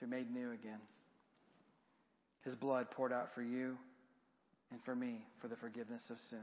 to 0.00 0.06
be 0.06 0.10
made 0.10 0.30
new 0.30 0.52
again. 0.52 0.80
His 2.44 2.54
blood 2.54 2.90
poured 2.90 3.12
out 3.12 3.34
for 3.34 3.42
you 3.42 3.76
and 4.70 4.80
for 4.84 4.94
me 4.94 5.24
for 5.40 5.48
the 5.48 5.56
forgiveness 5.56 6.02
of 6.10 6.16
sins. 6.30 6.42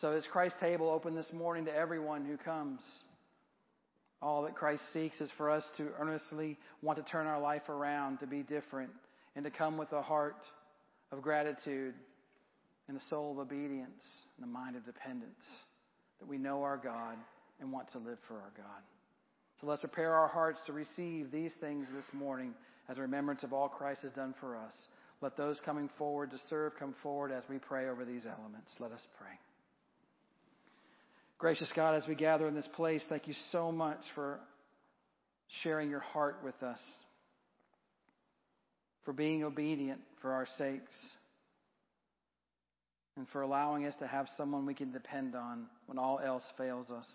So 0.00 0.12
is 0.12 0.24
Christ's 0.30 0.58
table 0.60 0.88
open 0.88 1.14
this 1.14 1.32
morning 1.32 1.66
to 1.66 1.74
everyone 1.74 2.24
who 2.24 2.36
comes? 2.36 2.80
All 4.22 4.42
that 4.42 4.54
Christ 4.54 4.82
seeks 4.92 5.20
is 5.20 5.30
for 5.36 5.50
us 5.50 5.64
to 5.76 5.88
earnestly 5.98 6.58
want 6.80 6.98
to 6.98 7.04
turn 7.10 7.26
our 7.26 7.40
life 7.40 7.68
around, 7.68 8.20
to 8.20 8.26
be 8.26 8.42
different, 8.42 8.90
and 9.34 9.44
to 9.44 9.50
come 9.50 9.76
with 9.76 9.92
a 9.92 10.02
heart 10.02 10.36
of 11.10 11.22
gratitude 11.22 11.94
and 12.88 12.96
a 12.96 13.00
soul 13.10 13.32
of 13.32 13.38
obedience 13.38 14.02
and 14.36 14.44
a 14.44 14.48
mind 14.48 14.76
of 14.76 14.84
dependence 14.84 15.44
that 16.20 16.28
we 16.28 16.38
know 16.38 16.62
our 16.62 16.76
God 16.76 17.16
and 17.60 17.72
want 17.72 17.90
to 17.92 17.98
live 17.98 18.18
for 18.28 18.34
our 18.34 18.52
God. 18.56 18.82
So 19.60 19.66
let's 19.66 19.80
prepare 19.80 20.14
our 20.14 20.28
hearts 20.28 20.60
to 20.66 20.72
receive 20.72 21.30
these 21.30 21.52
things 21.60 21.88
this 21.94 22.04
morning 22.12 22.54
as 22.88 22.98
a 22.98 23.02
remembrance 23.02 23.44
of 23.44 23.52
all 23.52 23.68
Christ 23.68 24.02
has 24.02 24.10
done 24.12 24.34
for 24.40 24.56
us. 24.56 24.72
Let 25.22 25.36
those 25.36 25.60
coming 25.64 25.88
forward 25.96 26.32
to 26.32 26.38
serve 26.50 26.72
come 26.78 26.96
forward 27.00 27.30
as 27.30 27.44
we 27.48 27.58
pray 27.58 27.88
over 27.88 28.04
these 28.04 28.26
elements. 28.26 28.72
Let 28.80 28.90
us 28.90 29.00
pray. 29.18 29.38
Gracious 31.38 31.70
God, 31.74 31.94
as 31.94 32.06
we 32.08 32.16
gather 32.16 32.48
in 32.48 32.54
this 32.54 32.68
place, 32.74 33.04
thank 33.08 33.28
you 33.28 33.34
so 33.52 33.70
much 33.70 34.00
for 34.16 34.40
sharing 35.62 35.90
your 35.90 36.00
heart 36.00 36.38
with 36.44 36.60
us, 36.62 36.80
for 39.04 39.12
being 39.12 39.44
obedient 39.44 40.00
for 40.20 40.32
our 40.32 40.46
sakes, 40.58 40.92
and 43.16 43.28
for 43.28 43.42
allowing 43.42 43.86
us 43.86 43.94
to 43.96 44.06
have 44.06 44.26
someone 44.36 44.66
we 44.66 44.74
can 44.74 44.90
depend 44.90 45.36
on 45.36 45.66
when 45.86 45.98
all 45.98 46.18
else 46.18 46.44
fails 46.56 46.90
us. 46.90 47.06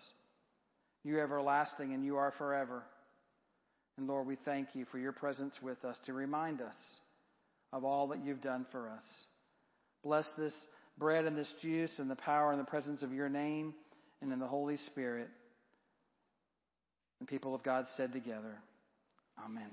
You 1.04 1.18
are 1.18 1.22
everlasting 1.22 1.92
and 1.92 2.04
you 2.04 2.16
are 2.16 2.32
forever. 2.38 2.82
And 3.98 4.06
Lord, 4.06 4.26
we 4.26 4.36
thank 4.44 4.68
you 4.74 4.86
for 4.90 4.98
your 4.98 5.12
presence 5.12 5.54
with 5.60 5.84
us 5.84 5.96
to 6.06 6.12
remind 6.12 6.60
us 6.60 6.74
of 7.72 7.84
all 7.84 8.08
that 8.08 8.24
you've 8.24 8.40
done 8.40 8.66
for 8.72 8.88
us. 8.88 9.02
Bless 10.02 10.26
this 10.36 10.54
bread 10.98 11.24
and 11.24 11.36
this 11.36 11.52
juice 11.62 11.98
in 11.98 12.08
the 12.08 12.16
power 12.16 12.50
and 12.50 12.60
the 12.60 12.64
presence 12.64 13.02
of 13.02 13.12
your 13.12 13.28
name 13.28 13.74
and 14.20 14.32
in 14.32 14.38
the 14.38 14.46
Holy 14.46 14.76
Spirit. 14.88 15.28
The 17.20 17.26
people 17.26 17.54
of 17.54 17.62
God 17.62 17.86
said 17.96 18.12
together, 18.12 18.58
Amen. 19.44 19.70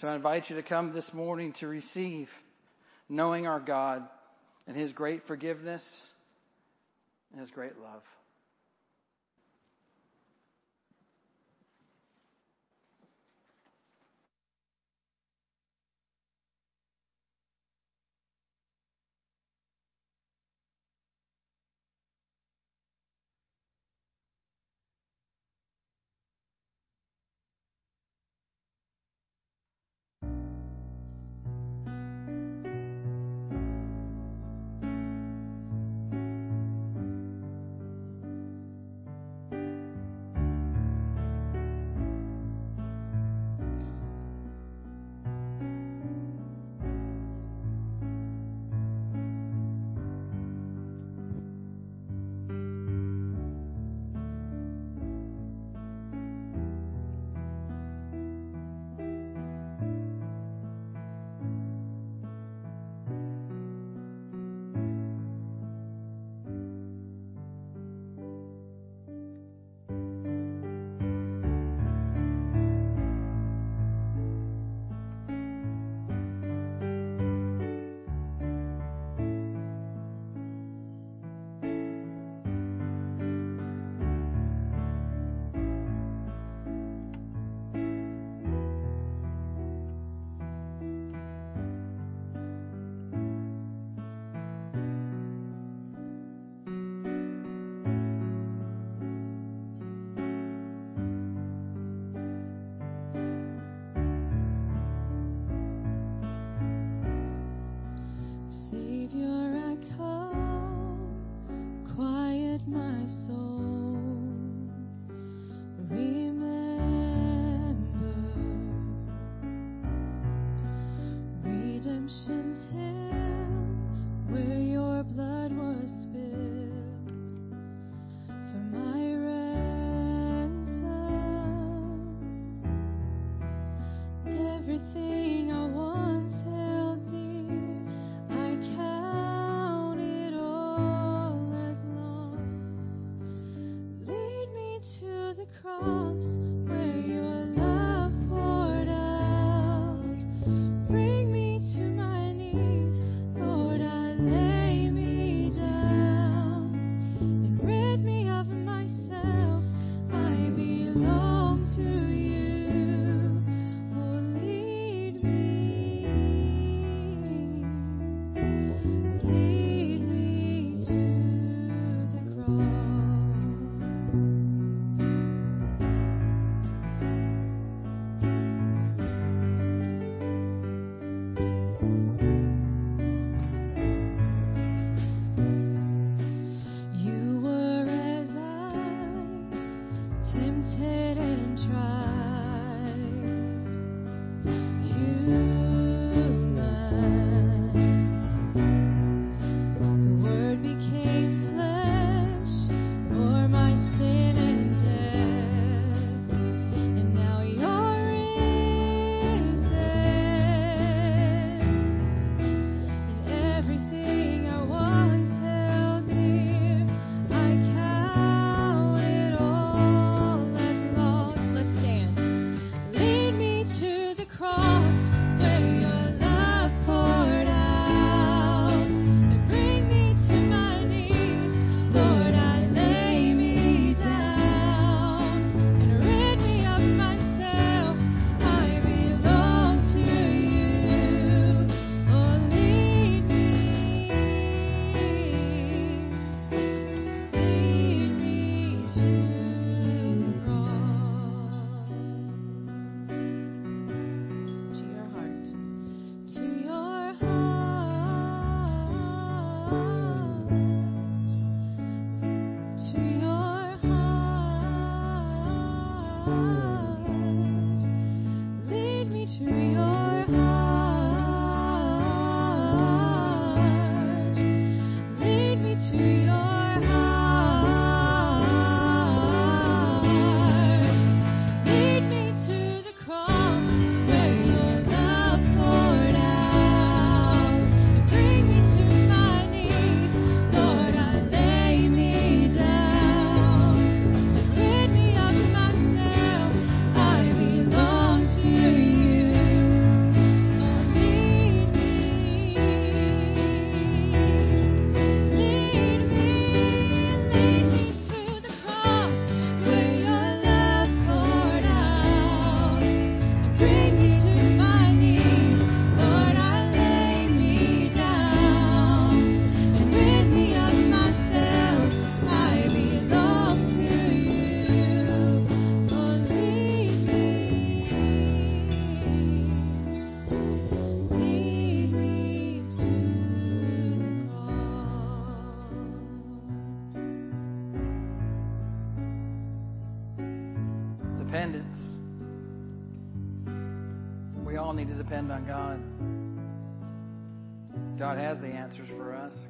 So 0.00 0.08
I 0.08 0.14
invite 0.14 0.48
you 0.48 0.56
to 0.56 0.62
come 0.62 0.94
this 0.94 1.12
morning 1.12 1.52
to 1.60 1.66
receive 1.66 2.30
knowing 3.10 3.46
our 3.46 3.60
God 3.60 4.08
and 4.66 4.74
His 4.74 4.94
great 4.94 5.26
forgiveness 5.26 5.82
and 7.30 7.40
His 7.40 7.50
great 7.50 7.76
love. 7.78 8.00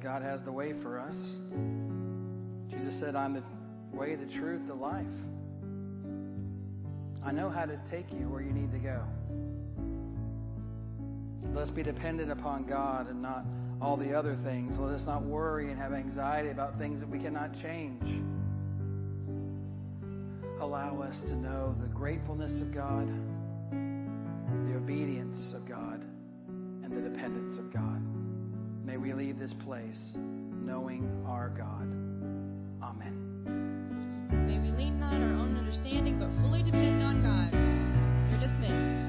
God 0.01 0.23
has 0.23 0.41
the 0.41 0.51
way 0.51 0.73
for 0.81 0.99
us. 0.99 1.15
Jesus 2.71 2.99
said, 2.99 3.15
I'm 3.15 3.33
the 3.33 3.43
way, 3.95 4.15
the 4.15 4.25
truth, 4.39 4.65
the 4.65 4.73
life. 4.73 5.05
I 7.23 7.31
know 7.31 7.49
how 7.49 7.65
to 7.65 7.79
take 7.91 8.11
you 8.11 8.27
where 8.27 8.41
you 8.41 8.51
need 8.51 8.71
to 8.71 8.79
go. 8.79 9.03
Let's 11.53 11.69
be 11.69 11.83
dependent 11.83 12.31
upon 12.31 12.65
God 12.65 13.09
and 13.09 13.21
not 13.21 13.45
all 13.79 13.95
the 13.95 14.13
other 14.13 14.37
things. 14.43 14.75
Let 14.79 14.93
us 14.93 15.05
not 15.05 15.21
worry 15.23 15.69
and 15.69 15.79
have 15.79 15.93
anxiety 15.93 16.49
about 16.49 16.79
things 16.79 16.99
that 17.01 17.09
we 17.09 17.19
cannot 17.19 17.53
change. 17.61 18.01
Allow 20.59 21.01
us 21.01 21.19
to 21.29 21.35
know 21.35 21.75
the 21.79 21.87
gratefulness 21.87 22.59
of 22.61 22.73
God, 22.73 23.07
the 23.71 24.75
obedience 24.75 25.53
of 25.53 25.67
God, 25.67 26.03
and 26.83 26.91
the 26.91 27.01
dependence 27.01 27.59
of 27.59 27.71
God. 27.71 28.20
May 28.91 28.97
we 28.97 29.13
leave 29.13 29.39
this 29.39 29.53
place 29.63 30.17
knowing 30.17 31.23
our 31.25 31.47
God. 31.47 31.87
Amen. 32.83 34.27
May 34.45 34.59
we 34.59 34.77
lean 34.77 34.99
not 34.99 35.13
on 35.13 35.23
our 35.23 35.39
own 35.39 35.55
understanding, 35.55 36.19
but 36.19 36.29
fully 36.43 36.61
depend 36.61 37.01
on 37.01 37.23
God. 37.23 37.53
You're 38.29 38.41
dismissed. 38.41 39.00